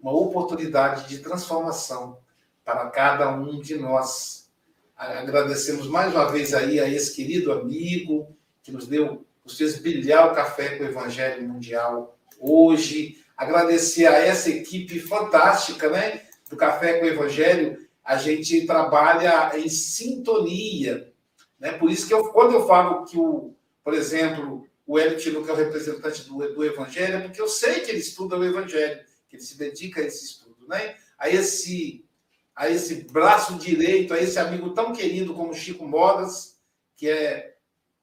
uma 0.00 0.12
oportunidade 0.12 1.08
de 1.08 1.18
transformação 1.18 2.18
para 2.64 2.88
cada 2.90 3.30
um 3.30 3.60
de 3.60 3.76
nós. 3.76 4.50
Agradecemos 4.96 5.86
mais 5.86 6.12
uma 6.14 6.30
vez 6.30 6.54
aí 6.54 6.80
a 6.80 6.88
esse 6.88 7.14
querido 7.14 7.52
amigo 7.52 8.34
que 8.62 8.72
nos 8.72 8.86
deu, 8.86 9.26
nos 9.44 9.58
fez 9.58 9.78
brilhar 9.78 10.32
o 10.32 10.34
café 10.34 10.76
com 10.76 10.84
o 10.84 10.86
Evangelho 10.86 11.46
Mundial 11.46 12.18
hoje. 12.40 13.22
Agradecer 13.36 14.06
a 14.06 14.16
essa 14.16 14.48
equipe 14.48 14.98
fantástica, 14.98 15.90
né? 15.90 16.25
Do 16.48 16.56
Café 16.56 16.98
com 16.98 17.06
o 17.06 17.08
Evangelho, 17.08 17.86
a 18.04 18.16
gente 18.16 18.66
trabalha 18.66 19.58
em 19.58 19.68
sintonia. 19.68 21.12
Né? 21.58 21.72
Por 21.72 21.90
isso 21.90 22.06
que 22.06 22.14
eu, 22.14 22.28
quando 22.28 22.54
eu 22.54 22.66
falo 22.66 23.04
que, 23.04 23.18
o, 23.18 23.54
por 23.82 23.94
exemplo, 23.94 24.66
o 24.86 24.98
Hélio 24.98 25.18
que 25.18 25.28
é 25.28 25.52
o 25.52 25.56
representante 25.56 26.22
do, 26.24 26.54
do 26.54 26.64
Evangelho, 26.64 27.16
é 27.16 27.20
porque 27.20 27.40
eu 27.40 27.48
sei 27.48 27.80
que 27.80 27.90
ele 27.90 27.98
estuda 27.98 28.36
o 28.36 28.44
Evangelho, 28.44 29.04
que 29.28 29.36
ele 29.36 29.42
se 29.42 29.58
dedica 29.58 30.00
a 30.00 30.04
esse 30.04 30.24
estudo, 30.24 30.68
né? 30.68 30.96
a, 31.18 31.28
esse, 31.28 32.04
a 32.54 32.68
esse 32.68 33.06
braço 33.10 33.54
direito, 33.56 34.14
a 34.14 34.20
esse 34.20 34.38
amigo 34.38 34.70
tão 34.70 34.92
querido 34.92 35.34
como 35.34 35.54
Chico 35.54 35.86
Modas, 35.86 36.60
que 36.96 37.08
é, 37.08 37.56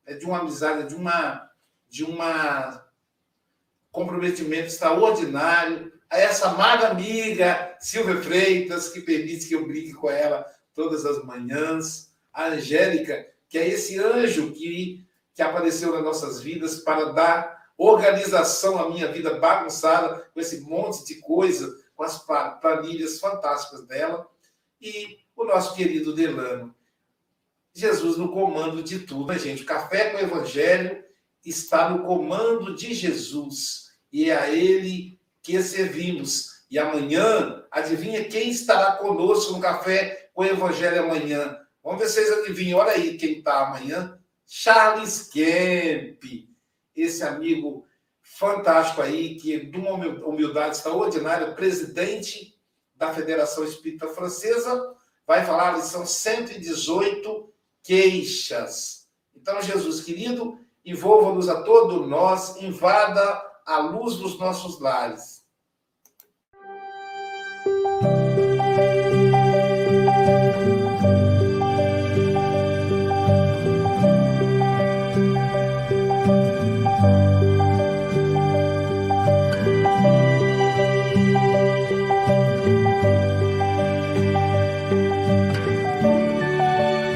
é 0.06 0.16
de 0.16 0.26
uma 0.26 0.39
amizade, 0.39 0.89
de 0.89 0.96
uma 0.96 1.50
de 1.89 2.04
uma 2.04 2.84
comprometimento 3.91 4.66
extraordinário 4.66 5.93
a 6.14 6.20
essa 6.20 6.49
amada 6.49 6.89
amiga 6.89 7.76
Silvia 7.80 8.22
Freitas, 8.22 8.89
que 8.89 9.01
permite 9.01 9.47
que 9.47 9.55
eu 9.55 9.66
brinque 9.66 9.93
com 9.93 10.11
ela 10.11 10.45
todas 10.72 11.07
as 11.07 11.24
manhãs, 11.26 12.11
a 12.32 12.49
Angélica, 12.49 13.28
que 13.49 13.57
é 13.57 13.68
esse 13.68 13.97
anjo 13.97 14.51
que, 14.51 15.03
que 15.34 15.41
apareceu 15.41 15.91
nas 15.91 16.03
nossas 16.03 16.39
vidas 16.39 16.82
para 16.82 17.05
dar 17.05 17.68
organização, 17.76 18.78
a 18.80 18.91
minha 18.91 19.11
vida 19.11 19.39
bagunçada, 19.39 20.30
com 20.32 20.39
esse 20.39 20.61
monte 20.61 21.03
de 21.03 21.16
coisa, 21.16 21.76
com 21.95 22.03
as 22.03 22.24
planilhas 22.61 23.20
fantásticas 23.20 23.84
dela. 23.88 24.30
E 24.80 25.18
o 25.36 25.43
nosso 25.43 25.74
querido 25.74 26.14
Delano. 26.14 26.76
Jesus 27.74 28.18
no 28.18 28.32
comando 28.32 28.84
de 28.84 28.99
tudo, 28.99 29.34
né, 29.34 29.39
gente? 29.39 29.64
O 29.64 29.66
Café 29.66 30.11
com 30.11 30.18
o 30.18 30.22
Evangelho 30.22 31.03
está 31.43 31.89
no 31.89 32.03
comando 32.05 32.76
de 32.76 32.93
Jesus 32.93 33.91
e 34.11 34.30
é 34.30 34.38
a 34.38 34.47
Ele 34.51 35.12
que 35.44 35.62
servimos. 35.62 36.64
E 36.72 36.80
amanhã, 36.80 37.64
adivinha 37.70 38.24
quem 38.24 38.50
estará 38.50 38.94
conosco 38.94 39.54
no 39.54 39.60
Café 39.60 40.30
com 40.34 40.41
o 40.41 40.46
Evangelho 40.46 41.04
amanhã? 41.04 41.60
Vamos 41.84 42.00
ver 42.00 42.08
se 42.08 42.14
vocês 42.16 42.39
adivinham. 42.39 42.80
Olha 42.80 42.94
aí 42.94 43.18
quem 43.18 43.39
está 43.39 43.68
amanhã. 43.68 44.18
Charles 44.48 45.30
Kemp, 45.30 46.24
esse 46.96 47.24
amigo 47.24 47.86
fantástico 48.22 49.02
aí, 49.02 49.36
que 49.36 49.66
de 49.66 49.78
uma 49.78 49.94
humildade 50.26 50.78
extraordinária, 50.78 51.54
presidente 51.54 52.58
da 52.96 53.14
Federação 53.14 53.64
Espírita 53.66 54.08
Francesa, 54.08 54.96
vai 55.28 55.46
falar 55.46 55.76
lição 55.76 56.06
118, 56.06 57.54
queixas. 57.84 59.08
Então, 59.36 59.62
Jesus 59.62 60.02
querido, 60.02 60.58
envolva-nos 60.86 61.50
a 61.50 61.64
todos 61.64 62.08
nós, 62.08 62.58
invada 62.62 63.53
a 63.66 63.80
luz 63.80 64.18
dos 64.18 64.39
nossos 64.39 64.80
lares. 64.80 65.43